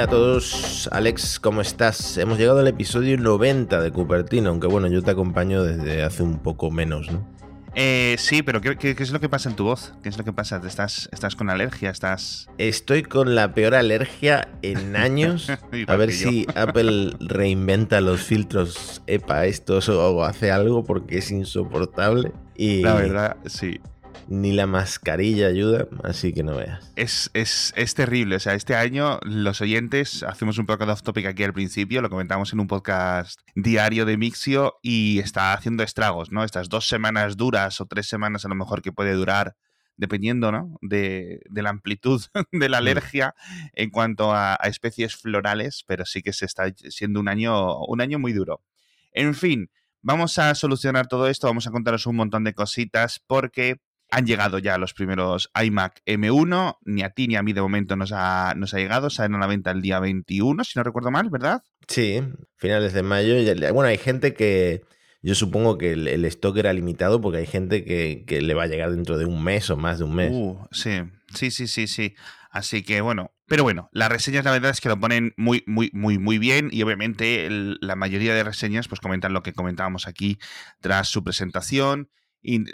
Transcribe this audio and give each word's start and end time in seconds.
Hola 0.00 0.06
a 0.06 0.16
todos, 0.16 0.88
Alex, 0.92 1.38
¿cómo 1.38 1.60
estás? 1.60 2.16
Hemos 2.16 2.38
llegado 2.38 2.60
al 2.60 2.66
episodio 2.66 3.18
90 3.18 3.82
de 3.82 3.90
Cupertino, 3.90 4.48
aunque 4.48 4.66
bueno, 4.66 4.86
yo 4.86 5.02
te 5.02 5.10
acompaño 5.10 5.62
desde 5.62 6.02
hace 6.02 6.22
un 6.22 6.38
poco 6.38 6.70
menos, 6.70 7.12
¿no? 7.12 7.22
Eh, 7.74 8.16
sí, 8.18 8.42
pero 8.42 8.62
¿qué, 8.62 8.78
¿qué, 8.78 8.96
es 8.98 9.10
lo 9.10 9.20
que 9.20 9.28
pasa 9.28 9.50
en 9.50 9.56
tu 9.56 9.64
voz? 9.64 9.92
¿Qué 10.02 10.08
es 10.08 10.16
lo 10.16 10.24
que 10.24 10.32
pasa? 10.32 10.58
¿Estás, 10.66 11.10
estás 11.12 11.36
con 11.36 11.50
alergia? 11.50 11.90
¿Estás...? 11.90 12.48
Estoy 12.56 13.02
con 13.02 13.34
la 13.34 13.52
peor 13.52 13.74
alergia 13.74 14.48
en 14.62 14.96
años. 14.96 15.50
a 15.86 15.96
ver 15.96 16.12
si 16.12 16.46
Apple 16.54 17.12
reinventa 17.20 18.00
los 18.00 18.22
filtros 18.22 19.02
EPA 19.06 19.44
estos 19.44 19.90
o 19.90 20.24
hace 20.24 20.50
algo 20.50 20.82
porque 20.82 21.18
es 21.18 21.30
insoportable. 21.30 22.32
Y... 22.56 22.80
La 22.80 22.94
verdad, 22.94 23.36
sí 23.44 23.78
ni 24.30 24.52
la 24.52 24.66
mascarilla 24.66 25.48
ayuda, 25.48 25.88
así 26.04 26.32
que 26.32 26.44
no 26.44 26.56
veas. 26.56 26.92
Es, 26.94 27.30
es, 27.34 27.74
es, 27.76 27.94
terrible, 27.94 28.36
o 28.36 28.40
sea, 28.40 28.54
este 28.54 28.76
año 28.76 29.18
los 29.22 29.60
oyentes, 29.60 30.22
hacemos 30.22 30.56
un 30.58 30.66
poco 30.66 30.86
de 30.86 30.92
off 30.92 31.02
topic 31.02 31.26
aquí 31.26 31.42
al 31.42 31.52
principio, 31.52 32.00
lo 32.00 32.08
comentamos 32.08 32.52
en 32.52 32.60
un 32.60 32.68
podcast 32.68 33.40
diario 33.56 34.06
de 34.06 34.16
Mixio 34.16 34.78
y 34.82 35.18
está 35.18 35.52
haciendo 35.52 35.82
estragos, 35.82 36.30
¿no? 36.30 36.44
Estas 36.44 36.68
dos 36.68 36.86
semanas 36.86 37.36
duras 37.36 37.80
o 37.80 37.86
tres 37.86 38.06
semanas 38.06 38.44
a 38.44 38.48
lo 38.48 38.54
mejor 38.54 38.82
que 38.82 38.92
puede 38.92 39.12
durar 39.12 39.56
dependiendo 39.96 40.50
¿no? 40.50 40.78
de, 40.80 41.42
de, 41.50 41.62
la 41.62 41.68
amplitud 41.68 42.22
de 42.52 42.68
la 42.70 42.78
alergia 42.78 43.34
en 43.74 43.90
cuanto 43.90 44.32
a, 44.32 44.54
a, 44.54 44.68
especies 44.68 45.14
florales, 45.14 45.84
pero 45.86 46.06
sí 46.06 46.22
que 46.22 46.32
se 46.32 46.46
está 46.46 46.72
siendo 46.88 47.20
un 47.20 47.28
año, 47.28 47.78
un 47.80 48.00
año 48.00 48.18
muy 48.18 48.32
duro. 48.32 48.62
En 49.12 49.34
fin, 49.34 49.70
vamos 50.00 50.38
a 50.38 50.54
solucionar 50.54 51.06
todo 51.06 51.28
esto, 51.28 51.48
vamos 51.48 51.66
a 51.66 51.70
contaros 51.70 52.06
un 52.06 52.16
montón 52.16 52.44
de 52.44 52.54
cositas 52.54 53.20
porque 53.26 53.80
han 54.10 54.26
llegado 54.26 54.58
ya 54.58 54.78
los 54.78 54.94
primeros 54.94 55.50
iMac 55.62 56.02
M1, 56.06 56.78
ni 56.84 57.02
a 57.02 57.10
ti 57.10 57.28
ni 57.28 57.36
a 57.36 57.42
mí 57.42 57.52
de 57.52 57.60
momento 57.60 57.96
nos 57.96 58.12
ha, 58.12 58.54
nos 58.56 58.74
ha 58.74 58.78
llegado, 58.78 59.10
salen 59.10 59.36
a 59.36 59.38
la 59.38 59.46
venta 59.46 59.70
el 59.70 59.82
día 59.82 60.00
21, 60.00 60.64
si 60.64 60.78
no 60.78 60.82
recuerdo 60.82 61.10
mal, 61.10 61.30
¿verdad? 61.30 61.62
Sí, 61.88 62.22
finales 62.56 62.92
de 62.92 63.02
mayo. 63.02 63.34
Bueno, 63.72 63.88
hay 63.88 63.98
gente 63.98 64.34
que, 64.34 64.82
yo 65.22 65.34
supongo 65.34 65.76
que 65.76 65.92
el, 65.92 66.24
stock 66.24 66.56
era 66.56 66.72
limitado 66.72 67.20
porque 67.20 67.38
hay 67.38 67.46
gente 67.46 67.84
que, 67.84 68.24
que, 68.26 68.40
le 68.40 68.54
va 68.54 68.64
a 68.64 68.68
llegar 68.68 68.90
dentro 68.90 69.18
de 69.18 69.26
un 69.26 69.42
mes 69.42 69.68
o 69.70 69.76
más 69.76 69.98
de 69.98 70.04
un 70.04 70.14
mes. 70.14 70.30
Uh, 70.32 70.58
sí, 70.70 71.00
sí, 71.34 71.50
sí, 71.50 71.66
sí, 71.66 71.86
sí. 71.86 72.14
Así 72.50 72.82
que 72.82 73.00
bueno, 73.00 73.32
pero 73.46 73.62
bueno, 73.62 73.90
las 73.92 74.10
reseñas 74.10 74.44
la 74.44 74.52
verdad 74.52 74.70
es 74.70 74.80
que 74.80 74.88
lo 74.88 74.98
ponen 74.98 75.34
muy, 75.36 75.62
muy, 75.66 75.90
muy, 75.92 76.18
muy 76.18 76.38
bien 76.38 76.68
y 76.72 76.82
obviamente 76.82 77.48
la 77.48 77.96
mayoría 77.96 78.34
de 78.34 78.44
reseñas 78.44 78.88
pues 78.88 79.00
comentan 79.00 79.32
lo 79.32 79.42
que 79.42 79.52
comentábamos 79.52 80.08
aquí 80.08 80.38
tras 80.80 81.08
su 81.08 81.22
presentación. 81.22 82.10
Y 82.42 82.64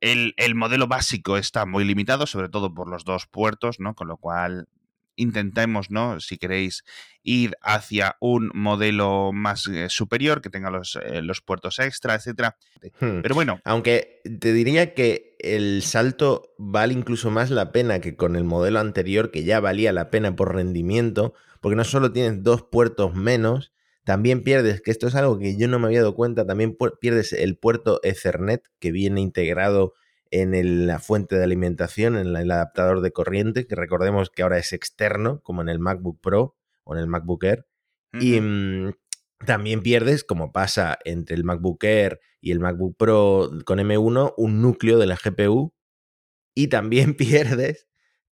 el, 0.00 0.54
modelo 0.54 0.86
básico 0.86 1.36
está 1.36 1.66
muy 1.66 1.84
limitado, 1.84 2.26
sobre 2.26 2.48
todo 2.48 2.72
por 2.72 2.88
los 2.88 3.04
dos 3.04 3.26
puertos, 3.26 3.80
¿no? 3.80 3.94
Con 3.94 4.08
lo 4.08 4.16
cual 4.16 4.68
intentemos, 5.16 5.90
¿no? 5.90 6.18
Si 6.20 6.38
queréis 6.38 6.84
ir 7.22 7.56
hacia 7.60 8.16
un 8.20 8.50
modelo 8.54 9.32
más 9.32 9.66
eh, 9.66 9.88
superior, 9.90 10.40
que 10.40 10.48
tenga 10.48 10.70
los, 10.70 10.96
eh, 10.96 11.20
los, 11.20 11.42
puertos 11.42 11.78
extra, 11.78 12.14
etcétera. 12.14 12.56
Hmm. 13.00 13.20
Pero 13.20 13.34
bueno. 13.34 13.60
Aunque 13.64 14.22
te 14.40 14.52
diría 14.54 14.94
que 14.94 15.36
el 15.38 15.82
salto 15.82 16.54
vale 16.56 16.94
incluso 16.94 17.30
más 17.30 17.50
la 17.50 17.70
pena 17.70 18.00
que 18.00 18.16
con 18.16 18.36
el 18.36 18.44
modelo 18.44 18.80
anterior, 18.80 19.30
que 19.30 19.44
ya 19.44 19.60
valía 19.60 19.92
la 19.92 20.10
pena 20.10 20.34
por 20.34 20.54
rendimiento, 20.54 21.34
porque 21.60 21.76
no 21.76 21.84
solo 21.84 22.12
tienes 22.12 22.42
dos 22.42 22.62
puertos 22.62 23.14
menos, 23.14 23.72
también 24.04 24.42
pierdes, 24.42 24.80
que 24.80 24.90
esto 24.90 25.06
es 25.06 25.14
algo 25.14 25.38
que 25.38 25.56
yo 25.56 25.68
no 25.68 25.78
me 25.78 25.86
había 25.86 26.00
dado 26.00 26.14
cuenta, 26.14 26.46
también 26.46 26.76
pierdes 27.00 27.32
el 27.32 27.56
puerto 27.56 28.00
Ethernet 28.02 28.62
que 28.78 28.92
viene 28.92 29.20
integrado 29.20 29.94
en 30.30 30.86
la 30.86 31.00
fuente 31.00 31.36
de 31.36 31.44
alimentación, 31.44 32.16
en 32.16 32.34
el 32.36 32.50
adaptador 32.50 33.00
de 33.00 33.12
corriente, 33.12 33.66
que 33.66 33.74
recordemos 33.74 34.30
que 34.30 34.42
ahora 34.42 34.58
es 34.58 34.72
externo, 34.72 35.40
como 35.42 35.62
en 35.62 35.68
el 35.68 35.80
MacBook 35.80 36.20
Pro 36.20 36.56
o 36.84 36.94
en 36.94 37.00
el 37.00 37.08
MacBook 37.08 37.44
Air. 37.44 37.66
Y 38.12 38.40
mm, 38.40 38.92
también 39.44 39.82
pierdes, 39.82 40.24
como 40.24 40.52
pasa 40.52 40.98
entre 41.04 41.36
el 41.36 41.44
MacBook 41.44 41.82
Air 41.84 42.20
y 42.40 42.52
el 42.52 42.60
MacBook 42.60 42.96
Pro 42.96 43.50
con 43.64 43.78
M1, 43.78 44.34
un 44.36 44.62
núcleo 44.62 44.98
de 44.98 45.06
la 45.06 45.16
GPU. 45.16 45.74
Y 46.54 46.68
también 46.68 47.14
pierdes 47.16 47.88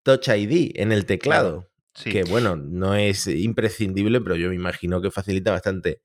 Touch 0.04 0.30
ID 0.30 0.72
en 0.76 0.92
el 0.92 1.06
teclado. 1.06 1.71
Que 1.94 2.24
bueno, 2.24 2.56
no 2.56 2.96
es 2.96 3.28
imprescindible, 3.28 4.22
pero 4.22 4.36
yo 4.36 4.50
me 4.50 4.56
imagino 4.56 5.02
que 5.02 5.12
facilita 5.12 5.52
bastante. 5.52 6.02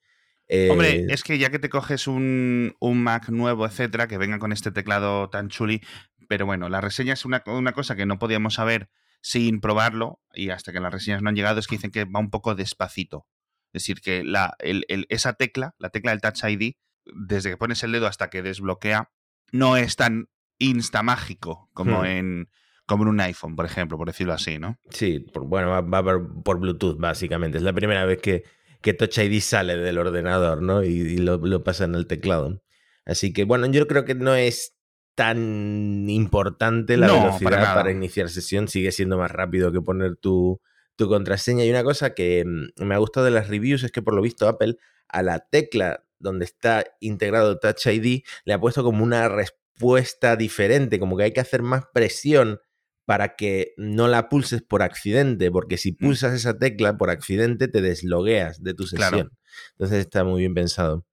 Hombre, 0.49 1.01
eh, 1.01 1.07
es 1.09 1.25
que 1.25 1.39
ya 1.39 1.51
que 1.51 1.59
te 1.59 1.69
coges 1.69 2.07
un, 2.07 2.75
Mac 2.81 3.29
nuevo, 3.31 3.67
etcétera, 3.67 4.07
que 4.07 4.19
venga 4.19 4.39
con 4.39 4.53
este 4.53 4.71
teclado 4.71 5.29
tan 5.29 5.49
chuli, 5.49 5.83
pero 6.29 6.47
bueno, 6.47 6.69
la 6.69 6.81
reseña 6.81 7.15
es 7.15 7.25
una, 7.25 7.41
cosa 7.41 7.97
que 7.97 8.07
no 8.07 8.19
podíamos 8.19 8.55
saber 8.55 8.89
sin 9.21 9.61
probarlo, 9.61 10.21
y 10.35 10.51
hasta 10.51 10.73
que 10.73 10.81
las 10.81 10.93
reseñas 10.93 11.23
no 11.23 11.31
han 11.31 11.37
llegado, 11.37 11.59
es 11.59 11.67
que 11.67 11.77
dicen 11.77 11.91
que 11.91 12.05
va 12.05 12.21
un 12.21 12.31
poco 12.31 12.55
despacito. 12.55 13.27
Es 13.73 13.83
decir, 13.83 14.01
que 14.01 14.23
la, 14.23 14.57
esa 14.61 15.33
tecla, 15.33 15.75
la 15.79 15.91
tecla 15.91 16.13
del 16.13 16.21
Touch 16.21 16.45
ID, 16.45 16.75
desde 17.05 17.51
que 17.51 17.57
pones 17.57 17.83
el 17.83 17.93
dedo 17.93 18.07
hasta 18.07 18.31
que 18.31 18.43
desbloquea, 18.43 19.11
no 19.51 19.77
es 19.77 19.97
tan 19.97 20.29
insta 20.59 21.03
mágico 21.03 21.71
como 21.75 22.03
hmm. 22.03 22.07
en 22.07 22.51
como 22.87 23.03
en 23.03 23.09
un 23.09 23.21
iPhone, 23.21 23.57
por 23.57 23.67
ejemplo, 23.67 23.99
por 23.99 24.07
decirlo 24.07 24.33
así, 24.33 24.59
¿no? 24.59 24.79
Sí, 24.91 25.27
bueno, 25.35 25.69
va, 25.69 26.03
por, 26.45 26.61
Bluetooth, 26.61 26.99
básicamente. 26.99 27.59
Es 27.59 27.65
la 27.65 27.73
primera 27.73 28.05
vez 28.05 28.21
que, 28.23 28.45
que 28.81 28.95
Touch 28.95 29.19
ID 29.19 29.41
sale 29.41 29.77
del 29.77 29.99
ordenador, 29.99 30.63
¿no? 30.63 30.85
Y, 30.85 31.19
lo, 31.19 31.65
pasa 31.65 31.85
en 31.85 31.97
el 31.97 32.07
teclado. 32.07 32.63
Así 33.05 33.33
que, 33.33 33.45
bueno, 33.45 33.67
yo 33.67 33.87
creo 33.87 34.05
que 34.05 34.15
no 34.15 34.35
es 34.35 34.77
tan 35.17 36.09
importante 36.09 36.97
la 36.97 37.09
velocidad 37.09 37.75
para, 37.75 37.91
iniciar 37.91 38.29
sesión. 38.29 38.69
Sigue 38.69 38.93
siendo 38.93 39.19
más 39.19 39.31
rápido 39.31 39.73
que 39.73 39.81
poner 39.81 40.17
tu, 40.17 40.61
tu 40.95 41.09
contraseña. 41.09 41.65
Y 41.65 41.71
una 41.71 41.83
cosa 41.83 42.15
que 42.15 42.45
mm, 42.45 42.85
me 42.85 42.95
ha 42.95 42.99
gustado 42.99 43.27
de 43.27 43.33
las 43.33 43.49
reviews 43.49 43.83
es 43.83 43.91
que, 43.91 44.03
por 44.03 44.15
lo 44.15 44.23
visto, 44.23 44.47
Apple 44.47 44.77
a 45.09 45.23
la 45.23 45.41
tecla 45.41 46.05
donde 46.19 46.45
está 46.45 46.85
integrado 47.01 47.59
Touch 47.59 47.87
ID 47.87 48.23
le 48.45 48.55
ha 48.55 48.61
puesto 48.61 48.83
como 48.83 49.03
una 49.03 49.29
respuesta 49.29 50.37
diferente, 50.37 50.99
como 50.99 51.17
que 51.17 51.25
hay 51.25 51.33
que 51.33 51.41
hacer 51.41 51.63
más 51.63 51.85
presión 51.93 52.61
para 53.07 53.37
que 53.37 53.73
no 53.79 54.09
la 54.09 54.29
pulses 54.29 54.63
por 54.63 54.83
accidente, 54.83 55.51
porque 55.51 55.79
si 55.79 55.93
mm. 55.93 55.97
pulsas 55.97 56.35
esa 56.35 56.59
tecla 56.59 56.99
por 56.99 57.09
accidente 57.09 57.69
te 57.69 57.81
deslogueas 57.81 58.63
de 58.63 58.75
tu 58.75 58.87
sesión. 58.87 59.31
Entonces 59.73 60.01
está 60.01 60.25
muy 60.25 60.41
bien 60.41 60.55
pensado. 60.55 61.07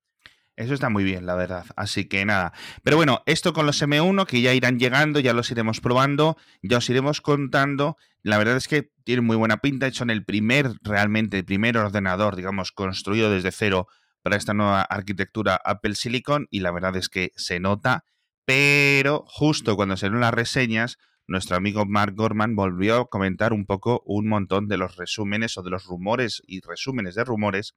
Eso 0.55 0.73
está 0.75 0.89
muy 0.89 1.03
bien, 1.03 1.25
la 1.25 1.35
verdad. 1.35 1.65
Así 1.75 2.05
que 2.05 2.25
nada. 2.25 2.53
Pero 2.83 2.97
bueno, 2.97 3.23
esto 3.25 3.53
con 3.53 3.65
los 3.65 3.81
M1 3.81 4.25
que 4.27 4.41
ya 4.41 4.53
irán 4.53 4.77
llegando, 4.77 5.19
ya 5.19 5.33
los 5.33 5.49
iremos 5.49 5.81
probando, 5.81 6.37
ya 6.61 6.77
os 6.77 6.89
iremos 6.89 7.21
contando. 7.21 7.97
La 8.21 8.37
verdad 8.37 8.57
es 8.57 8.67
que 8.67 8.91
tiene 9.03 9.21
muy 9.21 9.35
buena 9.35 9.57
pinta. 9.57 9.87
En 9.87 10.09
el 10.09 10.25
primer, 10.25 10.71
realmente, 10.81 11.39
el 11.39 11.45
primer 11.45 11.77
ordenador, 11.77 12.35
digamos, 12.35 12.71
construido 12.71 13.31
desde 13.31 13.51
cero 13.51 13.87
para 14.21 14.35
esta 14.35 14.53
nueva 14.53 14.81
arquitectura 14.81 15.59
Apple 15.63 15.95
Silicon. 15.95 16.47
Y 16.51 16.59
la 16.59 16.71
verdad 16.71 16.95
es 16.97 17.09
que 17.09 17.31
se 17.35 17.59
nota. 17.59 18.03
Pero 18.45 19.23
justo 19.27 19.75
cuando 19.75 19.97
se 19.97 20.09
las 20.09 20.33
reseñas, 20.33 20.97
nuestro 21.27 21.55
amigo 21.55 21.85
Mark 21.85 22.13
Gorman 22.15 22.55
volvió 22.55 23.01
a 23.01 23.09
comentar 23.09 23.53
un 23.53 23.65
poco 23.65 24.03
un 24.05 24.27
montón 24.27 24.67
de 24.67 24.77
los 24.77 24.97
resúmenes 24.97 25.57
o 25.57 25.63
de 25.63 25.69
los 25.69 25.85
rumores 25.85 26.41
y 26.45 26.61
resúmenes 26.61 27.15
de 27.15 27.23
rumores 27.23 27.75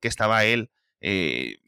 que 0.00 0.08
estaba 0.08 0.44
él 0.44 0.70
eh, 1.00 1.58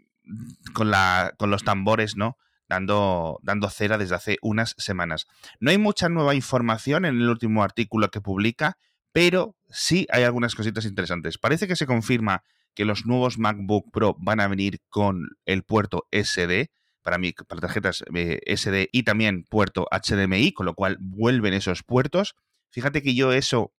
con, 0.74 0.90
la, 0.90 1.34
con 1.38 1.50
los 1.50 1.64
tambores, 1.64 2.16
¿no? 2.16 2.36
Dando, 2.68 3.38
dando 3.42 3.68
cera 3.68 3.98
desde 3.98 4.14
hace 4.14 4.38
unas 4.40 4.74
semanas. 4.78 5.26
No 5.60 5.70
hay 5.70 5.78
mucha 5.78 6.08
nueva 6.08 6.34
información 6.34 7.04
en 7.04 7.20
el 7.20 7.28
último 7.28 7.62
artículo 7.62 8.10
que 8.10 8.20
publica, 8.20 8.78
pero 9.12 9.56
sí 9.68 10.06
hay 10.10 10.22
algunas 10.22 10.54
cositas 10.54 10.86
interesantes. 10.86 11.38
Parece 11.38 11.68
que 11.68 11.76
se 11.76 11.86
confirma 11.86 12.42
que 12.74 12.86
los 12.86 13.04
nuevos 13.04 13.38
MacBook 13.38 13.90
Pro 13.92 14.16
van 14.18 14.40
a 14.40 14.48
venir 14.48 14.80
con 14.88 15.28
el 15.44 15.62
puerto 15.62 16.06
SD, 16.10 16.70
para, 17.02 17.18
mí, 17.18 17.32
para 17.32 17.60
tarjetas 17.60 18.04
eh, 18.14 18.40
SD 18.46 18.88
y 18.92 19.02
también 19.02 19.44
puerto 19.44 19.86
HDMI, 19.90 20.52
con 20.52 20.66
lo 20.66 20.74
cual 20.74 20.96
vuelven 21.00 21.54
esos 21.54 21.82
puertos. 21.82 22.34
Fíjate 22.70 23.02
que 23.02 23.14
yo 23.14 23.32
eso 23.32 23.74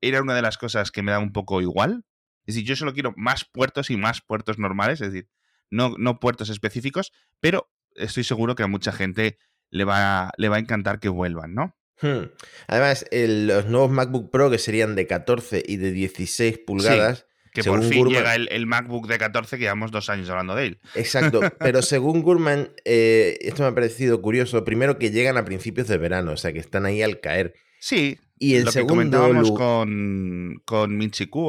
era 0.00 0.22
una 0.22 0.34
de 0.34 0.42
las 0.42 0.58
cosas 0.58 0.90
que 0.90 1.02
me 1.02 1.12
da 1.12 1.18
un 1.18 1.32
poco 1.32 1.60
igual. 1.60 2.04
Es 2.46 2.54
decir, 2.54 2.68
yo 2.68 2.76
solo 2.76 2.94
quiero 2.94 3.12
más 3.16 3.44
puertos 3.44 3.90
y 3.90 3.96
más 3.96 4.22
puertos 4.22 4.58
normales, 4.58 5.00
es 5.00 5.12
decir, 5.12 5.28
no, 5.70 5.94
no 5.98 6.18
puertos 6.18 6.48
específicos, 6.48 7.12
pero 7.40 7.70
estoy 7.94 8.24
seguro 8.24 8.54
que 8.54 8.62
a 8.62 8.68
mucha 8.68 8.92
gente 8.92 9.38
le 9.70 9.84
va, 9.84 10.32
le 10.38 10.48
va 10.48 10.56
a 10.56 10.60
encantar 10.60 10.98
que 10.98 11.10
vuelvan, 11.10 11.54
¿no? 11.54 11.76
Hmm. 12.00 12.30
Además, 12.68 13.04
los 13.10 13.66
nuevos 13.66 13.90
MacBook 13.90 14.30
Pro 14.30 14.50
que 14.50 14.58
serían 14.58 14.94
de 14.94 15.06
14 15.06 15.62
y 15.66 15.76
de 15.76 15.92
16 15.92 16.58
pulgadas 16.58 17.27
que 17.62 17.68
por 17.68 17.82
fin 17.82 18.06
llega 18.08 18.34
el, 18.34 18.66
MacBook 18.66 19.06
de 19.08 19.18
14, 19.18 19.56
que 19.56 19.64
llevamos 19.64 19.90
dos 19.90 20.08
años 20.10 20.28
hablando 20.30 20.54
de 20.54 20.66
él. 20.66 20.80
Exacto, 20.94 21.40
pero 21.58 21.82
según 21.82 22.22
Gurman, 22.22 22.70
eh, 22.84 23.38
esto 23.40 23.62
me 23.62 23.68
ha 23.68 23.74
parecido 23.74 24.20
curioso. 24.22 24.64
Primero 24.64 24.98
que 24.98 25.10
llegan 25.10 25.36
a 25.36 25.44
principios 25.44 25.88
de 25.88 25.98
verano, 25.98 26.32
o 26.32 26.36
sea 26.36 26.52
que 26.52 26.58
están 26.58 26.86
ahí 26.86 27.02
al 27.02 27.20
caer. 27.20 27.54
Sí, 27.80 28.18
Y 28.40 28.54
en 28.56 28.60
Lo 28.60 28.66
que 28.66 28.72
segundo 28.72 28.94
comentábamos 29.18 29.48
lu- 29.48 29.54
con, 29.54 30.62
con 30.64 30.98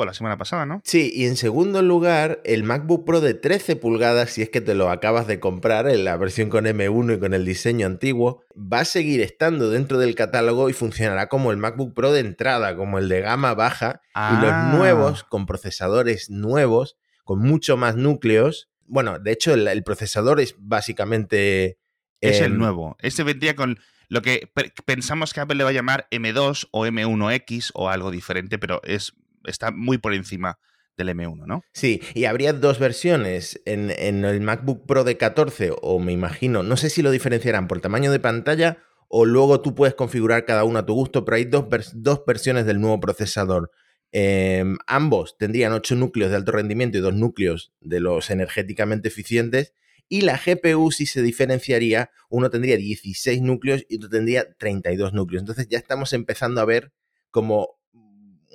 la 0.06 0.14
semana 0.14 0.38
pasada, 0.38 0.66
¿no? 0.66 0.82
Sí, 0.84 1.12
y 1.14 1.26
en 1.26 1.36
segundo 1.36 1.82
lugar, 1.82 2.42
el 2.46 2.64
MacBook 2.64 3.06
Pro 3.06 3.22
de 3.22 3.34
13 3.36 3.76
pulgadas, 3.76 4.32
si 4.32 4.42
es 4.42 4.50
que 4.50 4.62
te 4.62 4.74
lo 4.74 4.90
acabas 4.90 5.28
de 5.28 5.40
comprar 5.40 5.88
en 5.88 6.04
la 6.04 6.18
versión 6.18 6.50
con 6.50 6.66
M1 6.66 7.16
y 7.16 7.20
con 7.20 7.34
el 7.34 7.46
diseño 7.46 7.86
antiguo, 7.86 8.44
va 8.56 8.80
a 8.80 8.86
seguir 8.86 9.22
estando 9.22 9.70
dentro 9.70 10.00
del 10.00 10.16
catálogo 10.16 10.70
y 10.70 10.74
funcionará 10.74 11.28
como 11.30 11.52
el 11.52 11.58
MacBook 11.58 11.94
Pro 11.94 12.12
de 12.12 12.22
entrada, 12.22 12.76
como 12.76 12.98
el 12.98 13.08
de 13.10 13.22
gama 13.22 13.54
baja, 13.54 14.02
y 14.08 14.10
Ah. 14.16 14.70
los 14.72 14.80
nuevos, 14.80 15.24
con 15.24 15.46
procesadores 15.46 16.30
nuevos, 16.30 16.98
con 17.24 17.40
mucho 17.40 17.78
más 17.78 17.96
núcleos. 17.96 18.70
Bueno, 18.88 19.20
de 19.20 19.32
hecho, 19.32 19.54
el, 19.54 19.68
el 19.68 19.84
procesador 19.84 20.40
es 20.40 20.56
básicamente... 20.58 21.78
Es 22.22 22.40
em, 22.40 22.46
el 22.52 22.58
nuevo. 22.58 22.98
Este 23.00 23.24
vendría 23.24 23.56
con 23.56 23.80
lo 24.10 24.22
que 24.22 24.50
pe- 24.54 24.74
pensamos 24.86 25.34
que 25.34 25.40
Apple 25.40 25.56
le 25.56 25.64
va 25.64 25.70
a 25.70 25.74
llamar 25.74 26.08
M2 26.12 26.68
o 26.72 26.86
M1X 26.86 27.72
o 27.74 27.90
algo 27.90 28.12
diferente, 28.12 28.60
pero 28.60 28.82
es 28.84 29.14
está 29.46 29.72
muy 29.72 29.98
por 29.98 30.14
encima 30.14 30.60
del 30.98 31.10
M1, 31.10 31.46
¿no? 31.46 31.64
Sí, 31.72 32.02
y 32.14 32.26
habría 32.26 32.52
dos 32.52 32.78
versiones 32.78 33.62
en, 33.66 33.90
el 33.90 34.42
MacBook 34.42 34.86
Pro 34.86 35.06
de 35.06 35.16
14, 35.16 35.72
o 35.82 36.00
me 36.00 36.12
imagino, 36.12 36.62
no 36.62 36.76
sé 36.76 36.90
si 36.90 37.02
lo 37.02 37.12
diferenciarán 37.12 37.68
por 37.70 37.80
tamaño 37.80 38.12
de 38.12 38.20
pantalla 38.20 38.80
o 39.08 39.26
luego 39.26 39.62
tú 39.62 39.74
puedes 39.74 39.96
configurar 39.96 40.46
cada 40.46 40.66
uno 40.66 40.80
a 40.80 40.86
tu 40.86 40.94
gusto, 40.94 41.26
pero 41.26 41.38
hay 41.38 41.46
dos, 41.46 41.66
dos 41.94 42.22
versiones 42.28 42.66
del 42.66 42.80
nuevo 42.80 43.00
procesador. 43.00 43.72
Em, 44.12 44.78
ambos 44.88 45.38
tendrían 45.38 45.72
8 45.72 45.96
núcleos 45.96 46.32
de 46.32 46.38
alto 46.38 46.52
rendimiento 46.52 46.98
y 46.98 47.02
dos 47.02 47.14
núcleos 47.14 47.74
de 47.80 48.00
los 48.02 48.30
energéticamente 48.30 49.08
eficientes. 49.08 49.74
Y 50.10 50.22
la 50.22 50.38
GPU 50.38 50.92
sí 50.92 51.06
se 51.06 51.22
diferenciaría, 51.22 52.10
uno 52.30 52.50
tendría 52.50 52.76
16 52.78 53.42
núcleos 53.42 53.86
y 53.88 53.98
otro 53.98 54.10
tendría 54.10 54.52
32 54.58 55.14
núcleos. 55.14 55.42
Entonces 55.44 55.68
ya 55.70 55.78
estamos 55.78 56.12
empezando 56.14 56.60
a 56.62 56.66
ver 56.66 56.92
como 57.32 57.78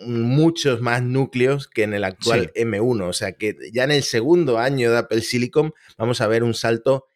muchos 0.06 0.80
más 0.80 1.02
núcleos 1.02 1.68
que 1.68 1.84
en 1.84 1.94
el 1.94 2.04
actual 2.04 2.50
M1. 2.56 3.08
O 3.08 3.12
sea 3.12 3.32
que 3.32 3.56
ya 3.72 3.84
en 3.84 3.92
el 3.92 4.02
segundo 4.02 4.58
año 4.58 4.90
de 4.90 4.98
Apple 4.98 5.20
Silicon 5.22 5.72
vamos 5.96 6.20
a 6.20 6.26
ver 6.26 6.42
un 6.42 6.54
salto 6.54 7.06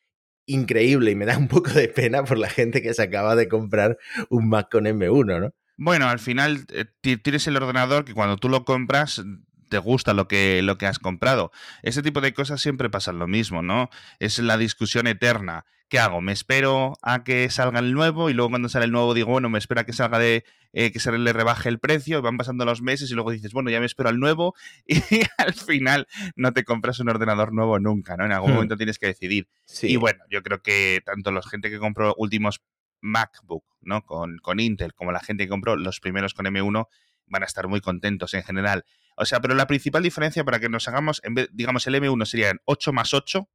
increíble 0.46 1.10
y 1.10 1.14
me 1.14 1.26
da 1.26 1.36
un 1.36 1.48
poco 1.48 1.70
de 1.70 1.88
pena 1.88 2.24
por 2.24 2.38
la 2.38 2.48
gente 2.48 2.80
que 2.80 2.94
se 2.94 3.02
acaba 3.02 3.36
de 3.36 3.48
comprar 3.48 3.98
un 4.30 4.48
Mac 4.48 4.68
con 4.70 4.84
M1, 4.86 5.40
¿no? 5.40 5.50
Bueno, 5.76 6.08
al 6.08 6.18
final 6.18 6.64
eh, 6.72 6.86
ti- 7.00 7.18
tienes 7.18 7.46
el 7.46 7.56
ordenador 7.56 8.04
que 8.04 8.14
cuando 8.14 8.36
tú 8.36 8.48
lo 8.48 8.64
compras 8.64 9.22
te 9.68 9.78
gusta 9.78 10.14
lo 10.14 10.28
que, 10.28 10.62
lo 10.62 10.78
que 10.78 10.86
has 10.86 10.98
comprado. 10.98 11.50
Ese 11.82 12.02
tipo 12.02 12.20
de 12.20 12.34
cosas 12.34 12.60
siempre 12.60 12.90
pasan 12.90 13.18
lo 13.18 13.26
mismo, 13.26 13.62
¿no? 13.62 13.90
Es 14.18 14.38
la 14.38 14.56
discusión 14.56 15.06
eterna. 15.06 15.64
¿Qué 15.88 15.98
hago? 15.98 16.20
¿Me 16.20 16.32
espero 16.32 16.98
a 17.00 17.24
que 17.24 17.48
salga 17.48 17.78
el 17.78 17.94
nuevo 17.94 18.28
y 18.28 18.34
luego 18.34 18.50
cuando 18.50 18.68
sale 18.68 18.84
el 18.84 18.92
nuevo 18.92 19.14
digo, 19.14 19.30
bueno, 19.30 19.48
me 19.48 19.58
espera 19.58 19.84
que 19.84 19.94
salga 19.94 20.18
de 20.18 20.44
eh, 20.74 20.92
que 20.92 21.00
se 21.00 21.10
le 21.16 21.32
rebaje 21.32 21.70
el 21.70 21.78
precio, 21.78 22.20
van 22.20 22.36
pasando 22.36 22.66
los 22.66 22.82
meses 22.82 23.10
y 23.10 23.14
luego 23.14 23.30
dices, 23.30 23.54
bueno, 23.54 23.70
ya 23.70 23.80
me 23.80 23.86
espero 23.86 24.10
al 24.10 24.18
nuevo 24.18 24.54
y 24.86 25.00
al 25.38 25.54
final 25.54 26.06
no 26.36 26.52
te 26.52 26.64
compras 26.64 27.00
un 27.00 27.08
ordenador 27.08 27.54
nuevo 27.54 27.78
nunca, 27.78 28.18
¿no? 28.18 28.26
En 28.26 28.32
algún 28.32 28.50
Hmm. 28.50 28.54
momento 28.54 28.76
tienes 28.76 28.98
que 28.98 29.06
decidir. 29.06 29.48
Sí. 29.64 29.86
Y 29.86 29.96
bueno, 29.96 30.22
yo 30.28 30.42
creo 30.42 30.60
que 30.60 31.00
tanto 31.06 31.32
la 31.32 31.40
gente 31.42 31.70
que 31.70 31.78
compró 31.78 32.14
últimos 32.18 32.60
MacBook, 33.00 33.64
¿no? 33.80 34.04
Con, 34.04 34.38
con 34.38 34.60
Intel, 34.60 34.92
como 34.92 35.12
la 35.12 35.20
gente 35.20 35.44
que 35.44 35.48
compró 35.48 35.76
los 35.76 36.00
primeros 36.00 36.34
con 36.34 36.44
M1, 36.46 36.86
van 37.26 37.42
a 37.42 37.46
estar 37.46 37.68
muy 37.68 37.80
contentos 37.80 38.34
en 38.34 38.42
general. 38.42 38.84
O 39.18 39.24
sea, 39.24 39.40
pero 39.40 39.54
la 39.54 39.66
principal 39.66 40.02
diferencia 40.02 40.44
para 40.44 40.60
que 40.60 40.68
nos 40.68 40.86
hagamos, 40.88 41.20
en 41.24 41.34
vez, 41.34 41.48
digamos, 41.52 41.86
el 41.86 41.94
M1 41.94 42.24
serían 42.24 42.60
8 42.64 42.92
más 42.92 43.12
8, 43.14 43.48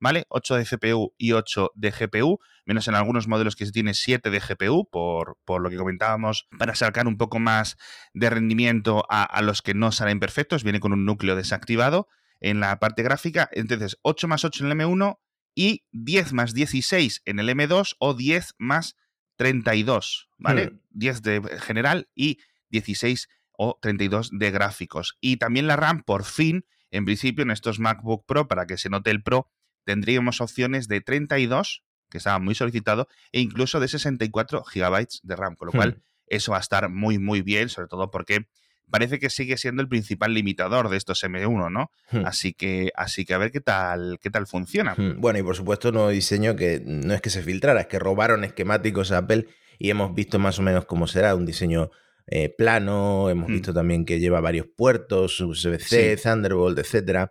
¿vale? 0.00 0.24
8 0.28 0.56
de 0.56 0.64
CPU 0.64 1.14
y 1.18 1.32
8 1.32 1.72
de 1.74 1.90
GPU, 1.90 2.40
menos 2.64 2.88
en 2.88 2.94
algunos 2.94 3.28
modelos 3.28 3.54
que 3.54 3.66
se 3.66 3.72
tiene 3.72 3.94
7 3.94 4.30
de 4.30 4.40
GPU, 4.40 4.88
por, 4.90 5.38
por 5.44 5.62
lo 5.62 5.70
que 5.70 5.76
comentábamos, 5.76 6.48
para 6.58 6.74
sacar 6.74 7.06
un 7.06 7.18
poco 7.18 7.38
más 7.38 7.76
de 8.14 8.30
rendimiento 8.30 9.04
a, 9.10 9.24
a 9.24 9.42
los 9.42 9.62
que 9.62 9.74
no 9.74 9.92
salen 9.92 10.20
perfectos, 10.20 10.64
viene 10.64 10.80
con 10.80 10.92
un 10.92 11.04
núcleo 11.04 11.36
desactivado 11.36 12.08
en 12.40 12.60
la 12.60 12.78
parte 12.78 13.02
gráfica, 13.02 13.48
entonces 13.52 13.98
8 14.02 14.28
más 14.28 14.44
8 14.44 14.64
en 14.64 14.72
el 14.72 14.78
M1 14.78 15.18
y 15.54 15.84
10 15.92 16.32
más 16.32 16.54
16 16.54 17.22
en 17.24 17.38
el 17.38 17.48
M2 17.48 17.96
o 17.98 18.14
10 18.14 18.54
más 18.58 18.96
32, 19.36 20.28
¿vale? 20.38 20.66
Hmm. 20.66 20.80
10 20.90 21.22
de 21.22 21.58
general 21.60 22.08
y 22.14 22.38
16 22.70 23.28
o 23.56 23.78
32 23.80 24.30
de 24.32 24.50
gráficos. 24.50 25.16
Y 25.20 25.36
también 25.36 25.66
la 25.66 25.76
RAM, 25.76 26.02
por 26.02 26.24
fin, 26.24 26.66
en 26.90 27.04
principio, 27.04 27.42
en 27.42 27.50
estos 27.50 27.78
MacBook 27.78 28.24
Pro, 28.26 28.48
para 28.48 28.66
que 28.66 28.76
se 28.76 28.88
note 28.88 29.10
el 29.10 29.22
Pro, 29.22 29.50
tendríamos 29.84 30.40
opciones 30.40 30.88
de 30.88 31.00
32, 31.00 31.84
que 32.10 32.18
estaba 32.18 32.38
muy 32.38 32.54
solicitado, 32.54 33.08
e 33.32 33.40
incluso 33.40 33.80
de 33.80 33.88
64 33.88 34.64
gigabytes 34.64 35.20
de 35.22 35.36
RAM, 35.36 35.56
con 35.56 35.66
lo 35.66 35.72
cual 35.72 35.96
Hmm. 35.96 36.02
eso 36.28 36.52
va 36.52 36.58
a 36.58 36.60
estar 36.60 36.88
muy, 36.88 37.18
muy 37.18 37.42
bien, 37.42 37.68
sobre 37.68 37.88
todo 37.88 38.10
porque 38.10 38.46
parece 38.90 39.18
que 39.18 39.30
sigue 39.30 39.56
siendo 39.56 39.82
el 39.82 39.88
principal 39.88 40.34
limitador 40.34 40.88
de 40.88 40.96
estos 40.96 41.24
M1, 41.24 41.70
¿no? 41.70 41.90
Hmm. 42.10 42.26
Así 42.26 42.52
que, 42.52 42.92
así 42.94 43.24
que 43.24 43.34
a 43.34 43.38
ver 43.38 43.50
qué 43.50 43.60
tal, 43.60 44.18
qué 44.20 44.30
tal 44.30 44.46
funciona. 44.46 44.94
Hmm. 44.96 45.20
Bueno, 45.20 45.38
y 45.38 45.42
por 45.42 45.56
supuesto, 45.56 45.90
nuevo 45.90 46.10
diseño 46.10 46.54
que 46.54 46.82
no 46.84 47.14
es 47.14 47.20
que 47.20 47.30
se 47.30 47.42
filtrara, 47.42 47.80
es 47.80 47.86
que 47.86 47.98
robaron 47.98 48.44
esquemáticos 48.44 49.10
a 49.12 49.18
Apple 49.18 49.46
y 49.78 49.90
hemos 49.90 50.14
visto 50.14 50.38
más 50.38 50.58
o 50.58 50.62
menos 50.62 50.84
cómo 50.84 51.06
será, 51.06 51.34
un 51.34 51.46
diseño 51.46 51.90
eh, 52.26 52.48
plano, 52.56 53.28
hemos 53.30 53.48
Hmm. 53.48 53.52
visto 53.52 53.74
también 53.74 54.04
que 54.04 54.18
lleva 54.20 54.40
varios 54.40 54.66
puertos, 54.74 55.40
USB-C, 55.40 56.16
Sí. 56.16 56.22
Thunderbolt, 56.22 56.78
etc. 56.78 57.30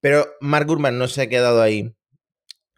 Pero 0.00 0.26
Mark 0.40 0.66
Gurman 0.66 0.98
no 0.98 1.08
se 1.08 1.22
ha 1.22 1.28
quedado 1.28 1.60
ahí 1.62 1.94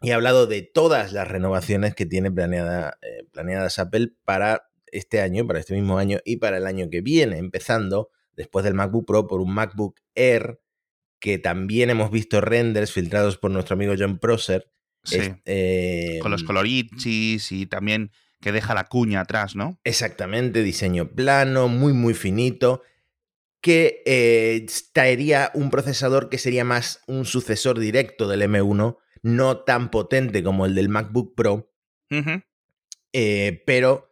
y 0.01 0.11
ha 0.11 0.15
hablado 0.15 0.47
de 0.47 0.61
todas 0.63 1.13
las 1.13 1.27
renovaciones 1.27 1.95
que 1.95 2.05
tiene 2.05 2.31
planeada, 2.31 2.97
eh, 3.01 3.25
planeadas 3.31 3.79
Apple 3.79 4.13
para 4.25 4.63
este 4.91 5.21
año, 5.21 5.47
para 5.47 5.59
este 5.59 5.73
mismo 5.73 5.97
año 5.97 6.19
y 6.25 6.37
para 6.37 6.57
el 6.57 6.65
año 6.67 6.89
que 6.89 7.01
viene, 7.01 7.37
empezando 7.37 8.09
después 8.35 8.65
del 8.65 8.73
MacBook 8.73 9.05
Pro 9.07 9.27
por 9.27 9.39
un 9.41 9.53
MacBook 9.53 9.99
Air 10.15 10.59
que 11.19 11.37
también 11.37 11.89
hemos 11.89 12.11
visto 12.11 12.41
renders 12.41 12.91
filtrados 12.91 13.37
por 13.37 13.49
nuestro 13.51 13.75
amigo 13.75 13.93
John 13.97 14.17
Prosser. 14.19 14.69
Sí. 15.05 15.17
Es- 15.19 15.31
eh, 15.45 16.19
Con 16.21 16.31
los 16.31 16.43
colorichis 16.43 17.51
y 17.51 17.65
también 17.65 18.11
que 18.43 18.51
deja 18.51 18.73
la 18.75 18.83
cuña 18.85 19.21
atrás, 19.21 19.55
¿no? 19.55 19.79
Exactamente, 19.83 20.61
diseño 20.61 21.09
plano, 21.15 21.67
muy, 21.69 21.93
muy 21.93 22.13
finito, 22.13 22.83
que 23.61 24.03
eh, 24.05 24.65
traería 24.91 25.49
un 25.53 25.69
procesador 25.69 26.29
que 26.29 26.37
sería 26.37 26.63
más 26.65 27.01
un 27.07 27.25
sucesor 27.25 27.79
directo 27.79 28.27
del 28.27 28.41
M1, 28.41 28.97
no 29.21 29.57
tan 29.63 29.89
potente 29.89 30.43
como 30.43 30.65
el 30.65 30.75
del 30.75 30.89
MacBook 30.89 31.33
Pro, 31.35 31.71
eh, 33.13 33.63
pero 33.65 34.09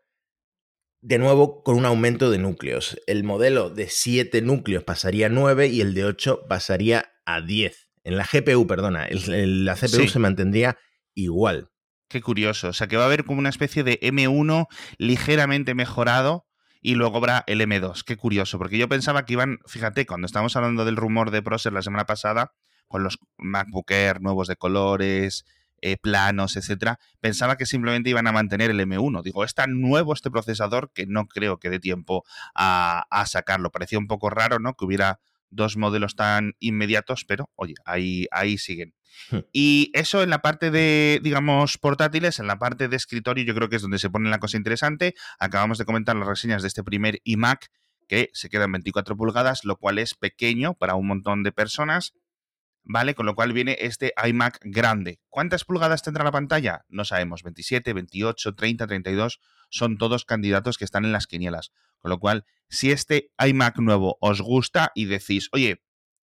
de 1.04 1.18
nuevo 1.18 1.64
con 1.64 1.76
un 1.78 1.86
aumento 1.86 2.30
de 2.32 2.38
núcleos. 2.38 2.98
El 3.08 3.24
modelo 3.24 3.70
de 3.70 3.90
7 3.90 4.42
núcleos 4.42 4.84
pasaría 4.84 5.26
a 5.26 5.30
9 5.30 5.68
y 5.68 5.82
el 5.82 5.94
de 5.94 6.06
8 6.06 6.46
pasaría 6.48 7.12
a 7.26 7.42
10. 7.42 7.90
En 8.04 8.18
la 8.18 8.24
GPU, 8.26 8.66
perdona, 8.68 9.06
el- 9.06 9.34
el- 9.34 9.66
la 9.66 9.76
CPU 9.76 10.04
Sí. 10.04 10.08
se 10.08 10.20
mantendría 10.20 10.78
igual. 11.16 11.70
Qué 12.12 12.20
curioso. 12.20 12.68
O 12.68 12.74
sea, 12.74 12.88
que 12.88 12.98
va 12.98 13.04
a 13.04 13.06
haber 13.06 13.24
como 13.24 13.40
una 13.40 13.48
especie 13.48 13.84
de 13.84 13.98
M1 14.02 14.68
ligeramente 14.98 15.74
mejorado 15.74 16.46
y 16.82 16.96
luego 16.96 17.18
habrá 17.18 17.46
el 17.48 17.62
M2. 17.62 18.04
Qué 18.04 18.18
curioso, 18.18 18.58
porque 18.58 18.78
yo 18.78 18.90
pensaba 18.90 19.24
que 19.24 19.34
iban, 19.34 19.60
fíjate, 19.66 20.06
cuando 20.06 20.26
estábamos 20.26 20.54
hablando 20.58 20.84
del 20.84 20.98
rumor 20.98 21.32
de 21.32 21.42
Procer 21.42 21.72
la 21.72 21.82
semana 21.82 22.06
pasada, 22.06 22.52
con 22.90 23.04
los 23.04 23.18
MacBook 23.38 23.90
Air 23.92 24.22
nuevos 24.22 24.50
de 24.50 24.58
colores, 24.58 25.46
eh, 25.82 25.96
planos, 25.96 26.58
etcétera, 26.58 27.00
pensaba 27.22 27.56
que 27.56 27.66
simplemente 27.66 28.10
iban 28.10 28.28
a 28.28 28.34
mantener 28.34 28.72
el 28.72 28.82
M1. 28.82 29.24
Digo, 29.24 29.46
es 29.46 29.54
tan 29.54 29.80
nuevo 29.80 30.12
este 30.14 30.30
procesador 30.30 30.92
que 30.94 31.06
no 31.08 31.28
creo 31.28 31.60
que 31.60 31.70
dé 31.70 31.80
tiempo 31.80 32.26
a, 32.54 33.06
a 33.10 33.26
sacarlo. 33.26 33.72
Parecía 33.72 34.00
un 34.00 34.08
poco 34.08 34.30
raro, 34.30 34.60
¿no? 34.60 34.74
Que 34.74 34.84
hubiera 34.84 35.22
dos 35.52 35.78
modelos 35.78 36.16
tan 36.16 36.56
inmediatos, 36.60 37.26
pero 37.26 37.50
oye, 37.56 37.76
ahí, 37.86 38.26
ahí 38.32 38.58
siguen. 38.58 38.96
Hmm. 39.30 39.40
Y 39.52 39.92
eso 39.94 40.24
en 40.24 40.30
la 40.30 40.42
parte 40.42 40.72
de, 40.72 41.20
digamos, 41.22 41.78
portátiles, 41.78 42.40
en 42.40 42.48
la 42.48 42.58
parte 42.58 42.88
de 42.88 42.96
escritorio, 42.96 43.44
yo 43.44 43.54
creo 43.54 43.70
que 43.70 43.76
es 43.76 43.82
donde 43.82 44.00
se 44.00 44.10
pone 44.10 44.30
la 44.30 44.40
cosa 44.40 44.58
interesante. 44.58 45.14
Acabamos 45.40 45.78
de 45.78 45.86
comentar 45.86 46.16
las 46.16 46.28
reseñas 46.28 46.62
de 46.62 46.70
este 46.70 46.84
primer 46.84 47.20
iMac, 47.24 47.68
que 48.08 48.30
se 48.34 48.50
queda 48.50 48.66
en 48.66 48.74
24 48.74 49.16
pulgadas, 49.16 49.64
lo 49.64 49.78
cual 49.78 50.00
es 50.00 50.16
pequeño 50.16 50.74
para 50.74 50.96
un 50.96 51.08
montón 51.08 51.44
de 51.44 51.52
personas. 51.52 52.14
¿Vale? 52.84 53.14
Con 53.14 53.28
lo 53.28 53.36
cual 53.36 53.54
viene 53.54 53.78
este 53.80 54.12
iMac 54.28 54.58
grande. 54.64 55.20
¿Cuántas 55.30 55.66
pulgadas 55.66 56.02
tendrá 56.02 56.24
la 56.24 56.32
pantalla? 56.32 56.84
No 56.90 57.06
sabemos. 57.06 57.44
27, 57.44 57.94
28, 57.94 58.56
30, 58.56 58.88
32. 58.88 59.40
Son 59.70 60.00
todos 60.00 60.26
candidatos 60.26 60.80
que 60.80 60.86
están 60.86 61.06
en 61.06 61.12
las 61.12 61.28
quinielas. 61.28 61.72
Con 62.02 62.10
lo 62.10 62.20
cual, 62.20 62.46
si 62.70 62.92
este 62.92 63.32
iMac 63.38 63.78
nuevo 63.80 64.18
os 64.22 64.42
gusta 64.42 64.92
y 64.96 65.06
decís, 65.06 65.50
oye, 65.52 65.84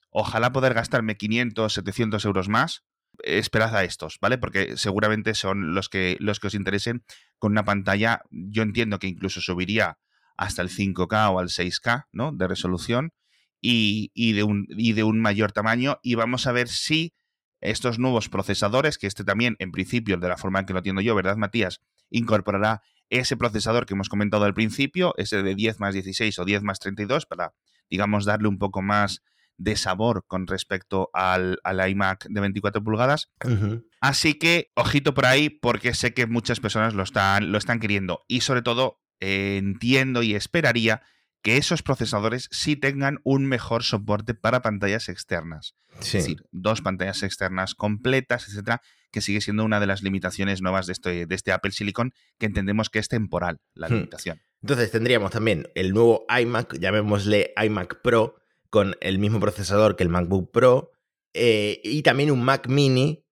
ojalá 0.09 0.51
poder 0.51 0.73
gastarme 0.73 1.17
500, 1.17 1.73
700 1.73 2.25
euros 2.25 2.49
más, 2.49 2.83
esperad 3.23 3.75
a 3.75 3.83
estos, 3.83 4.17
¿vale? 4.21 4.37
Porque 4.37 4.77
seguramente 4.77 5.33
son 5.33 5.73
los 5.73 5.89
que, 5.89 6.17
los 6.19 6.39
que 6.39 6.47
os 6.47 6.53
interesen 6.53 7.03
con 7.37 7.51
una 7.51 7.65
pantalla, 7.65 8.21
yo 8.29 8.63
entiendo 8.63 8.99
que 8.99 9.07
incluso 9.07 9.41
subiría 9.41 9.97
hasta 10.37 10.61
el 10.61 10.69
5K 10.69 11.31
o 11.31 11.39
al 11.39 11.49
6K, 11.49 12.07
¿no? 12.11 12.31
De 12.31 12.47
resolución 12.47 13.13
y, 13.61 14.11
y 14.13 14.33
de 14.33 14.43
un, 14.43 14.67
y 14.69 14.93
de 14.93 15.03
un 15.03 15.19
mayor 15.19 15.51
tamaño. 15.51 15.99
Y 16.03 16.15
vamos 16.15 16.47
a 16.47 16.51
ver 16.51 16.67
si 16.67 17.13
estos 17.59 17.97
nuevos 17.97 18.29
procesadores, 18.29 18.97
que 18.97 19.07
este 19.07 19.23
también, 19.23 19.55
en 19.59 19.71
principio, 19.71 20.17
de 20.17 20.29
la 20.29 20.37
forma 20.37 20.59
en 20.59 20.65
que 20.65 20.73
lo 20.73 20.79
entiendo 20.79 21.01
yo, 21.01 21.15
¿verdad, 21.15 21.37
Matías? 21.37 21.81
Incorporará 22.09 22.83
ese 23.09 23.37
procesador 23.37 23.85
que 23.85 23.93
hemos 23.93 24.09
comentado 24.09 24.45
al 24.45 24.53
principio, 24.53 25.13
ese 25.17 25.43
de 25.43 25.55
10 25.55 25.79
más 25.79 25.93
16 25.93 26.39
o 26.39 26.45
10 26.45 26.63
más 26.63 26.79
32, 26.79 27.25
para, 27.25 27.53
digamos, 27.89 28.25
darle 28.25 28.47
un 28.47 28.57
poco 28.57 28.81
más 28.81 29.23
de 29.57 29.75
sabor 29.75 30.25
con 30.27 30.45
respecto 30.45 31.09
al, 31.13 31.59
iMac 31.89 32.27
de 32.29 32.41
24 32.41 32.83
pulgadas. 32.83 33.31
Así 34.01 34.35
que, 34.35 34.71
ojito 34.75 35.13
por 35.13 35.25
ahí, 35.25 35.49
porque 35.49 35.93
sé 35.93 36.13
que 36.13 36.27
muchas 36.27 36.59
personas 36.59 36.93
lo 36.93 37.03
están, 37.03 37.51
lo 37.51 37.57
están 37.57 37.79
queriendo. 37.79 38.23
Y 38.27 38.41
sobre 38.41 38.61
todo, 38.61 38.99
eh, 39.19 39.57
entiendo 39.57 40.21
y 40.21 40.35
esperaría 40.35 41.01
que 41.41 41.57
esos 41.57 41.83
procesadores 41.83 42.47
sí 42.51 42.75
tengan 42.75 43.19
un 43.23 43.45
mejor 43.45 43.83
soporte 43.83 44.33
para 44.33 44.61
pantallas 44.61 45.09
externas. 45.09 45.75
Es 45.99 46.13
decir, 46.13 46.43
dos 46.51 46.81
pantallas 46.81 47.23
externas 47.23 47.73
completas, 47.73 48.47
etcétera, 48.47 48.81
que 49.11 49.21
sigue 49.21 49.41
siendo 49.41 49.63
una 49.63 49.79
de 49.79 49.87
las 49.87 50.03
limitaciones 50.03 50.61
nuevas 50.61 50.85
de 50.87 50.93
este, 50.93 51.25
de 51.25 51.35
este 51.35 51.51
Apple 51.51 51.71
Silicon, 51.71 52.13
que 52.37 52.45
entendemos 52.45 52.89
que 52.89 52.99
es 52.99 53.07
temporal 53.07 53.59
la 53.73 53.87
hmm. 53.87 53.93
limitación. 53.93 54.41
Entonces 54.61 54.91
tendríamos 54.91 55.31
también 55.31 55.69
el 55.75 55.93
nuevo 55.93 56.25
iMac, 56.29 56.77
llamémosle 56.79 57.53
iMac 57.63 58.01
Pro, 58.01 58.35
con 58.69 58.95
el 58.99 59.17
mismo 59.17 59.39
procesador 59.39 59.95
que 59.95 60.03
el 60.03 60.09
MacBook 60.09 60.51
Pro, 60.51 60.91
eh, 61.33 61.79
y 61.83 62.01
también 62.01 62.31
un 62.31 62.43
Mac 62.43 62.67
Mini 62.67 63.23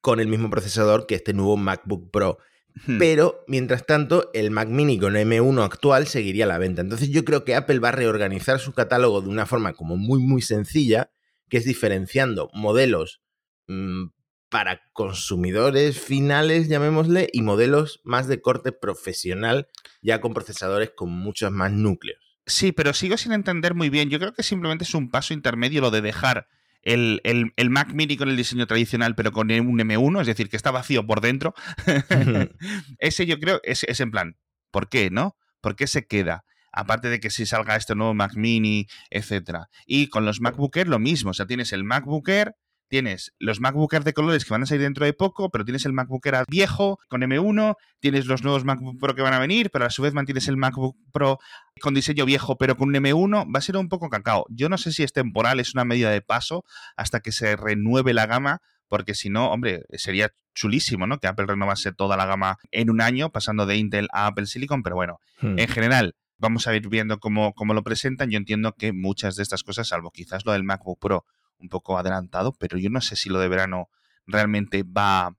con 0.00 0.20
el 0.20 0.28
mismo 0.28 0.50
procesador 0.50 1.06
que 1.06 1.14
este 1.14 1.32
nuevo 1.32 1.56
MacBook 1.56 2.10
Pro. 2.10 2.38
Hmm. 2.86 2.98
Pero, 2.98 3.44
mientras 3.46 3.86
tanto, 3.86 4.30
el 4.34 4.50
Mac 4.50 4.68
Mini 4.68 4.98
con 4.98 5.14
M1 5.14 5.64
actual 5.64 6.06
seguiría 6.06 6.44
a 6.44 6.48
la 6.48 6.58
venta. 6.58 6.82
Entonces 6.82 7.10
yo 7.10 7.24
creo 7.24 7.44
que 7.44 7.54
Apple 7.54 7.78
va 7.78 7.90
a 7.90 7.92
reorganizar 7.92 8.58
su 8.58 8.72
catálogo 8.72 9.20
de 9.20 9.28
una 9.28 9.46
forma 9.46 9.74
como 9.74 9.96
muy, 9.96 10.20
muy 10.20 10.42
sencilla, 10.42 11.10
que 11.48 11.58
es 11.58 11.64
diferenciando 11.64 12.50
modelos 12.52 13.22
mm, 13.68 14.06
para 14.48 14.82
consumidores 14.92 16.00
finales, 16.00 16.68
llamémosle, 16.68 17.28
y 17.32 17.42
modelos 17.42 18.00
más 18.02 18.26
de 18.26 18.40
corte 18.40 18.72
profesional, 18.72 19.68
ya 20.02 20.20
con 20.20 20.34
procesadores 20.34 20.90
con 20.96 21.10
muchos 21.10 21.52
más 21.52 21.70
núcleos. 21.70 22.38
Sí, 22.46 22.72
pero 22.72 22.92
sigo 22.92 23.16
sin 23.16 23.32
entender 23.32 23.74
muy 23.74 23.88
bien. 23.88 24.10
Yo 24.10 24.18
creo 24.18 24.34
que 24.34 24.42
simplemente 24.42 24.84
es 24.84 24.94
un 24.94 25.10
paso 25.10 25.32
intermedio 25.32 25.80
lo 25.80 25.90
de 25.90 26.02
dejar 26.02 26.48
el, 26.84 27.52
Mac 27.70 27.92
Mini 27.92 28.16
con 28.16 28.28
el 28.28 28.36
diseño 28.36 28.66
tradicional, 28.66 29.14
pero 29.14 29.32
con 29.32 29.50
un 29.50 29.78
M1, 29.78 30.20
es 30.20 30.26
decir, 30.26 30.48
que 30.48 30.56
está 30.56 30.70
vacío 30.70 31.06
por 31.06 31.20
dentro. 31.20 31.54
Ese 32.98 33.26
yo 33.26 33.38
creo 33.40 33.60
es, 33.64 33.84
es 33.84 34.00
en 34.00 34.10
plan, 34.10 34.36
¿por 34.70 34.88
qué, 34.88 35.10
no? 35.10 35.36
¿Por 35.60 35.76
qué 35.76 35.86
se 35.86 36.06
queda? 36.06 36.44
aparte 36.76 37.08
de 37.08 37.20
que 37.20 37.30
si 37.30 37.46
salga 37.46 37.76
este 37.76 37.94
nuevo 37.94 38.14
Mac 38.14 38.34
Mini, 38.34 38.88
etcétera. 39.10 39.68
Y 39.86 40.08
con 40.08 40.24
los 40.24 40.40
MacBook 40.40 40.76
Air 40.76 40.88
lo 40.88 40.98
mismo, 40.98 41.30
o 41.30 41.34
sea, 41.34 41.46
tienes 41.46 41.72
el 41.72 41.84
MacBook 41.84 42.28
Air 42.28 42.56
tienes 42.88 43.34
los 43.38 43.60
MacBook 43.60 43.92
Air 43.92 44.04
de 44.04 44.12
colores 44.12 44.44
que 44.44 44.52
van 44.52 44.62
a 44.62 44.66
salir 44.66 44.82
dentro 44.82 45.04
de 45.04 45.12
poco, 45.12 45.50
pero 45.50 45.64
tienes 45.64 45.84
el 45.86 45.92
MacBook 45.92 46.26
Air 46.26 46.44
viejo 46.48 46.98
con 47.08 47.22
M1, 47.22 47.76
tienes 48.00 48.26
los 48.26 48.42
nuevos 48.42 48.64
MacBook 48.64 48.98
Pro 48.98 49.14
que 49.14 49.22
van 49.22 49.34
a 49.34 49.38
venir, 49.38 49.70
pero 49.70 49.84
a 49.86 49.90
su 49.90 50.02
vez 50.02 50.14
mantienes 50.14 50.48
el 50.48 50.56
MacBook 50.56 50.96
Pro 51.12 51.38
con 51.80 51.94
diseño 51.94 52.24
viejo 52.24 52.56
pero 52.56 52.76
con 52.76 52.88
un 52.88 52.94
M1, 52.94 53.52
va 53.54 53.58
a 53.58 53.62
ser 53.62 53.76
un 53.76 53.88
poco 53.88 54.08
cacao. 54.08 54.46
Yo 54.48 54.68
no 54.68 54.78
sé 54.78 54.92
si 54.92 55.02
es 55.02 55.12
temporal, 55.12 55.60
es 55.60 55.74
una 55.74 55.84
medida 55.84 56.10
de 56.10 56.22
paso 56.22 56.64
hasta 56.96 57.20
que 57.20 57.32
se 57.32 57.56
renueve 57.56 58.14
la 58.14 58.26
gama, 58.26 58.60
porque 58.88 59.14
si 59.14 59.30
no, 59.30 59.50
hombre, 59.50 59.82
sería 59.92 60.30
chulísimo, 60.54 61.06
¿no? 61.06 61.18
Que 61.18 61.26
Apple 61.26 61.46
renovase 61.46 61.92
toda 61.92 62.16
la 62.16 62.26
gama 62.26 62.58
en 62.70 62.90
un 62.90 63.00
año, 63.00 63.30
pasando 63.30 63.66
de 63.66 63.76
Intel 63.76 64.08
a 64.12 64.26
Apple 64.26 64.46
Silicon, 64.46 64.82
pero 64.82 64.96
bueno, 64.96 65.18
hmm. 65.40 65.58
en 65.58 65.68
general, 65.68 66.14
vamos 66.38 66.66
a 66.66 66.76
ir 66.76 66.88
viendo 66.88 67.18
cómo, 67.18 67.54
cómo, 67.54 67.74
lo 67.74 67.82
presentan. 67.82 68.30
Yo 68.30 68.38
entiendo 68.38 68.74
que 68.76 68.92
muchas 68.92 69.36
de 69.36 69.42
estas 69.42 69.62
cosas, 69.62 69.88
salvo 69.88 70.10
quizás 70.10 70.44
lo 70.44 70.52
del 70.52 70.62
MacBook 70.62 71.00
Pro 71.00 71.24
un 71.58 71.68
poco 71.68 71.98
adelantado, 71.98 72.52
pero 72.52 72.78
yo 72.78 72.90
no 72.90 73.00
sé 73.00 73.16
si 73.16 73.28
lo 73.28 73.38
de 73.38 73.48
verano 73.48 73.88
realmente 74.26 74.82
va 74.84 75.36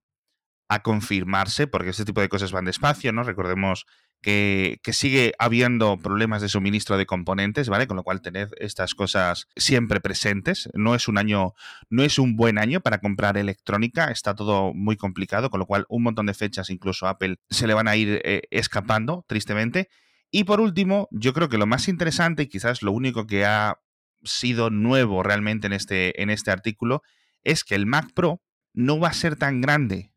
a 0.67 0.81
confirmarse, 0.81 1.67
porque 1.67 1.89
este 1.89 2.05
tipo 2.05 2.21
de 2.21 2.29
cosas 2.29 2.51
van 2.51 2.65
despacio, 2.65 3.11
¿no? 3.11 3.23
Recordemos 3.23 3.85
que, 4.21 4.79
que, 4.81 4.93
sigue 4.93 5.33
habiendo 5.37 5.97
problemas 5.97 6.41
de 6.41 6.49
suministro 6.49 6.97
de 6.97 7.05
componentes, 7.05 7.69
¿vale? 7.69 7.85
Con 7.85 7.97
lo 7.97 8.03
cual 8.03 8.21
tened 8.21 8.49
estas 8.57 8.95
cosas 8.95 9.47
siempre 9.55 10.01
presentes. 10.01 10.67
No 10.73 10.95
es 10.95 11.07
un 11.07 11.19
año, 11.19 11.53
no 11.91 12.01
es 12.03 12.17
un 12.17 12.35
buen 12.35 12.57
año 12.57 12.81
para 12.81 12.99
comprar 12.99 13.37
electrónica, 13.37 14.05
está 14.09 14.33
todo 14.33 14.73
muy 14.73 14.97
complicado, 14.97 15.51
con 15.51 15.59
lo 15.59 15.67
cual 15.67 15.85
un 15.89 16.01
montón 16.01 16.25
de 16.25 16.33
fechas, 16.33 16.71
incluso 16.71 17.07
Apple, 17.07 17.37
se 17.49 17.67
le 17.67 17.75
van 17.75 17.87
a 17.87 17.95
ir 17.95 18.21
eh, 18.23 18.43
escapando, 18.49 19.23
tristemente. 19.27 19.89
Y 20.31 20.45
por 20.45 20.59
último, 20.59 21.07
yo 21.11 21.33
creo 21.33 21.47
que 21.47 21.59
lo 21.59 21.67
más 21.67 21.87
interesante, 21.87 22.43
y 22.43 22.47
quizás 22.47 22.81
lo 22.81 22.91
único 22.91 23.27
que 23.27 23.45
ha 23.45 23.79
sido 24.25 24.69
nuevo 24.69 25.23
realmente 25.23 25.67
en 25.67 25.73
este, 25.73 26.21
en 26.21 26.29
este 26.29 26.51
artículo 26.51 27.01
es 27.43 27.63
que 27.63 27.75
el 27.75 27.85
Mac 27.85 28.11
Pro 28.13 28.41
no 28.73 28.99
va 28.99 29.09
a 29.09 29.13
ser 29.13 29.35
tan 29.35 29.61
grande 29.61 30.13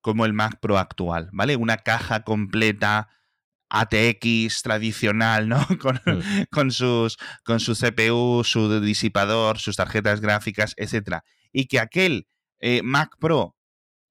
como 0.00 0.24
el 0.24 0.32
Mac 0.32 0.58
Pro 0.60 0.78
actual, 0.78 1.28
¿vale? 1.32 1.56
Una 1.56 1.78
caja 1.78 2.22
completa 2.22 3.08
ATX 3.68 4.62
tradicional, 4.62 5.48
¿no? 5.48 5.66
Con, 5.80 6.00
mm. 6.04 6.44
con, 6.50 6.70
sus, 6.72 7.18
con 7.44 7.60
su 7.60 7.74
CPU, 7.74 8.42
su 8.44 8.80
disipador, 8.80 9.58
sus 9.58 9.76
tarjetas 9.76 10.20
gráficas, 10.20 10.74
etc. 10.76 11.18
Y 11.52 11.66
que 11.66 11.78
aquel 11.78 12.26
eh, 12.58 12.82
Mac 12.82 13.16
Pro 13.18 13.56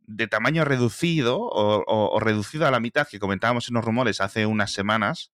de 0.10 0.28
tamaño 0.28 0.66
reducido 0.66 1.38
o, 1.40 2.20
reducido 2.20 2.66
a 2.66 2.72
la 2.72 2.80
mitad 2.80 3.08
que 3.08 3.20
comentábamos 3.20 3.70
en 3.70 3.76
los 3.76 3.86
rumores 3.86 4.22
hace 4.22 4.48
unas 4.48 4.72
semanas, 4.72 5.32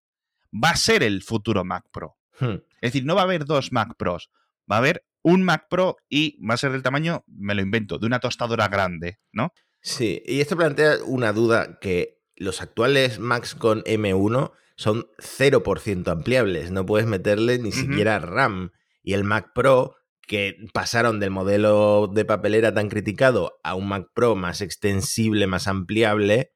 va 0.51 0.71
a 0.71 0.75
ser 0.75 1.01
el 1.01 1.23
futuro 1.23 1.63
Mac 1.63 1.85
Pro. 1.91 2.17
Hmm. 2.39 2.55
Es 2.81 2.93
decir, 2.93 3.05
no 3.05 3.15
va 3.15 3.21
a 3.21 3.25
haber 3.25 3.45
dos 3.45 3.71
Mac 3.71 3.95
Pros, 3.97 4.29
va 4.69 4.77
a 4.77 4.79
haber 4.79 5.05
un 5.21 5.43
Mac 5.43 5.67
Pro 5.69 5.97
y 6.07 6.37
va 6.45 6.53
a 6.53 6.57
ser 6.57 6.71
del 6.71 6.83
tamaño, 6.83 7.23
me 7.27 7.55
lo 7.55 7.61
invento, 7.61 7.97
de 7.97 8.05
una 8.05 8.19
tostadora 8.19 8.67
grande, 8.67 9.19
¿no? 9.31 9.53
Sí, 9.81 10.21
y 10.25 10.41
esto 10.41 10.55
plantea 10.55 10.97
una 11.05 11.33
duda 11.33 11.79
que 11.79 12.21
los 12.35 12.61
actuales 12.61 13.19
Macs 13.19 13.55
con 13.55 13.83
M1 13.83 14.51
son 14.77 15.07
0% 15.17 16.07
ampliables, 16.11 16.71
no 16.71 16.85
puedes 16.85 17.07
meterle 17.07 17.59
ni 17.59 17.71
siquiera 17.71 18.19
RAM. 18.19 18.71
Y 19.03 19.13
el 19.13 19.23
Mac 19.23 19.51
Pro, 19.53 19.95
que 20.27 20.57
pasaron 20.73 21.19
del 21.19 21.31
modelo 21.31 22.07
de 22.13 22.25
papelera 22.25 22.73
tan 22.73 22.89
criticado 22.89 23.59
a 23.63 23.75
un 23.75 23.87
Mac 23.87 24.07
Pro 24.13 24.35
más 24.35 24.61
extensible, 24.61 25.47
más 25.47 25.67
ampliable, 25.67 26.51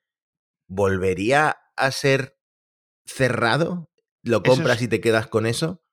¿volvería 0.67 1.57
a 1.75 1.91
ser 1.91 2.38
cerrado? 3.05 3.89
¿Lo 4.23 4.43
compras 4.43 4.81
y 4.81 4.88
te 4.88 5.01
quedas 5.01 5.27
con 5.27 5.45
eso? 5.45 5.83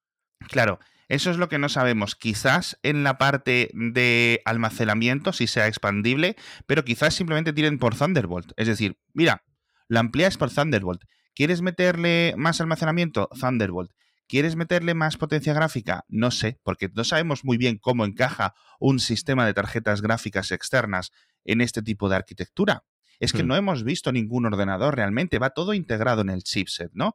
Claro, 0.48 0.78
eso 1.08 1.30
es 1.30 1.36
lo 1.36 1.48
que 1.48 1.58
no 1.58 1.68
sabemos. 1.68 2.16
Quizás 2.16 2.78
en 2.82 3.04
la 3.04 3.18
parte 3.18 3.70
de 3.72 4.42
almacenamiento 4.44 5.32
sí 5.32 5.46
sea 5.46 5.68
expandible, 5.68 6.36
pero 6.66 6.84
quizás 6.84 7.14
simplemente 7.14 7.52
tiren 7.52 7.78
por 7.78 7.96
Thunderbolt. 7.96 8.52
Es 8.56 8.66
decir, 8.66 8.98
mira, 9.14 9.44
lo 9.88 10.00
amplías 10.00 10.36
por 10.36 10.50
Thunderbolt. 10.50 11.04
¿Quieres 11.34 11.62
meterle 11.62 12.34
más 12.36 12.60
almacenamiento? 12.60 13.28
Thunderbolt. 13.38 13.92
¿Quieres 14.28 14.56
meterle 14.56 14.94
más 14.94 15.16
potencia 15.16 15.54
gráfica? 15.54 16.04
No 16.08 16.32
sé, 16.32 16.58
porque 16.64 16.90
no 16.92 17.04
sabemos 17.04 17.44
muy 17.44 17.58
bien 17.58 17.78
cómo 17.78 18.04
encaja 18.04 18.54
un 18.80 18.98
sistema 18.98 19.46
de 19.46 19.54
tarjetas 19.54 20.02
gráficas 20.02 20.50
externas 20.50 21.12
en 21.44 21.60
este 21.60 21.82
tipo 21.82 22.08
de 22.08 22.16
arquitectura. 22.16 22.84
Es 23.20 23.32
que 23.32 23.44
hmm. 23.44 23.46
no 23.46 23.56
hemos 23.56 23.84
visto 23.84 24.10
ningún 24.10 24.46
ordenador 24.46 24.96
realmente, 24.96 25.38
va 25.38 25.50
todo 25.50 25.74
integrado 25.74 26.22
en 26.22 26.30
el 26.30 26.42
chipset, 26.42 26.90
¿no? 26.94 27.14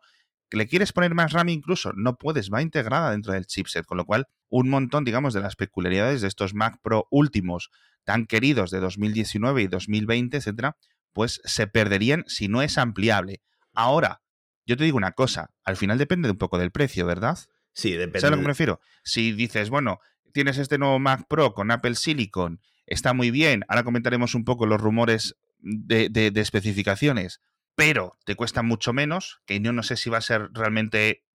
¿Que 0.51 0.58
le 0.58 0.67
quieres 0.67 0.91
poner 0.91 1.15
más 1.15 1.31
RAM 1.31 1.48
incluso? 1.48 1.93
No 1.96 2.17
puedes, 2.17 2.51
va 2.51 2.62
integrada 2.62 3.12
dentro 3.12 3.31
del 3.31 3.46
chipset, 3.46 3.86
con 3.86 3.98
lo 3.98 4.05
cual 4.05 4.27
un 4.50 4.70
montón, 4.70 5.05
digamos, 5.05 5.34
de 5.34 5.39
las 5.39 5.55
peculiaridades 5.55 6.20
de 6.20 6.27
estos 6.27 6.53
Mac 6.53 6.77
Pro 6.84 7.08
últimos, 7.10 7.72
tan 8.03 8.25
queridos 8.25 8.70
de 8.70 8.81
2019 8.81 9.62
y 9.62 9.67
2020, 9.67 10.36
etcétera, 10.36 10.75
pues 11.13 11.39
se 11.46 11.67
perderían 11.67 12.25
si 12.27 12.50
no 12.50 12.62
es 12.62 12.77
ampliable. 12.77 13.41
Ahora, 13.74 14.24
yo 14.65 14.75
te 14.75 14.84
digo 14.84 14.98
una 14.98 15.13
cosa, 15.13 15.51
al 15.63 15.77
final 15.77 15.98
depende 15.98 16.29
un 16.29 16.38
poco 16.38 16.58
del 16.58 16.72
precio, 16.72 17.05
¿verdad? 17.05 17.39
Sí, 17.72 17.93
depende. 17.93 18.20
¿Sabes 18.20 18.34
a 18.34 18.36
lo 18.36 18.36
que 18.36 18.43
me 18.43 18.50
refiero? 18.50 18.81
Si 19.05 19.31
dices, 19.31 19.70
bueno, 19.70 20.00
tienes 20.34 20.58
este 20.58 20.77
nuevo 20.77 21.00
Mac 21.00 21.27
Pro 21.29 21.53
con 21.53 21.72
Apple 21.72 21.96
Silicon, 21.96 22.60
está 22.88 23.13
muy 23.13 23.31
bien, 23.31 23.63
ahora 23.70 23.86
comentaremos 23.86 24.36
un 24.36 24.43
poco 24.43 24.65
los 24.65 24.81
rumores 24.81 25.38
de, 25.60 26.10
de 26.10 26.41
especificaciones, 26.41 27.39
pero 27.75 28.18
te 28.25 28.36
cuesta 28.36 28.62
mucho 28.62 28.94
menos, 28.94 29.42
que 29.46 29.60
yo 29.60 29.74
no 29.74 29.84
sé 29.84 29.98
si 29.98 30.10
va 30.10 30.18
a 30.18 30.22
ser 30.22 30.50
realmente 30.54 31.25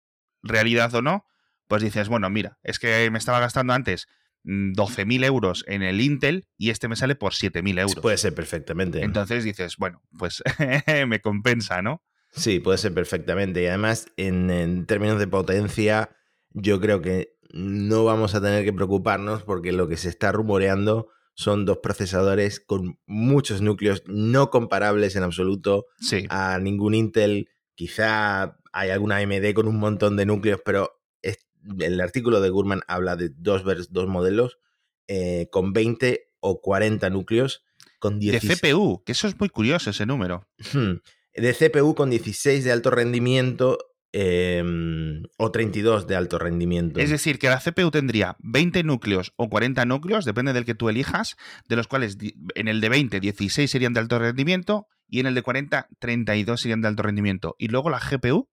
realidad 0.43 0.95
o 0.95 1.03
no, 1.03 1.27
pues 1.69 1.83
dices, 1.83 2.09
bueno, 2.09 2.31
mira, 2.31 2.59
es 2.63 2.79
que 2.79 3.11
me 3.11 3.19
estaba 3.19 3.41
gastando 3.41 3.73
antes 3.73 4.07
12.000 4.45 5.05
mm, 5.07 5.25
euros 5.25 5.65
en 5.67 5.83
el 5.83 6.01
Intel 6.01 6.47
y 6.57 6.71
este 6.71 6.89
me 6.89 6.97
sale 6.97 7.17
por 7.17 7.33
7.000 7.33 7.81
euros. 7.81 7.97
Puede 7.97 8.17
ser 8.17 8.35
perfectamente. 8.35 9.03
Entonces 9.03 9.43
dices, 9.43 9.77
bueno, 9.77 10.03
pues 10.17 10.43
me 11.09 11.21
compensa, 11.21 11.83
¿no? 11.83 12.03
Sí, 12.31 12.61
puede 12.61 12.79
ser 12.79 12.95
perfectamente. 12.95 13.63
Y 13.63 13.67
además, 13.67 14.07
en, 14.17 14.51
en, 14.51 14.87
términos 14.87 15.19
de 15.19 15.27
potencia, 15.27 16.11
yo 16.51 16.81
creo 16.81 17.01
que 17.01 17.37
no 17.51 18.05
vamos 18.05 18.35
a 18.35 18.41
tener 18.41 18.65
que 18.65 18.73
preocuparnos 18.73 19.43
porque 19.43 19.73
lo 19.73 19.89
que 19.89 19.97
se 19.97 20.09
está 20.09 20.33
rumoreando 20.33 21.09
son 21.37 21.67
dos 21.67 21.79
procesadores 21.79 22.61
con 22.61 22.99
muchos 23.07 23.61
núcleos 23.61 24.03
no 24.07 24.51
comparables 24.51 25.17
en 25.17 25.23
absoluto 25.23 25.87
a 26.31 26.59
ningún 26.59 26.95
Intel. 26.95 27.51
Quizá 27.75 28.59
hay 28.73 28.91
alguna 28.91 29.19
AMD 29.19 29.53
con 29.55 29.69
un 29.69 29.79
montón 29.79 30.17
de 30.17 30.25
núcleos, 30.25 30.61
pero 30.65 30.99
el 31.79 32.01
artículo 32.01 32.41
de 32.41 32.49
Gurman 32.49 32.81
habla 32.89 33.17
de 33.17 33.29
dos, 33.37 33.65
dos 33.91 34.09
modelos 34.09 34.59
eh, 35.09 35.49
con 35.51 35.75
20 35.75 36.33
o 36.41 36.61
40 36.63 37.11
núcleos. 37.11 37.65
Con 37.99 38.19
De 38.19 38.41
CPU, 38.41 39.03
que 39.05 39.13
eso 39.13 39.29
es 39.29 39.39
muy 39.39 39.51
curioso 39.51 39.91
ese 39.91 40.07
número. 40.07 40.49
de 41.35 41.55
CPU 41.55 41.95
con 41.95 42.09
16 42.09 42.65
de 42.65 42.73
alto 42.73 42.91
rendimiento 42.91 43.79
em, 44.19 45.25
o 45.37 45.51
32 45.51 46.07
de 46.07 46.17
alto 46.17 46.39
rendimiento. 46.39 46.99
Es 47.01 47.11
decir, 47.11 47.39
que 47.39 47.51
la 47.51 47.61
CPU 47.61 47.91
tendría 47.91 48.37
20 48.39 48.83
núcleos 48.83 49.35
o 49.37 49.51
40 49.51 49.85
núcleos, 49.85 50.25
depende 50.25 50.55
del 50.55 50.65
que 50.65 50.75
tú 50.75 50.89
elijas, 50.89 51.37
de 51.69 51.77
los 51.77 51.87
cuales 51.87 52.17
en 52.55 52.69
el 52.69 52.81
de 52.81 52.89
20, 52.89 53.21
16 53.21 53.71
serían 53.71 53.93
de 53.93 54.01
alto 54.01 54.19
rendimiento 54.19 54.87
y 55.07 55.21
en 55.21 55.27
el 55.27 55.35
de 55.35 55.43
40, 55.43 55.89
32 55.99 56.59
serían 56.59 56.81
de 56.81 56.89
alto 56.89 57.03
rendimiento. 57.03 57.57
Y 57.59 57.69
luego 57.69 57.91
la 57.91 58.01
GPU. 58.01 58.49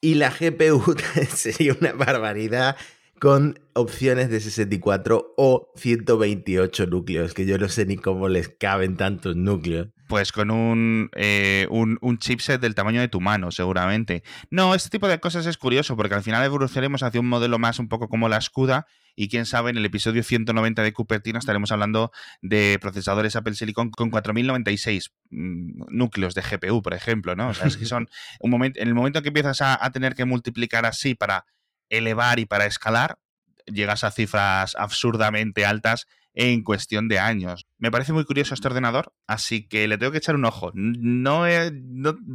Y 0.00 0.14
la 0.14 0.30
GPU 0.30 0.94
sería 1.28 1.76
una 1.80 1.92
barbaridad 1.92 2.76
con 3.18 3.58
opciones 3.72 4.30
de 4.30 4.38
64 4.38 5.34
o 5.36 5.72
128 5.74 6.86
núcleos, 6.86 7.34
que 7.34 7.46
yo 7.46 7.58
no 7.58 7.68
sé 7.68 7.84
ni 7.84 7.96
cómo 7.96 8.28
les 8.28 8.48
caben 8.48 8.96
tantos 8.96 9.34
núcleos. 9.34 9.88
Pues 10.12 10.30
con 10.30 11.08
eh, 11.16 11.66
un, 11.70 11.96
un, 12.02 12.18
chipset 12.18 12.60
del 12.60 12.74
tamaño 12.74 13.00
de 13.00 13.08
tu 13.08 13.22
mano, 13.22 13.50
seguramente. 13.50 14.22
No, 14.50 14.74
este 14.74 14.90
tipo 14.90 15.08
de 15.08 15.18
cosas 15.20 15.46
es 15.46 15.56
curioso, 15.56 15.96
porque 15.96 16.14
al 16.14 16.22
final 16.22 16.44
evolucionaremos 16.44 17.02
hacia 17.02 17.18
un 17.18 17.30
modelo 17.30 17.58
más 17.58 17.78
un 17.78 17.88
poco 17.88 18.10
como 18.10 18.28
la 18.28 18.38
Scuda, 18.38 18.86
y 19.16 19.30
quién 19.30 19.46
sabe, 19.46 19.70
en 19.70 19.78
el 19.78 19.86
episodio 19.86 20.22
190 20.22 20.82
de 20.82 20.92
Cupertino 20.92 21.38
estaremos 21.38 21.72
hablando 21.72 22.12
de 22.42 22.76
procesadores 22.78 23.36
Apple 23.36 23.54
Silicon 23.54 23.90
con 23.90 24.10
4096 24.10 25.14
mm, 25.30 25.84
núcleos 25.88 26.34
de 26.34 26.42
GPU, 26.42 26.82
por 26.82 26.92
ejemplo, 26.92 27.34
¿no? 27.34 27.48
O 27.48 27.54
sea, 27.54 27.66
es 27.66 27.78
que 27.78 27.86
son 27.86 28.10
un 28.40 28.50
momento, 28.50 28.80
en 28.80 28.88
el 28.88 28.94
momento 28.94 29.22
que 29.22 29.28
empiezas 29.28 29.62
a 29.62 29.90
tener 29.92 30.14
que 30.14 30.26
multiplicar 30.26 30.84
así 30.84 31.14
para 31.14 31.46
elevar 31.88 32.38
y 32.38 32.44
para 32.44 32.66
escalar, 32.66 33.18
llegas 33.64 34.04
a 34.04 34.10
cifras 34.10 34.74
absurdamente 34.76 35.64
altas 35.64 36.06
en 36.34 36.62
cuestión 36.62 37.08
de 37.08 37.18
años. 37.18 37.66
Me 37.78 37.90
parece 37.90 38.12
muy 38.12 38.24
curioso 38.24 38.54
este 38.54 38.68
ordenador, 38.68 39.12
así 39.26 39.68
que 39.68 39.86
le 39.86 39.98
tengo 39.98 40.12
que 40.12 40.18
echar 40.18 40.34
un 40.34 40.44
ojo. 40.44 40.70
No, 40.74 41.44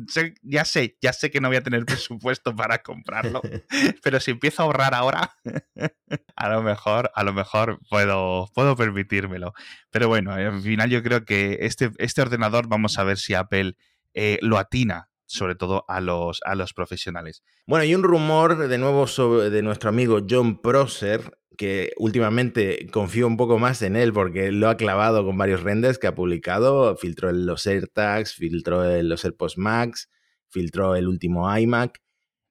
sé, 0.08 0.36
ya 0.44 0.66
sé, 0.66 0.98
ya 1.01 1.13
sé 1.13 1.32
que 1.32 1.42
no 1.42 1.48
voy 1.48 1.58
a 1.58 1.63
tener 1.63 1.86
presupuesto 1.86 2.56
para 2.56 2.84
comprarlo, 2.84 3.42
pero 4.04 4.20
si 4.20 4.32
empiezo 4.32 4.62
a 4.62 4.66
ahorrar 4.66 4.94
ahora, 4.94 5.32
a 6.36 6.50
lo 6.50 6.62
mejor, 6.62 7.12
a 7.16 7.24
lo 7.24 7.34
mejor 7.34 7.80
puedo, 7.89 8.50
puedo 8.54 8.75
permitírmelo. 8.75 9.54
Pero 9.89 10.08
bueno, 10.08 10.34
al 10.34 10.62
final 10.62 10.89
yo 10.89 11.01
creo 11.01 11.25
que 11.25 11.60
este, 11.62 11.92
este 11.98 12.22
ordenador 12.22 12.68
vamos 12.68 13.00
a 13.00 13.04
ver 13.04 13.18
si 13.18 13.34
Apple 13.34 13.75
eh, 14.13 14.39
lo 14.42 14.58
atina 14.58 15.10
sobre 15.30 15.56
todo 15.56 15.84
a 15.88 16.00
los, 16.00 16.39
a 16.46 16.56
los 16.56 16.74
profesionales. 16.74 17.44
Bueno, 17.66 17.84
hay 17.84 17.94
un 17.94 18.04
rumor 18.04 18.58
de 18.70 18.77
nuevo 18.77 19.08
sobre, 19.08 19.50
de 19.50 19.62
nuestro 19.62 19.89
amigo 19.89 20.22
John 20.27 20.62
Prosser, 20.62 21.38
que 21.58 21.92
últimamente 21.98 22.88
confío 22.92 23.28
un 23.28 23.36
poco 23.36 23.60
más 23.60 23.82
en 23.82 23.96
él 23.96 24.14
porque 24.14 24.52
lo 24.52 24.70
ha 24.70 24.78
clavado 24.78 25.26
con 25.26 25.38
varios 25.38 25.64
renders 25.64 25.98
que 25.98 26.08
ha 26.08 26.16
publicado, 26.16 26.96
filtró 26.96 27.32
los 27.32 27.66
AirTags, 27.66 28.34
filtró 28.34 28.84
los 29.02 29.26
AirPods 29.26 29.58
Max, 29.58 30.10
filtró 30.48 30.96
el 30.96 31.08
último 31.08 31.56
iMac 31.58 32.00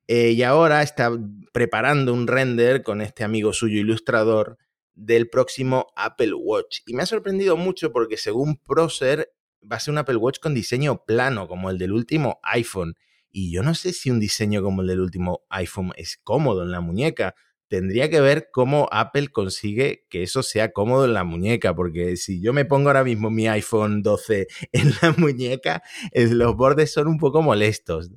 eh, 0.09 0.31
y 0.33 0.43
ahora 0.43 0.83
está 0.83 1.11
preparando 1.53 2.15
un 2.15 2.27
render 2.27 2.83
con 2.83 3.01
este 3.01 3.25
amigo 3.25 3.53
suyo 3.53 3.81
ilustrador 3.81 4.59
del 4.95 5.29
próximo 5.29 5.89
Apple 5.97 6.35
Watch. 6.35 6.81
Y 6.87 6.95
me 6.95 7.03
ha 7.03 7.07
sorprendido 7.07 7.57
mucho 7.57 7.93
porque 7.93 8.17
según 8.17 8.57
Prosser 8.57 9.33
va 9.71 9.77
a 9.77 9.81
ser 9.81 9.93
un 9.93 9.99
Apple 9.99 10.17
Watch 10.17 10.39
con 10.39 10.55
diseño 10.55 11.05
plano, 11.05 11.49
como 11.49 11.71
el 11.71 11.79
del 11.79 11.93
último 11.93 12.39
iPhone. 12.43 12.95
Y 13.31 13.53
yo 13.53 13.63
no 13.63 13.75
sé 13.75 13.93
si 13.93 14.11
un 14.11 14.21
diseño 14.21 14.63
como 14.63 14.83
el 14.83 14.89
del 14.89 15.01
último 15.01 15.45
iPhone 15.51 15.93
es 15.97 16.19
cómodo 16.23 16.63
en 16.63 16.71
la 16.71 16.81
muñeca. 16.81 17.35
Tendría 17.69 18.09
que 18.11 18.21
ver 18.21 18.49
cómo 18.53 18.89
Apple 18.93 19.29
consigue 19.29 20.07
que 20.09 20.23
eso 20.23 20.43
sea 20.43 20.73
cómodo 20.73 21.05
en 21.05 21.15
la 21.15 21.25
muñeca, 21.25 21.75
porque 21.75 22.17
si 22.17 22.41
yo 22.41 22.53
me 22.53 22.65
pongo 22.65 22.89
ahora 22.89 23.05
mismo 23.05 23.31
mi 23.31 23.49
iPhone 23.49 24.03
12 24.03 24.47
en 24.73 24.93
la 25.03 25.15
muñeca, 25.17 25.83
los 26.13 26.57
bordes 26.57 26.93
son 26.93 27.09
un 27.09 27.19
poco 27.19 27.43
molestos. 27.43 28.11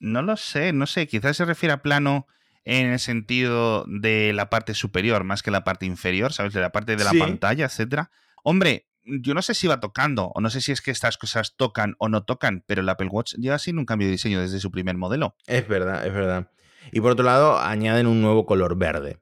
No 0.00 0.22
lo 0.22 0.36
sé, 0.36 0.72
no 0.72 0.86
sé, 0.86 1.06
quizás 1.06 1.36
se 1.36 1.44
refiere 1.44 1.72
a 1.72 1.82
plano 1.82 2.26
en 2.64 2.86
el 2.86 2.98
sentido 2.98 3.84
de 3.86 4.32
la 4.32 4.50
parte 4.50 4.74
superior 4.74 5.24
más 5.24 5.42
que 5.42 5.50
la 5.50 5.64
parte 5.64 5.86
inferior, 5.86 6.32
¿sabes? 6.32 6.52
De 6.52 6.60
la 6.60 6.72
parte 6.72 6.96
de 6.96 7.04
la 7.04 7.12
pantalla, 7.12 7.66
etcétera. 7.66 8.10
Hombre, 8.42 8.88
yo 9.04 9.34
no 9.34 9.42
sé 9.42 9.54
si 9.54 9.66
va 9.66 9.80
tocando, 9.80 10.32
o 10.34 10.40
no 10.40 10.50
sé 10.50 10.60
si 10.60 10.72
es 10.72 10.80
que 10.80 10.90
estas 10.90 11.18
cosas 11.18 11.56
tocan 11.56 11.94
o 11.98 12.08
no 12.08 12.24
tocan, 12.24 12.64
pero 12.66 12.80
el 12.80 12.88
Apple 12.88 13.08
Watch 13.08 13.34
lleva 13.34 13.58
sin 13.58 13.78
un 13.78 13.84
cambio 13.84 14.08
de 14.08 14.12
diseño 14.12 14.40
desde 14.40 14.60
su 14.60 14.70
primer 14.70 14.96
modelo. 14.96 15.36
Es 15.46 15.68
verdad, 15.68 16.06
es 16.06 16.12
verdad. 16.12 16.50
Y 16.92 17.00
por 17.00 17.12
otro 17.12 17.24
lado, 17.24 17.58
añaden 17.58 18.06
un 18.06 18.22
nuevo 18.22 18.46
color 18.46 18.76
verde. 18.76 19.18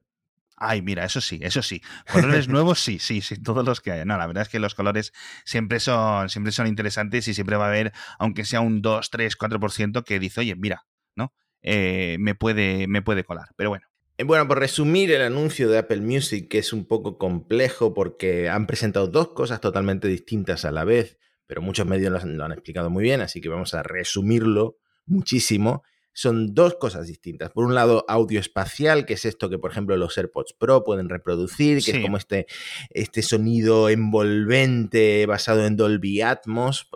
Ay, 0.56 0.80
mira, 0.80 1.04
eso 1.04 1.20
sí, 1.20 1.40
eso 1.42 1.62
sí. 1.62 1.82
Colores 2.12 2.48
nuevos, 2.48 2.78
sí, 2.78 2.98
sí, 2.98 3.20
sí, 3.20 3.42
todos 3.42 3.64
los 3.64 3.80
que 3.80 3.92
hay. 3.92 4.04
No, 4.04 4.16
la 4.16 4.26
verdad 4.26 4.42
es 4.42 4.48
que 4.48 4.60
los 4.60 4.74
colores 4.74 5.12
siempre 5.44 5.80
son, 5.80 6.28
siempre 6.28 6.52
son 6.52 6.66
interesantes 6.66 7.26
y 7.26 7.34
siempre 7.34 7.56
va 7.56 7.66
a 7.66 7.68
haber, 7.68 7.92
aunque 8.18 8.44
sea 8.44 8.60
un 8.60 8.80
2, 8.80 9.10
3, 9.10 9.36
4% 9.36 10.04
que 10.04 10.18
dice, 10.20 10.40
oye, 10.40 10.54
mira, 10.54 10.86
¿no? 11.16 11.32
Eh, 11.62 12.16
me, 12.20 12.34
puede, 12.34 12.86
me 12.86 13.02
puede 13.02 13.24
colar. 13.24 13.48
Pero 13.56 13.70
bueno, 13.70 13.86
eh, 14.18 14.24
bueno, 14.24 14.46
por 14.46 14.58
resumir 14.58 15.10
el 15.10 15.22
anuncio 15.22 15.68
de 15.68 15.78
Apple 15.78 16.00
Music, 16.00 16.48
que 16.48 16.58
es 16.58 16.72
un 16.72 16.84
poco 16.86 17.18
complejo 17.18 17.94
porque 17.94 18.48
han 18.48 18.66
presentado 18.66 19.08
dos 19.08 19.28
cosas 19.28 19.60
totalmente 19.60 20.06
distintas 20.06 20.64
a 20.64 20.70
la 20.70 20.84
vez, 20.84 21.18
pero 21.46 21.60
muchos 21.60 21.86
medios 21.86 22.24
lo 22.24 22.44
han, 22.44 22.52
explicado 22.52 22.88
muy 22.88 23.02
bien, 23.02 23.20
así 23.20 23.40
que 23.40 23.48
vamos 23.48 23.74
a 23.74 23.82
resumirlo 23.82 24.78
muchísimo. 25.06 25.82
Son 26.12 26.54
dos 26.54 26.74
cosas 26.74 27.06
distintas. 27.06 27.50
Por 27.50 27.64
un 27.64 27.74
lado, 27.74 28.04
audio 28.08 28.38
espacial, 28.38 29.06
que 29.06 29.14
es 29.14 29.24
esto 29.24 29.48
que, 29.48 29.58
por 29.58 29.70
ejemplo, 29.70 29.96
los 29.96 30.16
AirPods 30.16 30.52
Pro 30.52 30.84
pueden 30.84 31.08
reproducir, 31.08 31.82
que 31.82 31.92
es 31.92 31.98
como 32.00 32.18
este, 32.18 32.46
este 32.90 33.22
sonido 33.22 33.88
envolvente 33.88 35.24
basado 35.26 35.64
en 35.64 35.76
Dolby 35.76 36.20
Atmos. 36.20 36.88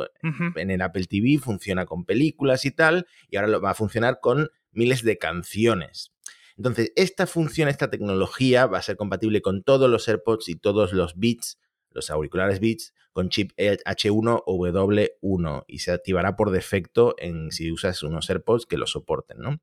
En 0.56 0.70
el 0.70 0.82
Apple 0.82 1.06
TV 1.06 1.38
funciona 1.38 1.86
con 1.86 2.04
películas 2.04 2.64
y 2.64 2.70
tal, 2.70 3.06
y 3.30 3.36
ahora 3.36 3.48
lo 3.48 3.60
va 3.60 3.70
a 3.70 3.74
funcionar 3.74 4.18
con 4.20 4.50
miles 4.72 5.02
de 5.02 5.16
canciones. 5.18 6.12
Entonces, 6.56 6.92
esta 6.96 7.26
función, 7.26 7.68
esta 7.68 7.90
tecnología 7.90 8.66
va 8.66 8.78
a 8.78 8.82
ser 8.82 8.96
compatible 8.96 9.42
con 9.42 9.62
todos 9.62 9.90
los 9.90 10.08
AirPods 10.08 10.48
y 10.48 10.56
todos 10.56 10.92
los 10.92 11.16
Beats, 11.16 11.58
los 11.90 12.10
auriculares 12.10 12.60
Beats, 12.60 12.94
con 13.16 13.30
chip 13.30 13.52
H1 13.56 14.42
o 14.44 14.58
W1 14.58 15.64
y 15.66 15.78
se 15.78 15.90
activará 15.90 16.36
por 16.36 16.50
defecto 16.50 17.14
en 17.16 17.50
si 17.50 17.72
usas 17.72 18.02
unos 18.02 18.28
AirPods 18.28 18.66
que 18.66 18.76
lo 18.76 18.86
soporten, 18.86 19.38
¿no? 19.38 19.62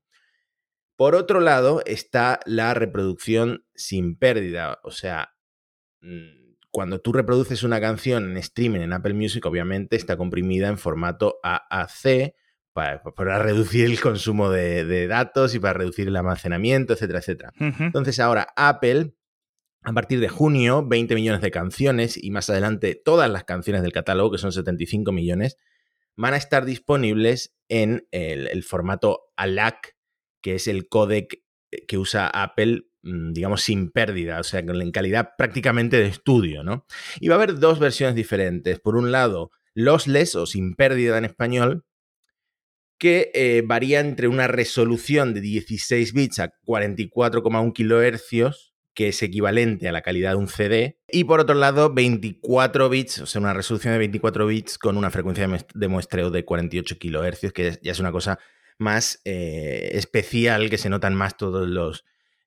Por 0.96 1.14
otro 1.14 1.38
lado 1.38 1.80
está 1.86 2.40
la 2.46 2.74
reproducción 2.74 3.64
sin 3.72 4.18
pérdida, 4.18 4.80
o 4.82 4.90
sea, 4.90 5.36
mm, 6.00 6.56
cuando 6.72 7.00
tú 7.00 7.12
reproduces 7.12 7.62
una 7.62 7.80
canción 7.80 8.28
en 8.28 8.36
streaming 8.38 8.80
en 8.80 8.92
Apple 8.92 9.14
Music, 9.14 9.46
obviamente 9.46 9.94
está 9.94 10.16
comprimida 10.16 10.66
en 10.66 10.76
formato 10.76 11.38
AAC 11.44 12.34
para, 12.72 13.38
reducir 13.38 13.84
el 13.84 14.00
consumo 14.00 14.50
de, 14.50 15.06
datos 15.06 15.54
y 15.54 15.60
para 15.60 15.74
reducir 15.74 16.08
el 16.08 16.16
almacenamiento, 16.16 16.94
etcétera, 16.94 17.20
etcétera. 17.20 17.52
Entonces 17.60 18.18
ahora 18.18 18.48
Apple, 18.56 19.14
a 19.84 19.92
partir 19.92 20.18
de 20.20 20.28
junio, 20.28 20.86
20 20.86 21.14
millones 21.14 21.42
de 21.42 21.50
canciones 21.50 22.16
y 22.22 22.30
más 22.30 22.48
adelante 22.48 22.94
todas 22.94 23.30
las 23.30 23.44
canciones 23.44 23.82
del 23.82 23.92
catálogo, 23.92 24.32
que 24.32 24.38
son 24.38 24.52
75 24.52 25.12
millones, 25.12 25.58
van 26.16 26.34
a 26.34 26.38
estar 26.38 26.64
disponibles 26.64 27.54
en 27.68 28.08
el, 28.10 28.62
formato 28.62 29.32
ALAC, 29.36 29.96
que 30.40 30.54
es 30.54 30.68
el 30.68 30.88
codec 30.88 31.42
que 31.86 31.98
usa 31.98 32.28
Apple 32.28 32.86
mm, 33.02 33.32
digamos, 33.32 33.62
sin 33.62 33.90
pérdida, 33.90 34.40
o 34.40 34.44
sea, 34.44 34.60
en 34.60 34.90
calidad 34.90 35.30
prácticamente 35.36 35.98
de 35.98 36.06
estudio, 36.06 36.62
¿no? 36.62 36.86
Y 37.20 37.28
va 37.28 37.34
a 37.34 37.38
haber 37.38 37.58
dos 37.58 37.78
versiones 37.78 38.14
diferentes. 38.14 38.80
Por 38.80 38.96
un 38.96 39.12
lado, 39.12 39.50
lossless 39.74 40.34
o 40.36 40.46
sin 40.46 40.76
pérdida 40.76 41.18
en 41.18 41.26
español, 41.26 41.84
que 42.98 43.30
eh, 43.34 43.62
varía 43.66 44.00
entre 44.00 44.28
una 44.28 44.46
resolución 44.46 45.34
de 45.34 45.40
16 45.40 46.12
bits 46.14 46.38
a 46.38 46.54
44,1 46.64 47.72
kHz, 47.74 48.73
que 48.94 49.08
es 49.08 49.22
equivalente 49.22 49.88
a 49.88 49.92
la 49.92 50.02
calidad 50.02 50.30
de 50.30 50.36
un 50.36 50.48
CD, 50.48 50.98
y 51.08 51.24
por 51.24 51.40
otro 51.40 51.54
lado 51.54 51.92
24 51.92 52.88
bits, 52.88 53.20
o 53.20 53.26
sea, 53.26 53.40
una 53.40 53.54
resolución 53.54 53.92
de 53.92 53.98
24 53.98 54.46
bits 54.46 54.78
con 54.78 54.96
una 54.96 55.10
frecuencia 55.10 55.48
de 55.74 55.88
muestreo 55.88 56.30
de 56.30 56.44
48 56.44 56.96
kHz, 56.98 57.52
que 57.52 57.78
ya 57.82 57.92
es 57.92 58.00
una 58.00 58.12
cosa 58.12 58.38
más 58.78 59.20
eh, 59.24 59.90
especial, 59.92 60.70
que 60.70 60.78
se 60.78 60.88
notan 60.88 61.14
más 61.14 61.36
todos 61.36 61.68
los, 61.68 62.04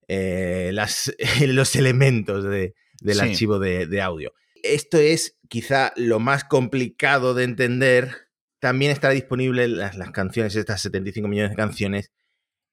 eh, 0.07 0.71
los 1.47 1.75
elementos 1.75 2.43
del 2.43 3.19
archivo 3.19 3.59
de 3.59 4.01
audio. 4.01 4.33
Esto 4.63 4.97
es 4.97 5.37
quizá 5.47 5.93
lo 5.95 6.19
más 6.19 6.43
complicado 6.43 7.33
de 7.33 7.43
entender. 7.43 8.29
También 8.59 8.91
estará 8.91 9.13
disponible 9.13 9.67
las, 9.67 9.97
las 9.97 10.11
canciones, 10.11 10.55
estas 10.55 10.81
75 10.81 11.27
millones 11.27 11.51
de 11.51 11.57
canciones, 11.57 12.11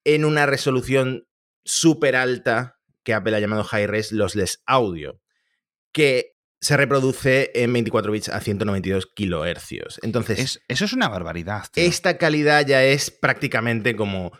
en 0.04 0.24
una 0.24 0.46
resolución 0.46 1.26
súper 1.64 2.16
alta 2.16 2.78
que 3.04 3.14
Apple 3.14 3.36
ha 3.36 3.40
llamado 3.40 3.62
High 3.62 3.86
Res 3.86 4.12
Lossless 4.12 4.62
Audio, 4.66 5.20
que 5.92 6.34
se 6.60 6.76
reproduce 6.76 7.50
en 7.54 7.72
24 7.72 8.10
bits 8.10 8.30
a 8.30 8.40
192 8.40 9.06
kilohercios. 9.14 10.00
Entonces, 10.02 10.62
eso 10.66 10.84
es 10.86 10.92
una 10.94 11.08
barbaridad. 11.08 11.66
Esta 11.76 12.16
calidad 12.16 12.66
ya 12.66 12.82
es 12.82 13.10
prácticamente 13.10 13.94
como, 13.94 14.32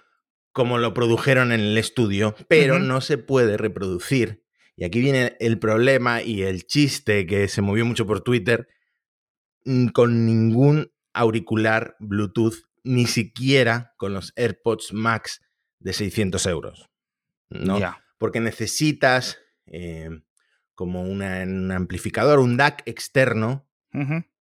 como 0.53 0.79
lo 0.79 0.95
produjeron 0.95 1.53
en 1.53 1.61
el 1.61 1.77
estudio, 1.77 2.35
pero 2.49 2.79
no 2.79 3.03
se 3.03 3.19
puede 3.19 3.59
reproducir. 3.59 4.43
Y 4.75 4.85
aquí 4.85 5.01
viene 5.01 5.37
el 5.39 5.59
problema 5.59 6.23
y 6.23 6.43
el 6.43 6.67
chiste 6.67 7.27
que 7.27 7.47
se 7.49 7.61
movió 7.61 7.85
mucho 7.85 8.07
por 8.07 8.23
Twitter 8.23 8.69
mm, 9.67 9.89
con 9.89 10.25
ningún 10.25 10.93
auricular 11.13 11.95
Bluetooth 12.01 12.57
ni 12.83 13.07
siquiera 13.07 13.93
con 13.99 14.15
los 14.15 14.33
AirPods 14.37 14.95
Max 14.95 15.43
de 15.79 15.93
600 15.93 16.47
euros. 16.47 16.91
¿no? 17.51 17.79
Porque 18.25 18.41
necesitas 18.41 19.39
eh, 19.67 20.09
como 20.75 21.03
un 21.03 21.21
amplificador, 21.71 22.39
un 22.39 22.57
DAC 22.57 22.83
externo 22.87 23.69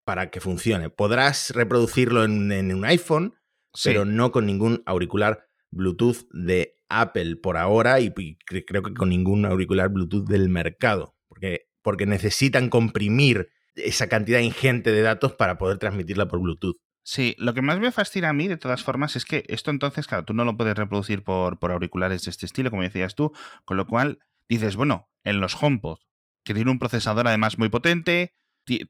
para 0.06 0.32
que 0.32 0.39
funcione. 0.39 0.89
Podrás 0.89 1.50
reproducirlo 1.50 2.24
en, 2.24 2.74
un 2.74 2.86
iPhone, 2.86 3.36
pero 3.84 4.06
no 4.06 4.32
con 4.32 4.46
ningún 4.46 4.84
auricular 4.86 5.50
Bluetooth 5.69 6.30
de 6.32 6.78
Apple 6.88 7.36
por 7.36 7.58
ahora 7.58 8.00
y, 8.00 8.13
creo 8.46 8.84
que 8.84 8.93
con 8.93 9.10
ningún 9.10 9.43
auricular 9.43 9.89
Bluetooth 9.89 10.30
del 10.30 10.48
mercado, 10.48 11.17
porque, 11.28 11.67
porque 11.82 12.06
necesitan 12.06 12.69
comprimir 12.69 13.50
esa 13.76 14.08
cantidad 14.08 14.39
ingente 14.39 14.93
de 14.93 15.02
datos 15.02 15.34
para 15.34 15.58
poder 15.58 15.78
transmitirla 15.78 16.30
por 16.30 16.39
Bluetooth. 16.39 16.78
Sí, 17.06 17.36
lo 17.38 17.54
que 17.54 17.62
más 17.62 17.80
me 17.80 17.92
fascina 17.92 18.30
a 18.30 18.34
mí, 18.34 18.48
de 18.48 18.58
todas 18.58 18.84
formas, 18.84 19.16
es 19.18 19.26
que 19.26 19.44
esto 19.50 19.72
entonces, 19.72 20.08
claro, 20.08 20.24
tú 20.24 20.34
no 20.34 20.46
lo 20.46 20.56
puedes 20.56 20.76
reproducir 20.76 21.24
por, 21.24 21.60
por 21.60 21.72
auriculares 21.72 22.24
de 22.24 22.32
este 22.32 22.46
estilo, 22.46 22.70
como 22.70 22.82
decías 22.82 23.13
tú, 23.16 23.34
con 23.66 23.76
lo 23.76 23.86
cual 23.86 24.20
dices, 24.48 24.78
bueno, 24.78 25.10
en 25.26 25.42
los 25.42 25.62
HomePod, 25.62 26.00
que 26.46 26.54
tiene 26.54 26.72
un 26.72 26.80
procesador 26.80 27.28
además 27.28 27.58
muy 27.58 27.68
potente, 27.68 28.34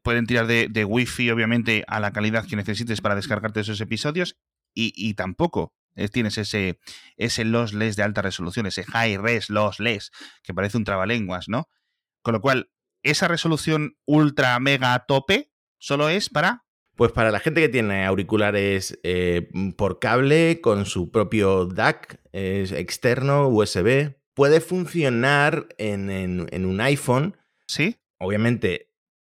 pueden 0.03 0.27
tirar 0.27 0.45
de, 0.45 0.67
de 0.69 0.85
Wi-Fi, 0.85 1.31
obviamente, 1.31 1.83
a 1.87 1.99
la 1.99 2.11
calidad 2.11 2.45
que 2.45 2.55
necesites 2.55 3.01
para 3.01 3.15
descargarte 3.15 3.61
esos 3.61 3.81
episodios, 3.81 4.37
y, 4.75 5.13
tampoco 5.13 5.75
eh, 5.95 6.09
tienes 6.09 6.39
ese, 6.39 6.79
ese 7.15 7.45
lossless 7.45 7.95
de 7.95 8.03
alta 8.03 8.23
resolución, 8.23 8.65
ese 8.65 8.83
high 8.83 9.17
res 9.17 9.49
lossless, 9.49 10.11
que 10.41 10.53
parece 10.53 10.77
un 10.77 10.83
trabalenguas, 10.83 11.47
¿no? 11.47 11.69
Con 12.23 12.33
lo 12.33 12.41
cual, 12.41 12.71
esa 13.03 13.27
resolución 13.27 13.97
ultra 14.05 14.59
mega 14.59 14.97
tope 15.07 15.51
solo 15.77 16.09
es 16.09 16.29
para 16.29 16.63
pues 16.95 17.11
para 17.11 17.31
la 17.31 17.39
gente 17.39 17.61
que 17.61 17.69
tiene 17.69 18.05
auriculares 18.05 18.99
eh, 19.03 19.49
por 19.77 19.99
cable 19.99 20.61
con 20.61 20.85
su 20.85 21.11
propio 21.11 21.65
DAC 21.65 22.19
externo, 22.33 23.47
USB, 23.47 24.15
puede 24.33 24.61
funcionar 24.61 25.67
en, 25.77 26.65
un 26.65 26.81
iPhone. 26.81 27.37
Sí. 27.67 27.97
Obviamente, 28.19 28.91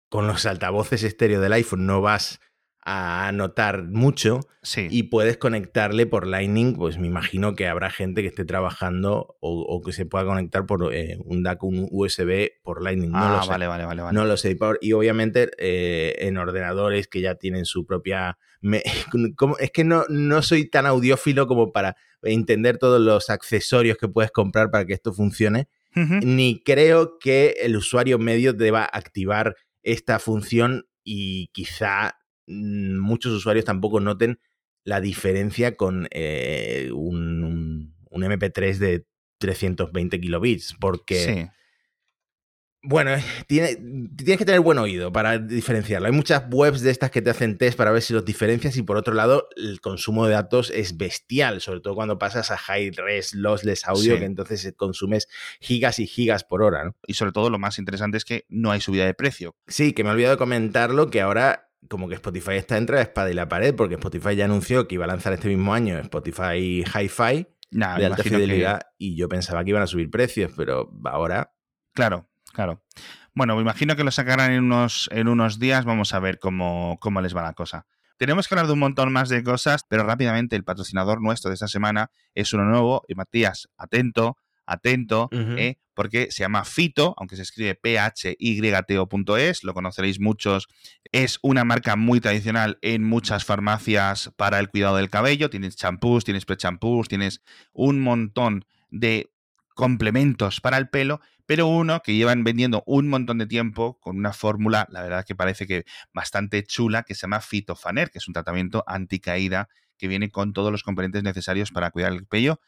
con 0.08 0.26
los 0.26 0.46
altavoces 0.46 1.02
estéreo 1.02 1.40
del 1.40 1.52
iPhone 1.52 1.86
no 1.86 2.00
vas 2.00 2.40
a 2.82 3.30
notar 3.32 3.84
mucho 3.84 4.40
y 4.76 5.04
puedes 5.04 5.36
conectarle 5.36 6.06
por 6.06 6.26
Lightning, 6.26 6.74
pues 6.74 6.98
me 6.98 7.06
imagino 7.06 7.54
que 7.54 7.66
habrá 7.66 7.90
gente 7.90 8.22
que 8.22 8.28
esté 8.28 8.44
trabajando 8.44 9.36
o, 9.40 9.82
que 9.84 9.92
se 9.92 10.06
pueda 10.06 10.24
conectar 10.24 10.66
por 10.66 10.94
eh, 10.94 11.18
un 11.24 11.42
DAC, 11.42 11.62
un 11.62 11.88
USB 11.90 12.50
por 12.62 12.82
Lightning. 12.82 13.10
No 13.10 13.18
ah, 13.18 13.36
lo 13.36 13.42
sé. 13.42 13.48
vale, 13.50 13.66
vale, 13.66 13.84
vale, 13.84 14.02
No 14.12 14.24
lo 14.24 14.36
sé. 14.36 14.56
Y 14.80 14.92
obviamente 14.92 15.50
eh, 15.58 16.16
en 16.20 16.38
ordenadores 16.38 17.08
que 17.08 17.20
ya 17.20 17.34
tienen 17.34 17.64
su 17.64 17.86
propia... 17.86 18.38
es 18.62 19.70
que 19.70 19.84
no, 19.84 20.04
no 20.08 20.42
soy 20.42 20.68
tan 20.68 20.86
audiófilo 20.86 21.46
como 21.46 21.72
para 21.72 21.96
entender 22.22 22.78
todos 22.78 23.00
los 23.00 23.30
accesorios 23.30 23.96
que 23.96 24.08
puedes 24.08 24.30
comprar 24.30 24.70
para 24.70 24.84
que 24.84 24.94
esto 24.94 25.12
funcione. 25.12 25.68
Ni 25.94 26.62
creo 26.62 27.18
que 27.18 27.56
el 27.62 27.76
usuario 27.76 28.18
medio 28.18 28.52
deba 28.52 28.84
activar 28.84 29.56
esta 29.82 30.20
función 30.20 30.86
y 31.02 31.48
quizá 31.48 32.19
muchos 32.46 33.32
usuarios 33.32 33.64
tampoco 33.64 34.00
noten 34.00 34.40
la 34.84 35.00
diferencia 35.00 35.76
con 35.76 36.08
eh, 36.10 36.90
un, 36.92 37.94
MP3 38.10 38.78
de 38.78 39.06
320 39.38 40.20
kilobits, 40.20 40.74
porque... 40.78 41.50
Bueno, 42.82 43.12
eh, 43.12 43.22
tiene, 43.46 43.76
tienes 44.16 44.38
que 44.38 44.46
tener 44.46 44.60
buen 44.62 44.78
oído 44.78 45.12
para 45.12 45.38
diferenciarlo. 45.38 46.06
Hay 46.06 46.14
muchas 46.14 46.44
webs 46.50 46.80
de 46.80 46.90
estas 46.90 47.10
que 47.10 47.20
te 47.20 47.28
hacen 47.28 47.58
test 47.58 47.76
para 47.76 47.90
ver 47.90 48.00
si 48.00 48.14
los 48.14 48.24
diferencias 48.24 48.74
y 48.78 48.82
por 48.82 48.96
otro 48.96 49.12
lado 49.12 49.48
el 49.54 49.82
consumo 49.82 50.26
de 50.26 50.32
datos 50.32 50.70
es 50.70 50.96
bestial, 50.96 51.60
sobre 51.60 51.80
todo 51.80 51.94
cuando 51.94 52.18
pasas 52.18 52.50
a 52.50 52.56
high 52.56 52.90
res 52.92 53.34
lossless 53.34 53.86
audio, 53.86 54.18
que 54.18 54.24
entonces 54.24 54.72
consumes 54.78 55.28
gigas 55.60 55.98
y 55.98 56.06
gigas 56.06 56.42
por 56.42 56.62
hora. 56.62 56.94
Y 57.06 57.14
sobre 57.14 57.32
todo 57.32 57.50
lo 57.50 57.58
más 57.58 57.78
interesante 57.78 58.16
es 58.16 58.24
que 58.24 58.46
no 58.48 58.70
hay 58.70 58.80
subida 58.80 59.04
de 59.04 59.12
precio. 59.12 59.54
Sí, 59.66 59.92
que 59.92 60.02
me 60.02 60.08
he 60.08 60.12
olvidado 60.14 60.36
de 60.36 60.38
comentarlo, 60.38 61.10
que 61.10 61.20
ahora 61.20 61.69
como 61.90 62.08
que 62.08 62.14
Spotify 62.14 62.52
está 62.52 62.78
entre 62.78 62.96
la 62.96 63.02
espada 63.02 63.30
y 63.32 63.34
la 63.34 63.48
pared, 63.48 63.74
porque 63.74 63.96
Spotify 63.96 64.36
ya 64.36 64.44
anunció 64.44 64.86
que 64.86 64.94
iba 64.94 65.06
a 65.06 65.08
lanzar 65.08 65.32
este 65.32 65.48
mismo 65.48 65.74
año 65.74 65.98
Spotify 65.98 66.84
Hi-Fi 66.84 67.48
de 67.72 67.84
alta 67.84 68.22
fidelidad 68.22 68.80
y 68.96 69.16
yo 69.16 69.28
pensaba 69.28 69.64
que 69.64 69.70
iban 69.70 69.82
a 69.82 69.88
subir 69.88 70.08
precios, 70.08 70.52
pero 70.56 70.92
ahora... 71.04 71.52
Claro, 71.92 72.28
claro. 72.52 72.84
Bueno, 73.34 73.56
me 73.56 73.62
imagino 73.62 73.96
que 73.96 74.04
lo 74.04 74.12
sacarán 74.12 74.52
en 74.52 74.64
unos, 74.64 75.08
en 75.12 75.26
unos 75.26 75.58
días, 75.58 75.84
vamos 75.84 76.14
a 76.14 76.20
ver 76.20 76.38
cómo, 76.38 76.96
cómo 77.00 77.20
les 77.20 77.36
va 77.36 77.42
la 77.42 77.54
cosa. 77.54 77.86
Tenemos 78.16 78.46
que 78.46 78.54
hablar 78.54 78.68
de 78.68 78.74
un 78.74 78.78
montón 78.78 79.12
más 79.12 79.28
de 79.28 79.42
cosas, 79.42 79.84
pero 79.88 80.04
rápidamente 80.04 80.54
el 80.54 80.62
patrocinador 80.62 81.20
nuestro 81.20 81.50
de 81.50 81.54
esta 81.54 81.68
semana 81.68 82.12
es 82.34 82.52
uno 82.52 82.64
nuevo, 82.66 83.02
y 83.08 83.16
Matías, 83.16 83.68
atento, 83.76 84.36
atento, 84.70 85.28
¿eh? 85.32 85.76
porque 85.94 86.28
se 86.30 86.44
llama 86.44 86.64
Fito, 86.64 87.14
aunque 87.18 87.36
se 87.36 87.42
escribe 87.42 87.74
P-H-Y-T-O.es, 87.74 89.64
lo 89.64 89.74
conoceréis 89.74 90.20
muchos. 90.20 90.68
Es 91.12 91.38
una 91.42 91.64
marca 91.64 91.96
muy 91.96 92.20
tradicional 92.20 92.78
en 92.80 93.04
muchas 93.04 93.44
farmacias 93.44 94.32
para 94.36 94.60
el 94.60 94.68
cuidado 94.70 94.96
del 94.96 95.10
cabello. 95.10 95.50
Tienes 95.50 95.76
champús, 95.76 96.24
tienes 96.24 96.44
pre-champús, 96.44 97.08
tienes 97.08 97.42
un 97.72 98.00
montón 98.00 98.64
de 98.90 99.32
complementos 99.74 100.60
para 100.60 100.78
el 100.78 100.88
pelo, 100.88 101.20
pero 101.46 101.66
uno 101.66 102.00
que 102.00 102.14
llevan 102.14 102.44
vendiendo 102.44 102.84
un 102.86 103.08
montón 103.08 103.38
de 103.38 103.46
tiempo 103.46 103.98
con 104.00 104.16
una 104.16 104.32
fórmula, 104.32 104.86
la 104.90 105.02
verdad 105.02 105.24
que 105.26 105.34
parece 105.34 105.66
que 105.66 105.84
bastante 106.14 106.62
chula, 106.62 107.02
que 107.02 107.14
se 107.14 107.22
llama 107.22 107.40
Fitofaner, 107.40 108.10
que 108.10 108.18
es 108.18 108.28
un 108.28 108.34
tratamiento 108.34 108.84
anticaída 108.86 109.68
que 109.98 110.06
viene 110.06 110.30
con 110.30 110.52
todos 110.52 110.70
los 110.70 110.82
componentes 110.82 111.24
necesarios 111.24 111.72
para 111.72 111.90
cuidar 111.90 112.12
el 112.12 112.26
pelo 112.26 112.60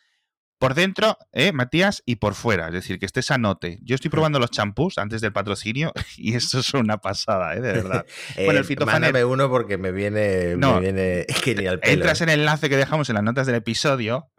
por 0.63 0.75
dentro, 0.75 1.19
¿eh, 1.33 1.51
Matías, 1.51 2.05
y 2.07 2.17
por 2.17 2.35
fuera. 2.35 2.69
Es 2.69 2.73
decir, 2.73 3.01
que 3.01 3.07
estés 3.07 3.33
anote. 3.33 3.81
Yo 3.83 3.97
estoy 3.97 4.13
probando 4.13 4.39
los 4.39 4.53
champús 4.53 4.97
antes 4.97 5.21
del 5.21 5.33
patrocinio 5.33 5.93
y 6.17 6.37
esto 6.37 6.61
es 6.61 6.73
una 6.73 6.99
pasada, 6.99 7.57
¿eh? 7.57 7.61
de 7.61 7.73
verdad. 7.73 8.07
bueno, 8.45 8.61
el 8.61 9.17
eh, 9.17 9.25
uno 9.25 9.51
porque 9.51 9.77
me 9.77 9.91
viene, 9.91 10.55
no, 10.57 10.81
me 10.81 11.27
genial. 11.43 11.81
Entras 11.83 12.21
en 12.21 12.29
el 12.29 12.39
enlace 12.39 12.69
que 12.69 12.77
dejamos 12.77 13.09
en 13.09 13.17
las 13.17 13.25
notas 13.25 13.49
del 13.49 13.57
episodio, 13.57 14.31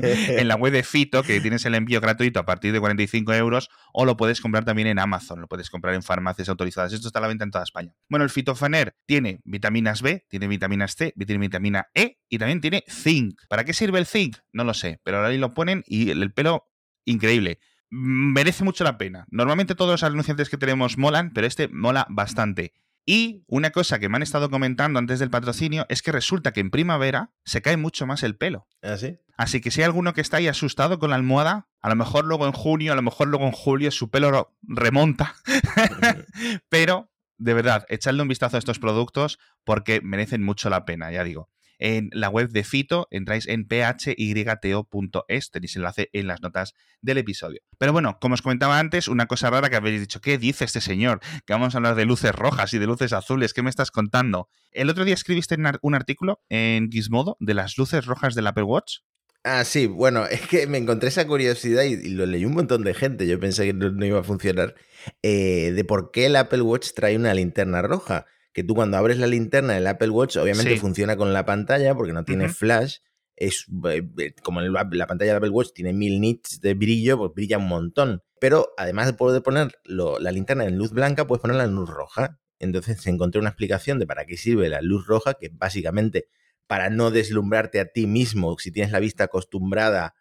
en 0.00 0.48
la 0.48 0.56
web 0.56 0.72
de 0.72 0.82
Fito, 0.82 1.22
que 1.22 1.40
tienes 1.40 1.64
el 1.64 1.76
envío 1.76 2.00
gratuito 2.00 2.40
a 2.40 2.44
partir 2.44 2.72
de 2.72 2.80
45 2.80 3.32
euros, 3.34 3.70
o 3.92 4.04
lo 4.04 4.16
puedes 4.16 4.40
comprar 4.40 4.64
también 4.64 4.88
en 4.88 4.98
Amazon, 4.98 5.40
lo 5.40 5.46
puedes 5.46 5.70
comprar 5.70 5.94
en 5.94 6.02
farmacias 6.02 6.48
autorizadas. 6.48 6.92
Esto 6.92 7.06
está 7.06 7.20
a 7.20 7.22
la 7.22 7.28
venta 7.28 7.44
en 7.44 7.52
toda 7.52 7.62
España. 7.62 7.94
Bueno, 8.08 8.24
el 8.24 8.30
Fitofaner 8.30 8.96
tiene 9.06 9.40
vitaminas 9.44 10.02
B, 10.02 10.26
tiene 10.28 10.48
vitaminas 10.48 10.96
C, 10.96 11.14
tiene 11.16 11.38
vitamina 11.38 11.86
E 11.94 12.18
y 12.28 12.38
también 12.38 12.60
tiene 12.60 12.82
zinc. 12.88 13.42
¿Para 13.48 13.64
qué 13.64 13.72
sirve 13.72 14.00
el 14.00 14.06
zinc? 14.06 14.38
No 14.52 14.64
lo 14.64 14.74
sé, 14.74 15.00
pero 15.04 15.19
ahí 15.24 15.38
lo 15.38 15.54
ponen 15.54 15.84
y 15.86 16.10
el 16.10 16.32
pelo, 16.32 16.68
increíble. 17.04 17.60
Merece 17.90 18.64
mucho 18.64 18.84
la 18.84 18.98
pena. 18.98 19.26
Normalmente 19.30 19.74
todos 19.74 19.92
los 19.92 20.02
anunciantes 20.04 20.48
que 20.48 20.56
tenemos 20.56 20.96
molan, 20.96 21.32
pero 21.32 21.46
este 21.46 21.68
mola 21.68 22.06
bastante. 22.08 22.72
Y 23.06 23.42
una 23.48 23.70
cosa 23.70 23.98
que 23.98 24.08
me 24.08 24.16
han 24.16 24.22
estado 24.22 24.50
comentando 24.50 24.98
antes 24.98 25.18
del 25.18 25.30
patrocinio 25.30 25.86
es 25.88 26.02
que 26.02 26.12
resulta 26.12 26.52
que 26.52 26.60
en 26.60 26.70
primavera 26.70 27.32
se 27.44 27.62
cae 27.62 27.76
mucho 27.76 28.06
más 28.06 28.22
el 28.22 28.36
pelo. 28.36 28.68
¿Ah, 28.82 28.96
Así 29.36 29.60
que 29.60 29.70
si 29.70 29.80
hay 29.80 29.86
alguno 29.86 30.12
que 30.12 30.20
está 30.20 30.36
ahí 30.36 30.48
asustado 30.48 30.98
con 30.98 31.10
la 31.10 31.16
almohada, 31.16 31.66
a 31.80 31.88
lo 31.88 31.96
mejor 31.96 32.26
luego 32.26 32.46
en 32.46 32.52
junio, 32.52 32.92
a 32.92 32.96
lo 32.96 33.02
mejor 33.02 33.28
luego 33.28 33.46
en 33.46 33.52
julio 33.52 33.90
su 33.90 34.10
pelo 34.10 34.54
remonta. 34.62 35.34
Pero, 36.68 37.10
de 37.38 37.54
verdad, 37.54 37.86
echadle 37.88 38.22
un 38.22 38.28
vistazo 38.28 38.56
a 38.56 38.58
estos 38.58 38.78
productos 38.78 39.38
porque 39.64 40.02
merecen 40.02 40.42
mucho 40.42 40.68
la 40.68 40.84
pena, 40.84 41.10
ya 41.10 41.24
digo 41.24 41.48
en 41.80 42.10
la 42.12 42.28
web 42.28 42.50
de 42.50 42.62
Fito, 42.62 43.08
entráis 43.10 43.48
en 43.48 43.66
phyto.es, 43.66 45.50
tenéis 45.50 45.76
enlace 45.76 46.10
en 46.12 46.26
las 46.28 46.42
notas 46.42 46.74
del 47.00 47.18
episodio. 47.18 47.62
Pero 47.78 47.92
bueno, 47.92 48.18
como 48.20 48.34
os 48.34 48.42
comentaba 48.42 48.78
antes, 48.78 49.08
una 49.08 49.26
cosa 49.26 49.50
rara 49.50 49.70
que 49.70 49.76
habéis 49.76 50.00
dicho, 50.00 50.20
¿qué 50.20 50.38
dice 50.38 50.64
este 50.64 50.80
señor? 50.80 51.20
Que 51.46 51.54
vamos 51.54 51.74
a 51.74 51.78
hablar 51.78 51.96
de 51.96 52.04
luces 52.04 52.32
rojas 52.32 52.72
y 52.74 52.78
de 52.78 52.86
luces 52.86 53.12
azules, 53.12 53.54
¿qué 53.54 53.62
me 53.62 53.70
estás 53.70 53.90
contando? 53.90 54.48
El 54.70 54.90
otro 54.90 55.04
día 55.04 55.14
escribiste 55.14 55.56
un 55.82 55.94
artículo 55.94 56.42
en 56.48 56.90
Gizmodo 56.90 57.36
de 57.40 57.54
las 57.54 57.78
luces 57.78 58.06
rojas 58.06 58.34
del 58.34 58.46
Apple 58.46 58.64
Watch. 58.64 58.98
Ah, 59.42 59.64
sí, 59.64 59.86
bueno, 59.86 60.26
es 60.26 60.46
que 60.46 60.66
me 60.66 60.76
encontré 60.76 61.08
esa 61.08 61.26
curiosidad 61.26 61.84
y, 61.84 62.10
lo 62.10 62.26
leí 62.26 62.44
un 62.44 62.52
montón 62.52 62.84
de 62.84 62.92
gente, 62.92 63.26
yo 63.26 63.40
pensé 63.40 63.64
que 63.64 63.72
no, 63.72 64.04
iba 64.04 64.20
a 64.20 64.22
funcionar, 64.22 64.74
eh, 65.22 65.72
de 65.74 65.84
por 65.84 66.10
qué 66.10 66.26
el 66.26 66.36
Apple 66.36 66.60
Watch 66.60 66.90
trae 66.94 67.16
una 67.16 67.32
linterna 67.32 67.80
roja 67.80 68.26
que 68.52 68.64
tú 68.64 68.74
cuando 68.74 68.96
abres 68.96 69.18
la 69.18 69.26
linterna 69.26 69.74
del 69.74 69.86
Apple 69.86 70.10
Watch, 70.10 70.36
obviamente 70.36 70.76
funciona 70.78 71.16
con 71.16 71.32
la 71.32 71.44
pantalla 71.44 71.94
porque 71.94 72.12
no 72.12 72.24
tiene 72.24 72.48
flash. 72.48 72.98
Es 73.36 73.66
eh, 73.88 74.02
eh, 74.18 74.34
como 74.42 74.60
la 74.60 75.06
pantalla 75.06 75.30
del 75.30 75.36
Apple 75.36 75.50
Watch 75.50 75.70
tiene 75.74 75.92
mil 75.92 76.20
nits 76.20 76.60
de 76.60 76.74
brillo, 76.74 77.16
pues 77.18 77.30
brilla 77.34 77.58
un 77.58 77.68
montón. 77.68 78.22
Pero 78.40 78.72
además 78.76 79.06
de 79.06 79.12
poder 79.14 79.42
poner 79.42 79.72
la 79.84 80.32
linterna 80.32 80.64
en 80.64 80.76
luz 80.76 80.92
blanca, 80.92 81.26
puedes 81.26 81.40
ponerla 81.40 81.64
en 81.64 81.74
luz 81.74 81.88
roja. 81.88 82.38
Entonces 82.58 83.00
se 83.00 83.10
encontré 83.10 83.40
una 83.40 83.50
explicación 83.50 83.98
de 83.98 84.06
para 84.06 84.26
qué 84.26 84.36
sirve 84.36 84.68
la 84.68 84.82
luz 84.82 85.06
roja, 85.06 85.34
que 85.34 85.50
básicamente 85.52 86.28
para 86.66 86.90
no 86.90 87.10
deslumbrarte 87.10 87.80
a 87.80 87.86
ti 87.86 88.06
mismo, 88.06 88.56
si 88.58 88.70
tienes 88.70 88.92
la 88.92 89.00
vista 89.00 89.24
acostumbrada, 89.24 90.14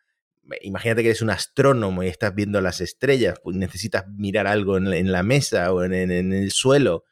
imagínate 0.62 1.02
que 1.02 1.10
eres 1.10 1.22
un 1.22 1.30
astrónomo 1.30 2.04
y 2.04 2.08
estás 2.08 2.34
viendo 2.34 2.62
las 2.62 2.82
estrellas, 2.82 3.40
pues 3.44 3.56
necesitas 3.56 4.06
mirar 4.08 4.48
algo 4.48 4.78
en, 4.78 5.12
la 5.12 5.24
mesa 5.24 5.72
o 5.74 5.84
en, 5.84 6.12
el 6.12 6.52
suelo 6.52 7.04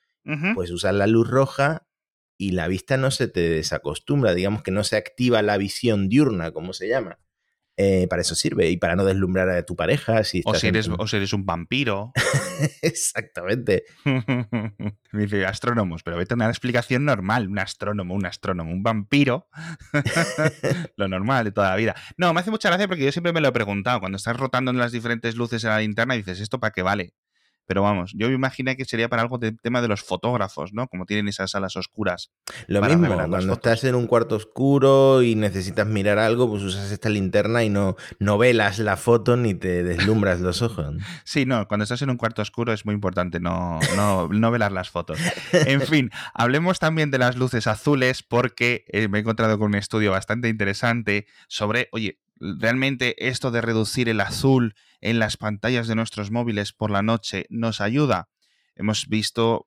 pues 0.56 0.72
usar 0.72 0.94
la 0.94 1.08
luz 1.08 1.30
roja 1.30 1.88
y 2.38 2.52
la 2.52 2.68
vista 2.68 2.98
no 2.98 3.12
se 3.12 3.28
te 3.28 3.42
desacostumbra, 3.50 4.34
digamos 4.34 4.62
que 4.63 4.72
no 4.72 4.84
se 4.84 4.98
activa 4.98 5.42
la 5.42 5.58
visión 5.58 6.10
diurna, 6.10 6.52
como 6.52 6.74
se 6.74 6.88
llama. 6.88 7.20
Eh, 7.80 8.08
para 8.10 8.24
eso 8.24 8.34
sirve 8.34 8.72
y 8.72 8.78
para 8.78 8.96
no 8.96 9.06
deslumbrar 9.06 9.48
a 9.50 9.63
tu 9.63 9.76
pareja. 9.76 10.24
Si 10.24 10.42
o, 10.46 10.56
si 10.56 10.66
eres, 10.66 10.90
o 10.90 11.08
si 11.08 11.18
eres 11.18 11.32
un 11.32 11.46
vampiro. 11.46 12.12
Exactamente. 12.82 13.84
Me 14.04 15.22
dice 15.22 15.46
astrónomos, 15.46 16.02
pero 16.02 16.18
vete 16.18 16.34
a 16.34 16.36
una 16.36 16.50
explicación 16.50 17.06
normal. 17.06 17.48
Un 17.48 17.60
astrónomo, 17.60 18.16
un 18.16 18.26
astrónomo, 18.26 18.72
un 18.72 18.82
vampiro. 18.82 19.48
lo 20.98 21.08
normal 21.08 21.46
de 21.46 21.52
toda 21.52 21.70
la 21.70 21.76
vida. 21.76 21.96
No, 22.18 22.34
me 22.34 22.40
hace 22.40 22.50
mucha 22.50 22.70
gracia 22.70 22.88
porque 22.88 23.06
yo 23.06 23.12
siempre 23.12 23.32
me 23.32 23.42
lo 23.42 23.50
he 23.50 23.52
preguntado. 23.52 24.00
Cuando 24.00 24.16
estás 24.16 24.36
rotando 24.36 24.72
en 24.72 24.78
las 24.78 24.92
diferentes 24.92 25.36
luces 25.36 25.63
en 25.63 25.70
la 25.70 25.80
linterna, 25.80 26.16
dices, 26.16 26.40
¿esto 26.40 26.60
para 26.60 26.72
qué 26.72 26.82
vale? 26.82 27.13
Pero 27.68 27.84
vamos, 27.84 28.14
yo 28.16 28.30
me 28.30 28.34
imaginé 28.34 28.76
que 28.78 28.86
sería 28.86 29.10
para 29.10 29.22
algo 29.22 29.38
del 29.38 29.60
tema 29.60 29.82
de 29.82 29.88
los 29.88 30.02
fotógrafos, 30.02 30.74
¿no? 30.74 30.88
Como 30.88 31.06
tienen 31.06 31.28
esas 31.28 31.52
salas 31.52 31.76
oscuras. 31.76 32.32
Lo 32.68 32.82
mismo, 32.82 33.08
cuando 33.28 33.54
estás 33.54 33.84
en 33.84 33.96
un 33.96 34.08
cuarto 34.08 34.36
oscuro 34.36 35.22
y 35.22 35.36
necesitas 35.36 35.86
mirar 35.86 36.18
algo, 36.18 36.50
pues 36.50 36.64
usas 36.64 36.92
esta 36.92 37.10
linterna 37.10 37.64
y 37.64 37.70
no, 37.70 37.96
no 38.20 38.38
velas 38.38 38.80
la 38.80 38.98
foto 38.98 39.38
ni 39.38 39.54
te 39.54 39.84
deslumbras 39.84 40.40
los 40.40 40.62
ojos. 40.62 40.96
Sí, 41.24 41.46
no, 41.46 41.68
cuando 41.68 41.84
estás 41.84 42.02
en 42.02 42.10
un 42.10 42.18
cuarto 42.18 42.42
oscuro 42.42 42.72
es 42.72 42.86
muy 42.86 42.96
importante 42.96 43.40
no, 43.40 43.80
no, 43.96 44.28
no 44.30 44.52
velar 44.52 44.72
las 44.72 44.90
fotos. 44.90 45.20
En 45.52 45.82
fin, 45.82 46.10
hablemos 46.34 46.80
también 46.80 47.12
de 47.12 47.18
las 47.18 47.36
luces 47.36 47.68
azules 47.68 48.24
porque 48.24 48.86
eh, 48.88 49.08
me 49.08 49.18
he 49.18 49.22
encontrado 49.22 49.58
con 49.58 49.68
un 49.68 49.76
estudio 49.76 50.12
bastante 50.12 50.48
interesante 50.48 51.28
sobre, 51.48 51.90
oye, 51.92 52.20
realmente 52.39 53.28
esto 53.28 53.52
de 53.52 53.62
reducir 53.62 54.10
el 54.10 54.21
azul 54.21 54.76
en 55.02 55.19
las 55.19 55.38
pantallas 55.38 55.88
de 55.88 55.95
nuestros 55.95 56.32
móviles 56.32 56.73
por 56.73 56.91
la 56.91 57.02
noche 57.02 57.45
nos 57.50 57.82
ayuda. 57.82 58.30
Hemos 58.76 59.08
visto, 59.08 59.65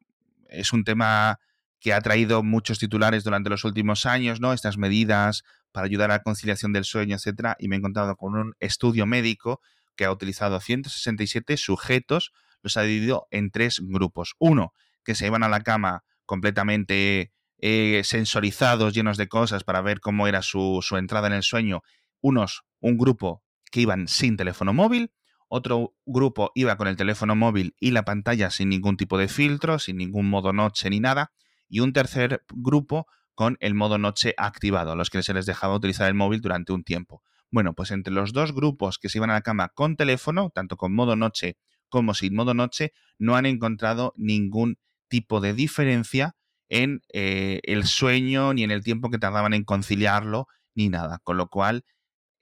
es 0.48 0.72
un 0.72 0.84
tema 0.84 1.38
que 1.80 1.92
ha 1.92 2.00
traído 2.00 2.42
muchos 2.42 2.78
titulares 2.78 3.24
durante 3.24 3.50
los 3.50 3.64
últimos 3.64 4.06
años, 4.06 4.40
¿no? 4.40 4.52
Estas 4.52 4.76
medidas 4.76 5.44
para 5.72 5.86
ayudar 5.86 6.10
a 6.10 6.14
la 6.14 6.22
conciliación 6.22 6.72
del 6.72 6.84
sueño, 6.84 7.16
etcétera, 7.16 7.56
y 7.58 7.68
me 7.68 7.76
he 7.76 7.78
encontrado 7.78 8.16
con 8.16 8.36
un 8.36 8.54
estudio 8.60 9.06
médico 9.06 9.60
que 9.96 10.04
ha 10.04 10.12
utilizado 10.12 10.60
167 10.60 11.56
sujetos, 11.56 12.32
los 12.62 12.76
ha 12.76 12.82
dividido 12.82 13.26
en 13.30 13.50
tres 13.50 13.80
grupos. 13.82 14.34
Uno, 14.38 14.74
que 15.04 15.14
se 15.14 15.26
iban 15.26 15.42
a 15.42 15.48
la 15.48 15.60
cama 15.60 16.04
completamente 16.26 17.32
eh, 17.58 18.02
sensorizados, 18.04 18.94
llenos 18.94 19.16
de 19.16 19.28
cosas 19.28 19.64
para 19.64 19.80
ver 19.80 20.00
cómo 20.00 20.26
era 20.26 20.42
su, 20.42 20.80
su 20.82 20.96
entrada 20.96 21.26
en 21.26 21.34
el 21.34 21.42
sueño. 21.42 21.82
Unos, 22.20 22.62
un 22.80 22.98
grupo 22.98 23.42
que 23.70 23.80
iban 23.80 24.08
sin 24.08 24.36
teléfono 24.36 24.72
móvil 24.72 25.12
otro 25.52 25.96
grupo 26.06 26.52
iba 26.54 26.76
con 26.76 26.86
el 26.86 26.96
teléfono 26.96 27.34
móvil 27.34 27.74
y 27.80 27.90
la 27.90 28.04
pantalla 28.04 28.50
sin 28.50 28.68
ningún 28.68 28.96
tipo 28.96 29.18
de 29.18 29.26
filtro, 29.26 29.80
sin 29.80 29.96
ningún 29.96 30.30
modo 30.30 30.52
noche 30.52 30.88
ni 30.90 31.00
nada, 31.00 31.32
y 31.68 31.80
un 31.80 31.92
tercer 31.92 32.44
grupo 32.54 33.08
con 33.34 33.56
el 33.58 33.74
modo 33.74 33.98
noche 33.98 34.32
activado, 34.36 34.92
a 34.92 34.94
los 34.94 35.10
que 35.10 35.24
se 35.24 35.34
les 35.34 35.46
dejaba 35.46 35.74
utilizar 35.74 36.06
el 36.06 36.14
móvil 36.14 36.40
durante 36.40 36.72
un 36.72 36.84
tiempo. 36.84 37.22
Bueno, 37.50 37.74
pues 37.74 37.90
entre 37.90 38.14
los 38.14 38.32
dos 38.32 38.54
grupos 38.54 38.98
que 38.98 39.08
se 39.08 39.18
iban 39.18 39.30
a 39.30 39.34
la 39.34 39.42
cama 39.42 39.70
con 39.74 39.96
teléfono, 39.96 40.50
tanto 40.54 40.76
con 40.76 40.94
modo 40.94 41.16
noche 41.16 41.56
como 41.88 42.14
sin 42.14 42.36
modo 42.36 42.54
noche, 42.54 42.92
no 43.18 43.34
han 43.34 43.44
encontrado 43.44 44.14
ningún 44.16 44.78
tipo 45.08 45.40
de 45.40 45.52
diferencia 45.52 46.36
en 46.68 47.00
eh, 47.12 47.58
el 47.64 47.86
sueño, 47.86 48.54
ni 48.54 48.62
en 48.62 48.70
el 48.70 48.84
tiempo 48.84 49.10
que 49.10 49.18
tardaban 49.18 49.52
en 49.54 49.64
conciliarlo, 49.64 50.46
ni 50.76 50.88
nada. 50.88 51.18
Con 51.24 51.36
lo 51.36 51.48
cual, 51.48 51.84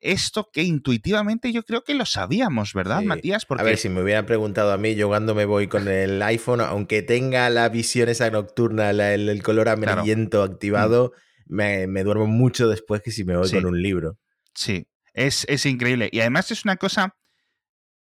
esto 0.01 0.51
que 0.53 0.63
intuitivamente 0.63 1.53
yo 1.53 1.63
creo 1.65 1.83
que 1.83 1.95
lo 1.95 2.07
sabíamos, 2.07 2.73
¿verdad, 2.75 3.03
Matías? 3.03 3.47
Porque... 3.47 3.63
A 3.63 3.65
ver, 3.65 3.77
si 3.77 3.89
me 3.89 4.03
hubieran 4.03 4.27
preguntado 4.27 4.73
a 4.73 4.79
mí, 4.79 4.95
yo 4.95 5.09
cuando 5.09 5.35
me 5.35 5.45
voy 5.45 5.67
con 5.67 5.89
el 5.89 6.23
iPhone, 6.23 6.61
aunque 6.61 7.03
tenga 7.03 7.51
la 7.51 7.69
visión 7.69 8.09
esa 8.09 8.31
nocturna, 8.31 8.91
el, 8.91 9.43
color 9.43 9.69
amarillento 9.69 10.43
activado, 10.43 11.13
mm. 11.47 11.87
me, 11.91 12.05
duermo 12.05 12.27
mucho 12.27 12.69
después 12.69 13.03
que 13.03 13.11
si 13.11 13.25
me 13.25 13.37
voy 13.37 13.51
con 13.51 13.67
un 13.67 13.83
libro. 13.83 14.19
Sí, 14.55 14.87
es, 15.13 15.45
es, 15.49 15.67
increíble. 15.67 16.09
Y 16.13 16.21
además 16.21 16.51
es 16.51 16.65
una 16.65 16.77
cosa 16.77 17.17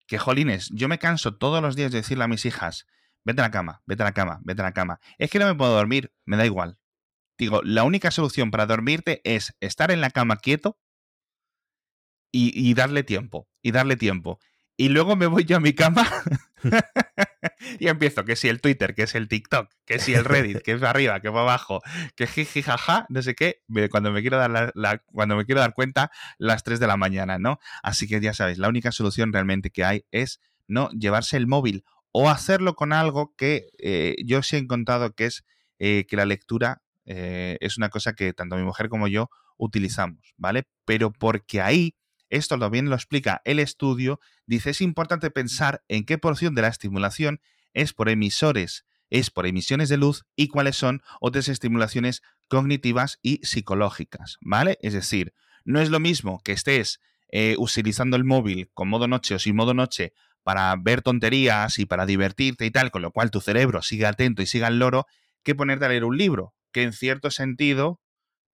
que, 0.08 0.18
jolines, 0.18 0.70
yo 0.74 0.88
me 0.88 1.00
canso 1.00 1.38
todos 1.38 1.62
los 1.62 1.76
días 1.76 1.92
de 1.92 2.00
decirle 2.00 2.24
a 2.24 2.28
mis 2.28 2.46
hijas, 2.46 2.86
vete 3.24 3.42
a 3.42 3.46
la 3.46 3.52
cama, 3.52 3.82
vete 3.86 4.04
a 4.04 4.06
la 4.06 4.14
cama, 4.14 4.40
vete 4.44 4.62
a 4.62 4.66
la 4.66 4.74
cama. 4.74 5.00
Es 5.18 5.30
que 5.30 5.40
no 5.40 5.46
me 5.46 5.56
puedo 5.56 5.74
dormir, 5.74 6.14
me 6.26 6.38
da 6.38 6.46
igual. 6.46 6.78
Digo, 7.38 7.62
la 7.64 7.84
única 7.84 8.12
solución 8.12 8.52
para 8.52 8.66
dormirte 8.66 9.22
es 9.24 9.56
estar 9.62 9.92
en 9.92 10.00
la 10.00 10.12
cama 10.12 10.38
quieto, 10.38 10.78
y, 12.32 12.74
darle 12.74 13.04
tiempo, 13.04 13.48
y 13.62 13.72
darle 13.72 13.96
tiempo. 13.96 14.40
Y 14.78 14.90
luego 14.90 15.16
me 15.16 15.28
voy 15.28 15.44
yo 15.44 15.58
a 15.58 15.60
mi 15.60 15.74
cama 15.74 16.08
y 17.80 17.88
empiezo, 17.88 18.26
que 18.26 18.36
si 18.36 18.48
el 18.48 18.62
Twitter, 18.62 18.96
que 18.96 19.04
es 19.04 19.16
el 19.16 19.28
TikTok, 19.28 19.70
que 19.86 20.00
si 20.00 20.14
el 20.14 20.26
Reddit, 20.26 20.60
que 20.60 20.74
es 20.74 20.84
arriba, 20.84 21.20
que 21.20 21.30
va 21.30 21.42
abajo, 21.42 21.82
que 22.16 22.28
jiji, 22.28 22.62
jaja, 22.62 23.06
no 23.10 23.22
sé 23.22 23.36
qué, 23.36 23.62
cuando 23.90 24.12
me 24.12 24.22
quiero 24.22 24.38
dar 24.38 24.72
la, 24.74 24.98
cuando 25.12 25.36
me 25.36 25.46
quiero 25.46 25.62
dar 25.62 25.74
cuenta, 25.74 26.12
las 26.38 26.64
3 26.64 26.80
de 26.80 26.88
la 26.88 26.98
mañana, 26.98 27.38
¿no? 27.40 27.60
Así 27.84 28.08
que 28.08 28.20
ya 28.22 28.34
sabéis, 28.34 28.58
la 28.58 28.70
única 28.70 28.92
solución 28.92 29.34
realmente 29.34 29.70
que 29.70 29.84
hay 29.84 30.06
es 30.12 30.40
no 30.68 30.90
llevarse 30.92 31.38
el 31.38 31.48
móvil 31.48 31.84
o 32.12 32.30
hacerlo 32.30 32.76
con 32.76 32.94
algo 32.94 33.36
que 33.36 33.70
eh, 33.80 34.16
yo 34.26 34.44
sí 34.44 34.56
he 34.56 34.60
encontrado 34.60 35.14
que 35.14 35.26
es 35.26 35.46
eh, 35.80 36.06
que 36.08 36.16
la 36.16 36.26
lectura 36.26 36.82
eh, 37.06 37.58
es 37.62 37.78
una 37.78 37.90
cosa 37.90 38.14
que 38.14 38.34
tanto 38.34 38.56
mi 38.56 38.64
mujer 38.64 38.90
como 38.90 39.08
yo 39.08 39.30
utilizamos, 39.58 40.34
¿vale? 40.38 40.64
Pero 40.86 41.12
porque 41.12 41.62
ahí 41.62 41.96
esto 42.32 42.58
también 42.58 42.90
lo 42.90 42.96
explica 42.96 43.42
el 43.46 43.60
estudio. 43.60 44.20
Dice, 44.48 44.72
es 44.72 44.82
importante 44.82 45.30
pensar 45.30 45.84
en 45.88 46.06
qué 46.06 46.18
porción 46.18 46.56
de 46.56 46.64
la 46.64 46.70
estimulación 46.70 47.42
es 47.74 47.94
por 47.94 48.10
emisores, 48.10 48.86
es 49.10 49.30
por 49.30 49.46
emisiones 49.46 49.90
de 49.90 49.98
luz 49.98 50.26
y 50.36 50.48
cuáles 50.48 50.78
son 50.78 51.02
otras 51.20 51.50
estimulaciones 51.50 52.24
cognitivas 52.48 53.20
y 53.22 53.46
psicológicas, 53.46 54.38
¿vale? 54.42 54.80
Es 54.82 54.94
decir, 54.94 55.34
no 55.64 55.80
es 55.80 55.90
lo 55.90 56.00
mismo 56.00 56.42
que 56.44 56.54
estés 56.54 57.00
eh, 57.30 57.56
utilizando 57.60 58.18
el 58.18 58.24
móvil 58.24 58.72
con 58.74 58.90
modo 58.90 59.08
noche 59.08 59.36
o 59.36 59.40
sin 59.40 59.56
modo 59.56 59.74
noche 59.74 60.14
para 60.44 60.76
ver 60.76 61.02
tonterías 61.02 61.78
y 61.80 61.86
para 61.86 62.06
divertirte 62.06 62.66
y 62.66 62.72
tal, 62.72 62.92
con 62.92 63.02
lo 63.02 63.12
cual 63.12 63.32
tu 63.32 63.42
cerebro 63.42 63.82
siga 63.82 64.10
atento 64.10 64.42
y 64.42 64.48
siga 64.48 64.68
el 64.68 64.80
loro, 64.80 65.06
que 65.44 65.56
ponerte 65.56 65.86
a 65.86 65.90
leer 65.90 66.04
un 66.04 66.18
libro, 66.18 66.56
que 66.72 66.84
en 66.84 66.94
cierto 66.94 67.32
sentido 67.32 68.02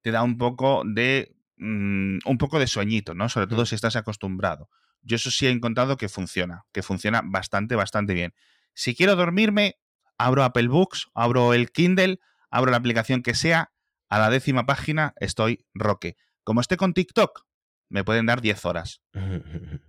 te 0.01 0.11
da 0.11 0.23
un 0.23 0.37
poco 0.37 0.83
de 0.85 1.36
Mm, 1.57 2.19
un 2.23 2.37
poco 2.37 2.59
de 2.59 2.67
sueñito, 2.67 3.15
¿no? 3.15 3.29
Sobre 3.29 3.47
todo 3.47 3.65
si 3.65 3.75
estás 3.75 3.95
acostumbrado. 3.95 4.69
Yo 5.01 5.15
eso 5.15 5.31
sí 5.31 5.47
he 5.47 5.49
encontrado 5.49 5.97
que 5.97 6.07
funciona, 6.07 6.65
que 6.71 6.83
funciona 6.83 7.21
bastante, 7.23 7.75
bastante 7.75 8.13
bien. 8.13 8.33
Si 8.73 8.95
quiero 8.95 9.15
dormirme, 9.15 9.75
abro 10.17 10.43
Apple 10.43 10.67
Books, 10.67 11.07
abro 11.15 11.53
el 11.53 11.71
Kindle, 11.71 12.19
abro 12.51 12.69
la 12.69 12.77
aplicación 12.77 13.23
que 13.23 13.33
sea, 13.33 13.71
a 14.09 14.19
la 14.19 14.29
décima 14.29 14.65
página 14.65 15.13
estoy 15.19 15.65
roque. 15.73 16.15
Como 16.43 16.61
esté 16.61 16.77
con 16.77 16.93
TikTok, 16.93 17.45
me 17.89 18.03
pueden 18.03 18.27
dar 18.27 18.41
10 18.41 18.65
horas. 18.65 19.01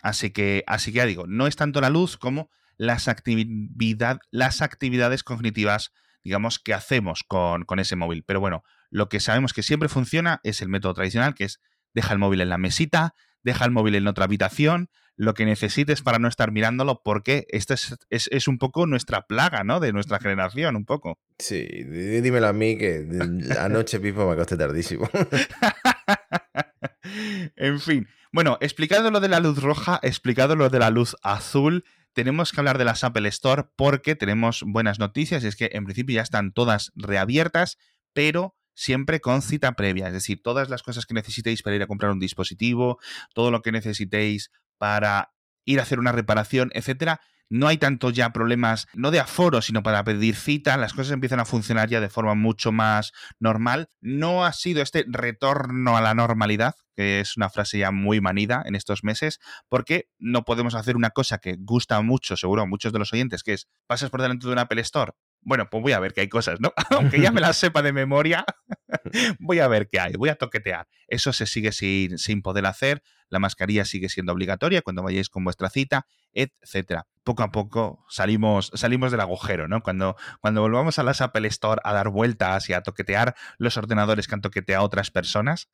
Así 0.00 0.30
que, 0.30 0.62
así 0.68 0.92
que 0.92 0.98
ya 0.98 1.06
digo, 1.06 1.26
no 1.26 1.48
es 1.48 1.56
tanto 1.56 1.80
la 1.80 1.90
luz 1.90 2.16
como 2.16 2.50
las, 2.76 3.08
actividad, 3.08 4.20
las 4.30 4.62
actividades 4.62 5.24
cognitivas, 5.24 5.90
digamos, 6.22 6.60
que 6.60 6.72
hacemos 6.72 7.24
con, 7.26 7.64
con 7.64 7.80
ese 7.80 7.96
móvil. 7.96 8.22
Pero 8.22 8.38
bueno, 8.38 8.62
lo 8.90 9.08
que 9.08 9.20
sabemos 9.20 9.52
que 9.52 9.62
siempre 9.62 9.88
funciona 9.88 10.40
es 10.42 10.62
el 10.62 10.68
método 10.68 10.94
tradicional, 10.94 11.34
que 11.34 11.44
es 11.44 11.60
deja 11.94 12.12
el 12.12 12.18
móvil 12.18 12.40
en 12.40 12.48
la 12.48 12.58
mesita, 12.58 13.14
deja 13.42 13.64
el 13.64 13.70
móvil 13.70 13.94
en 13.94 14.06
otra 14.06 14.24
habitación, 14.24 14.88
lo 15.16 15.34
que 15.34 15.44
necesites 15.44 16.00
para 16.00 16.20
no 16.20 16.28
estar 16.28 16.52
mirándolo, 16.52 17.02
porque 17.02 17.46
esta 17.48 17.74
es, 18.08 18.48
un 18.48 18.58
poco 18.58 18.86
nuestra 18.86 19.26
plaga, 19.26 19.64
¿no? 19.64 19.80
De 19.80 19.92
nuestra 19.92 20.20
generación, 20.20 20.76
un 20.76 20.84
poco. 20.84 21.18
Sí, 21.40 21.66
dímelo 21.66 22.46
a 22.46 22.52
mí 22.52 22.78
que 22.78 23.04
anoche 23.58 23.98
Pipo 23.98 24.26
me 24.26 24.34
acosté 24.34 24.56
tardísimo. 24.56 25.10
en 27.56 27.80
fin. 27.80 28.06
Bueno, 28.32 28.58
explicado 28.60 29.10
lo 29.10 29.18
de 29.18 29.28
la 29.28 29.40
luz 29.40 29.60
roja, 29.60 29.98
explicado 30.02 30.54
lo 30.54 30.70
de 30.70 30.78
la 30.78 30.90
luz 30.90 31.16
azul, 31.22 31.84
tenemos 32.12 32.52
que 32.52 32.60
hablar 32.60 32.78
de 32.78 32.84
las 32.84 33.02
Apple 33.02 33.28
Store 33.28 33.64
porque 33.74 34.14
tenemos 34.14 34.62
buenas 34.64 35.00
noticias 35.00 35.42
y 35.42 35.48
es 35.48 35.56
que 35.56 35.70
en 35.72 35.84
principio 35.84 36.16
ya 36.16 36.22
están 36.22 36.52
todas 36.52 36.92
reabiertas, 36.94 37.78
pero 38.12 38.54
siempre 38.78 39.20
con 39.20 39.42
cita 39.42 39.72
previa, 39.72 40.06
es 40.06 40.12
decir, 40.12 40.40
todas 40.40 40.70
las 40.70 40.84
cosas 40.84 41.04
que 41.04 41.12
necesitéis 41.12 41.62
para 41.62 41.74
ir 41.74 41.82
a 41.82 41.88
comprar 41.88 42.12
un 42.12 42.20
dispositivo, 42.20 42.98
todo 43.34 43.50
lo 43.50 43.60
que 43.60 43.72
necesitéis 43.72 44.52
para 44.78 45.32
ir 45.64 45.80
a 45.80 45.82
hacer 45.82 45.98
una 45.98 46.12
reparación, 46.12 46.70
etcétera, 46.72 47.20
no 47.50 47.66
hay 47.66 47.78
tanto 47.78 48.10
ya 48.10 48.30
problemas, 48.30 48.86
no 48.94 49.10
de 49.10 49.18
aforo, 49.18 49.62
sino 49.62 49.82
para 49.82 50.04
pedir 50.04 50.36
cita, 50.36 50.76
las 50.76 50.92
cosas 50.92 51.12
empiezan 51.12 51.40
a 51.40 51.44
funcionar 51.44 51.88
ya 51.88 52.00
de 52.00 52.08
forma 52.08 52.34
mucho 52.34 52.70
más 52.70 53.12
normal. 53.40 53.88
No 54.00 54.44
ha 54.44 54.52
sido 54.52 54.82
este 54.82 55.04
retorno 55.08 55.96
a 55.96 56.00
la 56.00 56.14
normalidad, 56.14 56.74
que 56.94 57.20
es 57.20 57.36
una 57.36 57.50
frase 57.50 57.78
ya 57.78 57.90
muy 57.90 58.20
manida 58.20 58.62
en 58.64 58.76
estos 58.76 59.02
meses, 59.02 59.40
porque 59.68 60.08
no 60.18 60.44
podemos 60.44 60.74
hacer 60.74 60.94
una 60.94 61.10
cosa 61.10 61.38
que 61.38 61.56
gusta 61.58 62.00
mucho, 62.02 62.36
seguro 62.36 62.62
a 62.62 62.66
muchos 62.66 62.92
de 62.92 62.98
los 62.98 63.12
oyentes, 63.12 63.42
que 63.42 63.54
es 63.54 63.66
pasas 63.86 64.10
por 64.10 64.22
delante 64.22 64.46
de 64.46 64.52
una 64.52 64.62
Apple 64.62 64.82
Store, 64.82 65.12
bueno, 65.48 65.68
pues 65.70 65.82
voy 65.82 65.92
a 65.92 65.98
ver 65.98 66.12
que 66.12 66.20
hay 66.20 66.28
cosas, 66.28 66.60
¿no? 66.60 66.72
Aunque 66.90 67.20
ya 67.20 67.32
me 67.32 67.40
las 67.40 67.56
sepa 67.58 67.80
de 67.80 67.92
memoria, 67.92 68.44
voy 69.40 69.60
a 69.60 69.68
ver 69.68 69.88
qué 69.88 69.98
hay, 69.98 70.12
voy 70.12 70.28
a 70.28 70.34
toquetear. 70.34 70.86
Eso 71.08 71.32
se 71.32 71.46
sigue 71.46 71.72
sin, 71.72 72.18
sin 72.18 72.42
poder 72.42 72.66
hacer, 72.66 73.02
la 73.30 73.38
mascarilla 73.38 73.84
sigue 73.84 74.10
siendo 74.10 74.32
obligatoria 74.32 74.82
cuando 74.82 75.02
vayáis 75.02 75.30
con 75.30 75.44
vuestra 75.44 75.70
cita, 75.70 76.06
etcétera. 76.32 77.06
Poco 77.24 77.42
a 77.42 77.50
poco 77.50 78.04
salimos, 78.08 78.70
salimos 78.74 79.10
del 79.10 79.20
agujero, 79.20 79.68
¿no? 79.68 79.82
Cuando, 79.82 80.16
cuando 80.40 80.60
volvamos 80.60 80.98
a 80.98 81.02
las 81.02 81.22
Apple 81.22 81.48
Store 81.48 81.80
a 81.82 81.92
dar 81.94 82.10
vueltas 82.10 82.68
y 82.68 82.74
a 82.74 82.82
toquetear 82.82 83.34
los 83.56 83.76
ordenadores 83.76 84.28
que 84.28 84.34
han 84.34 84.42
toqueteado 84.42 84.84
otras 84.84 85.10
personas, 85.10 85.68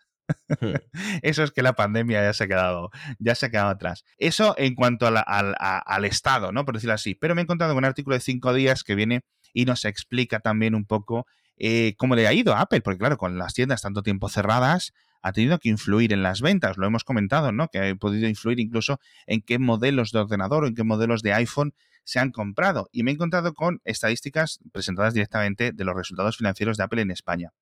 hmm. 0.60 0.74
eso 1.22 1.42
es 1.42 1.50
que 1.50 1.62
la 1.62 1.74
pandemia 1.74 2.22
ya 2.22 2.32
se 2.32 2.44
ha 2.44 2.48
quedado, 2.48 2.90
ya 3.18 3.34
se 3.34 3.46
ha 3.46 3.50
quedado 3.50 3.70
atrás. 3.70 4.04
Eso 4.18 4.54
en 4.56 4.74
cuanto 4.74 5.06
al, 5.06 6.04
Estado, 6.04 6.52
¿no? 6.52 6.64
Por 6.64 6.74
decirlo 6.74 6.94
así. 6.94 7.16
Pero 7.16 7.34
me 7.34 7.40
he 7.40 7.44
encontrado 7.44 7.72
con 7.74 7.84
un 7.84 7.88
artículo 7.88 8.14
de 8.14 8.20
cinco 8.20 8.52
días 8.52 8.84
que 8.84 8.94
viene 8.94 9.22
y 9.54 9.64
nos 9.64 9.86
explica 9.86 10.40
también 10.40 10.74
un 10.74 10.84
poco 10.84 11.26
eh, 11.56 11.94
cómo 11.96 12.16
le 12.16 12.26
ha 12.26 12.34
ido 12.34 12.52
a 12.52 12.60
Apple, 12.60 12.82
porque 12.82 12.98
claro, 12.98 13.16
con 13.16 13.38
las 13.38 13.54
tiendas 13.54 13.80
tanto 13.80 14.02
tiempo 14.02 14.28
cerradas, 14.28 14.92
ha 15.22 15.32
tenido 15.32 15.58
que 15.58 15.70
influir 15.70 16.12
en 16.12 16.22
las 16.22 16.42
ventas, 16.42 16.76
lo 16.76 16.86
hemos 16.86 17.04
comentado, 17.04 17.50
¿no? 17.50 17.68
Que 17.68 17.78
ha 17.78 17.94
podido 17.94 18.28
influir 18.28 18.60
incluso 18.60 19.00
en 19.26 19.40
qué 19.40 19.58
modelos 19.58 20.12
de 20.12 20.18
ordenador 20.18 20.64
o 20.64 20.66
en 20.66 20.74
qué 20.74 20.84
modelos 20.84 21.22
de 21.22 21.32
iPhone 21.32 21.72
se 22.04 22.18
han 22.18 22.30
comprado. 22.30 22.90
Y 22.92 23.04
me 23.04 23.10
he 23.10 23.14
encontrado 23.14 23.54
con 23.54 23.80
estadísticas 23.84 24.60
presentadas 24.72 25.14
directamente 25.14 25.72
de 25.72 25.84
los 25.84 25.96
resultados 25.96 26.36
financieros 26.36 26.76
de 26.76 26.84
Apple 26.84 27.00
en 27.00 27.10
España. 27.10 27.52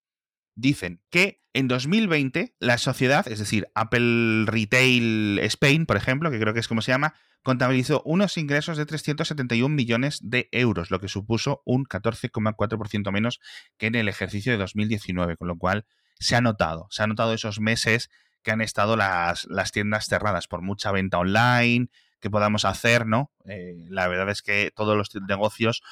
Dicen 0.57 1.00
que 1.09 1.40
en 1.52 1.68
2020 1.68 2.55
la 2.59 2.78
sociedad, 2.78 3.28
es 3.28 3.38
decir, 3.38 3.68
Apple 3.74 4.44
Retail 4.46 5.38
Spain, 5.40 5.87
por 5.87 5.96
ejemplo, 5.96 6.31
que 6.31 6.40
creo 6.40 6.55
que 6.55 6.61
es 6.61 6.68
como 6.68 6.83
se 6.83 6.90
llama, 6.90 7.14
contabilizó 7.42 8.02
unos 8.05 8.37
ingresos 8.38 8.76
de 8.76 8.87
371 8.87 9.74
millones 9.74 10.20
de 10.22 10.48
euros, 10.52 10.90
lo 10.90 11.00
que 11.00 11.09
supuso 11.09 11.62
un 11.64 11.85
14,4% 11.85 13.11
menos 13.12 13.40
que 13.76 13.87
en 13.87 13.94
el 13.94 14.09
ejercicio 14.09 14.52
de 14.52 14.59
2019, 14.59 15.37
con 15.37 15.48
lo 15.48 15.57
cual 15.57 15.85
se 16.18 16.37
ha 16.37 16.40
notado, 16.40 16.87
se 16.90 17.02
ha 17.02 17.07
notado 17.07 17.35
esos 17.35 17.61
meses 17.61 18.11
que 18.42 18.50
han 18.50 18.61
estado 18.61 18.96
las, 18.96 19.46
las 19.46 19.72
tiendas 19.72 20.07
cerradas 20.07 20.46
por 20.46 20.62
mucha 20.62 20.92
venta 20.92 21.18
online 21.18 21.88
que 22.20 22.31
podamos 22.31 22.64
hacer, 22.64 23.07
¿no? 23.07 23.33
Eh, 23.44 23.74
la 23.88 24.07
verdad 24.07 24.31
es 24.31 24.42
que 24.42 24.72
todos 24.74 24.96
los 24.96 25.11
negocios 25.28 25.83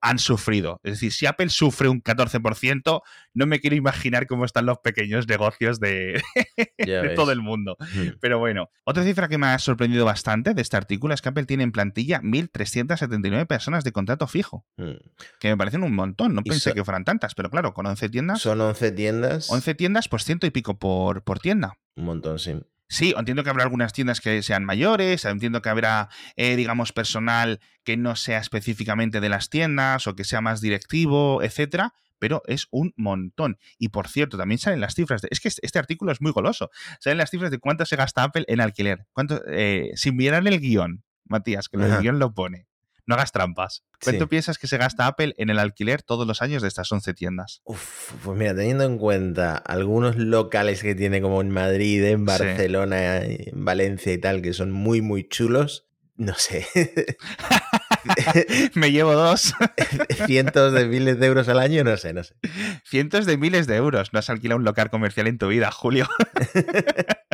han 0.00 0.18
sufrido. 0.18 0.80
Es 0.82 0.92
decir, 0.94 1.12
si 1.12 1.26
Apple 1.26 1.50
sufre 1.50 1.88
un 1.88 2.02
14%, 2.02 3.02
no 3.34 3.46
me 3.46 3.60
quiero 3.60 3.76
imaginar 3.76 4.26
cómo 4.26 4.44
están 4.44 4.66
los 4.66 4.78
pequeños 4.78 5.28
negocios 5.28 5.78
de, 5.80 6.20
todo 7.16 7.32
el 7.32 7.40
mundo. 7.40 7.76
Pero 8.20 8.38
bueno, 8.38 8.70
otra 8.84 9.04
cifra 9.04 9.28
que 9.28 9.38
me 9.38 9.48
ha 9.48 9.58
sorprendido 9.58 10.04
bastante 10.04 10.54
de 10.54 10.62
este 10.62 10.76
artículo 10.76 11.14
es 11.14 11.22
que 11.22 11.28
Apple 11.28 11.44
tiene 11.44 11.64
en 11.64 11.72
plantilla 11.72 12.20
1.379 12.22 13.46
personas 13.46 13.84
de 13.84 13.92
contrato 13.92 14.26
fijo, 14.26 14.64
mm. 14.76 14.92
que 15.38 15.48
me 15.48 15.56
parecen 15.56 15.82
un 15.82 15.94
montón. 15.94 16.34
No 16.34 16.42
pensé 16.42 16.72
que 16.72 16.84
fueran 16.84 17.04
tantas, 17.04 17.34
pero 17.34 17.50
claro, 17.50 17.74
con 17.74 17.86
11 17.86 18.08
tiendas... 18.08 18.40
Son 18.40 18.60
11 18.60 18.92
tiendas. 18.92 19.50
11 19.50 19.74
tiendas, 19.74 20.08
pues 20.08 20.24
ciento 20.24 20.46
y 20.46 20.50
pico 20.50 20.78
por, 20.78 21.22
por 21.22 21.40
tienda. 21.40 21.78
Un 21.96 22.04
montón, 22.04 22.38
sí. 22.38 22.54
Sí, 22.90 23.14
entiendo 23.16 23.44
que 23.44 23.50
habrá 23.50 23.62
algunas 23.62 23.92
tiendas 23.92 24.20
que 24.20 24.42
sean 24.42 24.64
mayores, 24.64 25.24
entiendo 25.24 25.62
que 25.62 25.68
habrá, 25.68 26.08
eh, 26.34 26.56
digamos, 26.56 26.92
personal 26.92 27.60
que 27.84 27.96
no 27.96 28.16
sea 28.16 28.38
específicamente 28.38 29.20
de 29.20 29.28
las 29.28 29.48
tiendas 29.48 30.08
o 30.08 30.16
que 30.16 30.24
sea 30.24 30.40
más 30.40 30.60
directivo, 30.60 31.40
etcétera, 31.40 31.94
pero 32.18 32.42
es 32.46 32.66
un 32.72 32.92
montón. 32.96 33.58
Y 33.78 33.90
por 33.90 34.08
cierto, 34.08 34.36
también 34.36 34.58
salen 34.58 34.80
las 34.80 34.96
cifras. 34.96 35.22
De, 35.22 35.28
es 35.30 35.38
que 35.38 35.48
este, 35.48 35.78
artículo 35.78 36.10
es 36.10 36.20
muy 36.20 36.32
goloso. 36.32 36.70
Salen 36.98 37.18
las 37.18 37.30
cifras 37.30 37.52
de 37.52 37.60
cuánto 37.60 37.86
se 37.86 37.94
gasta 37.94 38.24
Apple 38.24 38.44
en 38.48 38.60
alquiler. 38.60 39.06
Cuánto, 39.12 39.40
eh, 39.46 39.92
sin 39.94 40.16
mirar 40.16 40.44
el 40.44 40.58
guion, 40.58 41.04
Matías, 41.26 41.68
que 41.68 41.76
el 41.76 41.96
guion 42.00 42.18
lo 42.18 42.34
pone. 42.34 42.66
No 43.10 43.16
hagas 43.16 43.32
trampas. 43.32 43.82
¿Cuánto 44.00 44.28
piensas 44.28 44.56
que 44.56 44.68
se 44.68 44.78
gasta 44.78 45.08
Apple 45.08 45.34
en 45.36 45.50
el 45.50 45.58
alquiler 45.58 46.00
todos 46.00 46.28
los 46.28 46.42
años 46.42 46.62
de 46.62 46.68
estas 46.68 46.92
11 46.92 47.12
tiendas? 47.12 47.60
pues 47.64 48.38
mira, 48.38 48.54
teniendo 48.54 48.84
en 48.84 48.98
cuenta 48.98 49.56
algunos 49.56 50.14
locales 50.14 50.80
que 50.80 50.94
tiene 50.94 51.20
como 51.20 51.40
en 51.40 51.50
Madrid, 51.50 52.04
en 52.04 52.24
Barcelona, 52.24 53.16
en 53.16 53.64
Valencia 53.64 54.12
y 54.12 54.18
tal, 54.18 54.42
que 54.42 54.52
son 54.52 54.70
muy, 54.70 55.02
muy 55.02 55.26
chulos, 55.26 55.88
no 56.18 56.34
sé. 56.34 56.68
Me 58.74 58.92
llevo 58.92 59.14
dos. 59.14 59.54
Cientos 60.26 60.72
de 60.72 60.86
miles 60.86 61.18
de 61.18 61.26
euros 61.26 61.48
al 61.48 61.58
año, 61.58 61.82
no 61.82 61.96
sé, 61.96 62.12
no 62.12 62.22
sé. 62.22 62.36
Cientos 62.84 63.26
de 63.26 63.38
miles 63.38 63.66
de 63.66 63.74
euros. 63.74 64.12
No 64.12 64.20
has 64.20 64.30
alquilado 64.30 64.60
un 64.60 64.64
local 64.64 64.88
comercial 64.88 65.26
en 65.26 65.38
tu 65.38 65.48
vida, 65.48 65.72
Julio. 65.72 66.06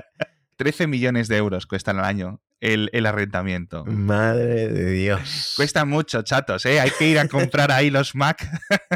13 0.67 0.89
millones 0.89 1.29
de 1.29 1.37
euros 1.37 1.65
cuestan 1.65 2.01
al 2.01 2.07
año 2.07 2.43
el, 2.59 3.07
arrendamiento. 3.07 3.85
Madre 3.85 4.67
de 4.67 4.91
Dios. 4.91 5.53
Cuesta 5.55 5.85
mucho, 5.85 6.23
chatos, 6.23 6.67
¿eh? 6.67 6.81
Hay 6.81 6.91
que 6.91 7.07
ir 7.07 7.21
a 7.21 7.29
comprar 7.29 7.71
ahí 7.71 7.89
los 7.89 8.17
Mac, 8.17 8.45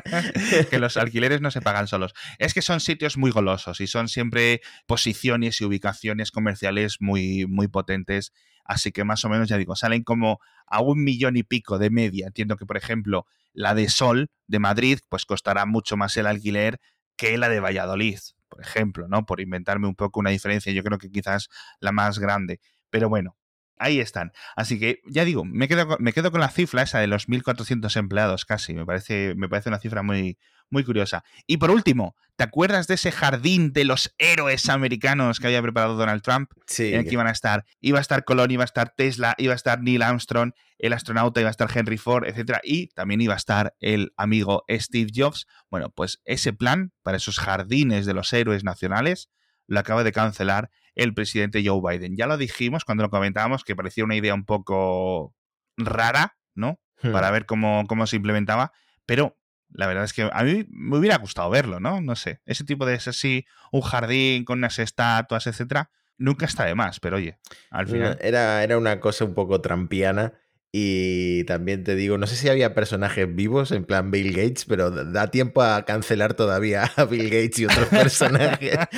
que 0.70 0.80
los 0.80 0.96
alquileres 0.96 1.40
no 1.40 1.52
se 1.52 1.60
pagan 1.60 1.86
solos. 1.86 2.12
Es 2.40 2.54
que 2.54 2.60
son 2.60 2.80
sitios 2.80 3.16
muy 3.16 3.30
golosos 3.30 3.80
y 3.80 3.86
son 3.86 4.08
siempre 4.08 4.62
posiciones 4.88 5.60
y 5.60 5.64
ubicaciones 5.64 6.32
comerciales 6.32 6.96
muy, 6.98 7.46
muy 7.46 7.68
potentes. 7.68 8.32
Así 8.64 8.90
que 8.90 9.04
más 9.04 9.24
o 9.24 9.28
menos, 9.28 9.48
ya 9.48 9.56
digo, 9.56 9.76
salen 9.76 10.02
como 10.02 10.40
a 10.66 10.80
un 10.80 11.04
millón 11.04 11.36
y 11.36 11.44
pico 11.44 11.78
de 11.78 11.90
media. 11.90 12.26
Entiendo 12.26 12.56
que, 12.56 12.66
por 12.66 12.78
ejemplo, 12.78 13.26
la 13.52 13.76
de 13.76 13.88
Sol 13.90 14.32
de 14.48 14.58
Madrid, 14.58 14.98
pues 15.08 15.24
costará 15.24 15.66
mucho 15.66 15.96
más 15.96 16.16
el 16.16 16.26
alquiler 16.26 16.80
que 17.14 17.38
la 17.38 17.48
de 17.48 17.60
Valladolid 17.60 18.18
por 18.50 18.62
ejemplo, 18.62 19.08
¿no? 19.08 19.26
Por 19.26 19.40
inventarme 19.40 19.88
un 19.88 19.96
poco 19.96 20.20
una 20.20 20.30
diferencia, 20.30 20.72
yo 20.74 20.84
creo 20.84 20.98
que 20.98 21.10
quizás 21.10 21.48
la 21.80 21.92
más 21.92 22.18
grande. 22.20 22.60
Pero 22.90 23.08
bueno, 23.10 23.36
ahí 23.80 23.98
están. 23.98 24.32
Así 24.54 24.78
que 24.78 25.00
ya 25.06 25.24
digo, 25.24 25.44
me 25.44 25.66
quedo, 25.66 25.96
me 25.98 26.12
quedo 26.12 26.30
con 26.30 26.40
la 26.40 26.50
cifra 26.50 26.82
esa 26.82 27.00
de 27.00 27.06
los 27.06 27.28
1.400 27.28 27.96
empleados 27.96 28.44
casi. 28.44 28.74
Me 28.74 28.86
parece, 28.86 29.34
me 29.36 29.48
parece 29.48 29.70
una 29.70 29.78
cifra 29.78 30.02
muy, 30.02 30.38
muy 30.70 30.84
curiosa. 30.84 31.24
Y 31.46 31.56
por 31.56 31.70
último, 31.70 32.14
¿te 32.36 32.44
acuerdas 32.44 32.86
de 32.86 32.94
ese 32.94 33.10
jardín 33.10 33.72
de 33.72 33.84
los 33.84 34.14
héroes 34.18 34.68
americanos 34.68 35.40
que 35.40 35.48
había 35.48 35.62
preparado 35.62 35.96
Donald 35.96 36.22
Trump? 36.22 36.50
Sí. 36.66 36.92
En 36.92 37.00
el 37.00 37.04
que 37.06 37.14
iban 37.14 37.26
a 37.26 37.32
estar, 37.32 37.64
iba 37.80 37.98
a 37.98 38.00
estar 38.00 38.24
Colón, 38.24 38.50
iba 38.50 38.62
a 38.62 38.66
estar 38.66 38.94
Tesla, 38.94 39.34
iba 39.38 39.52
a 39.52 39.56
estar 39.56 39.82
Neil 39.82 40.02
Armstrong, 40.02 40.52
el 40.78 40.92
astronauta, 40.92 41.40
iba 41.40 41.48
a 41.48 41.50
estar 41.50 41.68
Henry 41.74 41.98
Ford, 41.98 42.26
etc. 42.26 42.58
Y 42.62 42.88
también 42.88 43.20
iba 43.20 43.34
a 43.34 43.38
estar 43.38 43.74
el 43.80 44.12
amigo 44.16 44.64
Steve 44.70 45.10
Jobs. 45.14 45.46
Bueno, 45.70 45.90
pues 45.90 46.20
ese 46.24 46.52
plan 46.52 46.92
para 47.02 47.16
esos 47.16 47.38
jardines 47.38 48.06
de 48.06 48.14
los 48.14 48.32
héroes 48.32 48.62
nacionales 48.62 49.30
lo 49.66 49.80
acaba 49.80 50.04
de 50.04 50.12
cancelar 50.12 50.70
el 51.00 51.14
presidente 51.14 51.62
Joe 51.64 51.80
Biden. 51.80 52.14
Ya 52.14 52.26
lo 52.26 52.36
dijimos 52.36 52.84
cuando 52.84 53.04
lo 53.04 53.10
comentábamos 53.10 53.64
que 53.64 53.74
parecía 53.74 54.04
una 54.04 54.16
idea 54.16 54.34
un 54.34 54.44
poco 54.44 55.34
rara, 55.78 56.36
¿no? 56.54 56.78
Hmm. 57.02 57.12
Para 57.12 57.30
ver 57.30 57.46
cómo, 57.46 57.86
cómo 57.88 58.06
se 58.06 58.16
implementaba, 58.16 58.72
pero 59.06 59.38
la 59.70 59.86
verdad 59.86 60.04
es 60.04 60.12
que 60.12 60.28
a 60.30 60.44
mí 60.44 60.66
me 60.68 60.98
hubiera 60.98 61.16
gustado 61.16 61.48
verlo, 61.48 61.80
¿no? 61.80 62.02
No 62.02 62.16
sé, 62.16 62.42
ese 62.44 62.64
tipo 62.64 62.84
de, 62.84 62.94
así, 62.94 63.46
un 63.72 63.80
jardín 63.80 64.44
con 64.44 64.58
unas 64.58 64.78
estatuas, 64.78 65.46
etcétera, 65.46 65.90
nunca 66.18 66.44
está 66.44 66.66
de 66.66 66.74
más, 66.74 67.00
pero 67.00 67.16
oye, 67.16 67.38
al 67.70 67.86
final... 67.86 68.18
Era, 68.20 68.62
era 68.62 68.76
una 68.76 69.00
cosa 69.00 69.24
un 69.24 69.32
poco 69.32 69.62
trampiana 69.62 70.34
y 70.72 71.44
también 71.44 71.82
te 71.82 71.96
digo, 71.96 72.16
no 72.16 72.26
sé 72.28 72.36
si 72.36 72.48
había 72.48 72.74
personajes 72.74 73.34
vivos 73.34 73.72
en 73.72 73.84
plan 73.84 74.10
Bill 74.10 74.32
Gates, 74.32 74.64
pero 74.66 74.90
da 74.90 75.28
tiempo 75.28 75.62
a 75.62 75.84
cancelar 75.84 76.34
todavía 76.34 76.84
a 76.96 77.04
Bill 77.04 77.24
Gates 77.24 77.58
y 77.58 77.64
otros 77.66 77.88
personajes. 77.88 78.78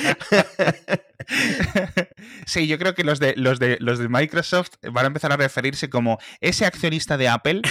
Sí, 2.45 2.67
yo 2.67 2.77
creo 2.77 2.95
que 2.95 3.05
los 3.05 3.19
de, 3.19 3.33
los, 3.37 3.57
de, 3.57 3.77
los 3.79 3.97
de 3.97 4.09
Microsoft 4.09 4.71
van 4.91 5.05
a 5.05 5.07
empezar 5.07 5.31
a 5.31 5.37
referirse 5.37 5.89
como 5.89 6.19
ese 6.41 6.65
accionista 6.65 7.15
de 7.17 7.29
Apple, 7.29 7.61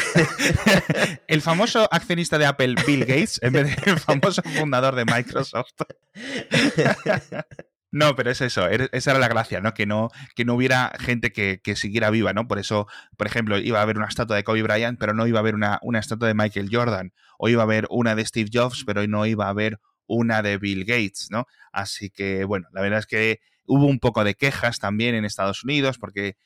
el 1.27 1.43
famoso 1.43 1.87
accionista 1.93 2.39
de 2.39 2.47
Apple 2.47 2.77
Bill 2.87 3.01
Gates, 3.01 3.41
en 3.43 3.53
vez 3.53 3.77
del 3.85 3.99
famoso 3.99 4.43
fundador 4.43 4.95
de 4.95 5.05
Microsoft. 5.05 5.75
No, 7.93 8.17
pero 8.17 8.31
es 8.31 8.41
eso, 8.41 8.67
esa 8.69 9.11
era 9.11 9.21
la 9.21 9.29
gracia, 9.29 9.61
¿no? 9.61 9.75
Que 9.75 9.85
no, 9.85 10.09
que 10.35 10.47
no 10.47 10.55
hubiera 10.55 10.93
gente 10.99 11.31
que, 11.31 11.61
siguiera 11.77 12.09
viva, 12.09 12.33
¿no? 12.33 12.49
Por 12.49 12.59
eso, 12.59 12.87
por 13.19 13.27
ejemplo, 13.27 13.59
iba 13.59 13.81
a 13.81 13.83
haber 13.83 13.99
una 13.99 14.07
estatua 14.07 14.35
de 14.35 14.45
Kobe 14.45 14.63
Bryant, 14.63 14.99
pero 14.99 15.13
no 15.13 15.27
iba 15.27 15.39
a 15.39 15.41
haber 15.41 15.55
una, 15.55 15.79
una 15.83 15.99
estatua 15.99 16.27
de 16.27 16.33
Michael 16.35 16.71
Jordan, 16.73 17.13
o 17.39 17.51
iba 17.51 17.61
a 17.61 17.65
haber 17.65 17.87
una 17.91 18.15
de 18.15 18.25
Steve 18.25 18.49
Jobs, 18.51 18.85
pero 18.87 19.07
no 19.07 19.27
iba 19.27 19.45
a 19.45 19.51
haber 19.51 19.79
una 20.07 20.41
de 20.41 20.57
Bill 20.57 20.87
Gates, 20.87 21.29
¿no? 21.31 21.47
Así 21.71 22.09
que, 22.09 22.45
bueno, 22.45 22.67
la 22.73 22.81
verdad 22.81 23.01
es 23.01 23.07
que 23.07 23.41
hubo 23.67 23.85
un 23.87 23.99
poco 23.99 24.25
de 24.25 24.37
quejas 24.37 24.79
también 24.79 25.15
en 25.15 25.27
Estados 25.27 25.63
Unidos, 25.63 25.99
porque 25.99 26.37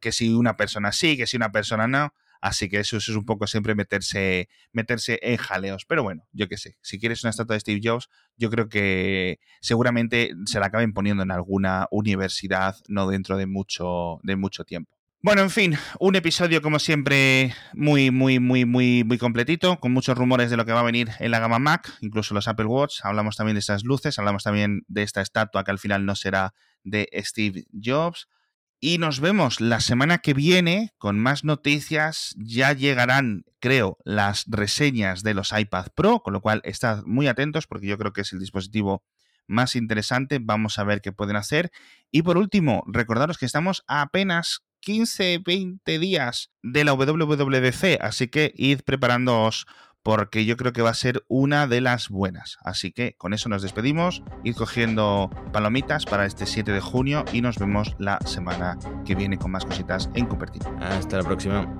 que 0.00 0.10
si 0.10 0.34
una 0.34 0.56
persona 0.56 0.90
sí, 0.90 1.16
que 1.16 1.28
si 1.28 1.36
una 1.36 1.52
persona 1.52 1.86
no, 1.86 2.12
Así 2.40 2.68
que 2.68 2.80
eso, 2.80 2.96
es 2.96 3.08
un 3.08 3.24
poco 3.24 3.46
siempre 3.46 3.74
meterse, 3.74 4.48
meterse 4.72 5.18
en 5.22 5.36
jaleos. 5.36 5.84
Pero 5.86 6.02
bueno, 6.02 6.26
yo 6.32 6.48
qué 6.48 6.56
sé, 6.56 6.76
si 6.80 6.98
quieres 6.98 7.24
una 7.24 7.30
estatua 7.30 7.54
de 7.54 7.60
Steve 7.60 7.80
Jobs, 7.82 8.08
yo 8.36 8.50
creo 8.50 8.68
que 8.68 9.40
seguramente 9.60 10.32
se 10.46 10.60
la 10.60 10.66
acaben 10.66 10.92
poniendo 10.92 11.22
en 11.22 11.30
alguna 11.30 11.86
universidad 11.90 12.76
no 12.88 13.08
dentro 13.08 13.36
de 13.36 13.46
mucho, 13.46 14.20
de 14.22 14.36
mucho 14.36 14.64
tiempo. 14.64 14.98
Bueno, 15.20 15.42
en 15.42 15.50
fin, 15.50 15.76
un 15.98 16.14
episodio 16.14 16.62
como 16.62 16.78
siempre 16.78 17.52
muy, 17.74 18.12
muy, 18.12 18.38
muy, 18.38 18.64
muy, 18.64 19.02
muy 19.02 19.18
completito, 19.18 19.80
con 19.80 19.92
muchos 19.92 20.16
rumores 20.16 20.48
de 20.48 20.56
lo 20.56 20.64
que 20.64 20.72
va 20.72 20.78
a 20.78 20.84
venir 20.84 21.10
en 21.18 21.32
la 21.32 21.40
gama 21.40 21.58
Mac, 21.58 21.92
incluso 22.00 22.34
los 22.34 22.46
Apple 22.46 22.66
Watch. 22.66 23.00
Hablamos 23.02 23.36
también 23.36 23.56
de 23.56 23.60
esas 23.60 23.82
luces, 23.82 24.16
hablamos 24.20 24.44
también 24.44 24.82
de 24.86 25.02
esta 25.02 25.20
estatua 25.20 25.64
que 25.64 25.72
al 25.72 25.80
final 25.80 26.06
no 26.06 26.14
será 26.14 26.54
de 26.84 27.08
Steve 27.24 27.64
Jobs. 27.72 28.28
Y 28.80 28.98
nos 28.98 29.18
vemos 29.18 29.60
la 29.60 29.80
semana 29.80 30.18
que 30.18 30.34
viene 30.34 30.94
con 30.98 31.18
más 31.18 31.42
noticias. 31.42 32.32
Ya 32.38 32.72
llegarán, 32.72 33.44
creo, 33.58 33.98
las 34.04 34.44
reseñas 34.46 35.24
de 35.24 35.34
los 35.34 35.52
iPad 35.52 35.86
Pro, 35.96 36.20
con 36.20 36.32
lo 36.32 36.40
cual 36.40 36.60
estad 36.62 37.02
muy 37.04 37.26
atentos 37.26 37.66
porque 37.66 37.88
yo 37.88 37.98
creo 37.98 38.12
que 38.12 38.20
es 38.20 38.32
el 38.32 38.38
dispositivo 38.38 39.02
más 39.48 39.74
interesante. 39.74 40.38
Vamos 40.40 40.78
a 40.78 40.84
ver 40.84 41.00
qué 41.00 41.10
pueden 41.10 41.34
hacer. 41.34 41.72
Y 42.12 42.22
por 42.22 42.38
último, 42.38 42.84
recordaros 42.86 43.36
que 43.36 43.46
estamos 43.46 43.82
a 43.88 44.02
apenas 44.02 44.60
15, 44.80 45.42
20 45.44 45.98
días 45.98 46.50
de 46.62 46.84
la 46.84 46.92
WWDC, 46.92 48.00
así 48.00 48.28
que 48.28 48.52
id 48.54 48.82
preparándoos 48.82 49.66
porque 50.02 50.44
yo 50.44 50.56
creo 50.56 50.72
que 50.72 50.82
va 50.82 50.90
a 50.90 50.94
ser 50.94 51.24
una 51.28 51.66
de 51.66 51.80
las 51.80 52.08
buenas. 52.08 52.58
Así 52.62 52.92
que 52.92 53.14
con 53.16 53.34
eso 53.34 53.48
nos 53.48 53.62
despedimos, 53.62 54.22
id 54.44 54.56
cogiendo 54.56 55.30
palomitas 55.52 56.04
para 56.06 56.26
este 56.26 56.46
7 56.46 56.72
de 56.72 56.80
junio 56.80 57.24
y 57.32 57.40
nos 57.40 57.58
vemos 57.58 57.94
la 57.98 58.18
semana 58.24 58.78
que 59.04 59.14
viene 59.14 59.38
con 59.38 59.50
más 59.50 59.64
cositas 59.64 60.10
en 60.14 60.26
Cupertino. 60.26 60.76
Hasta 60.80 61.18
la 61.18 61.24
próxima. 61.24 61.78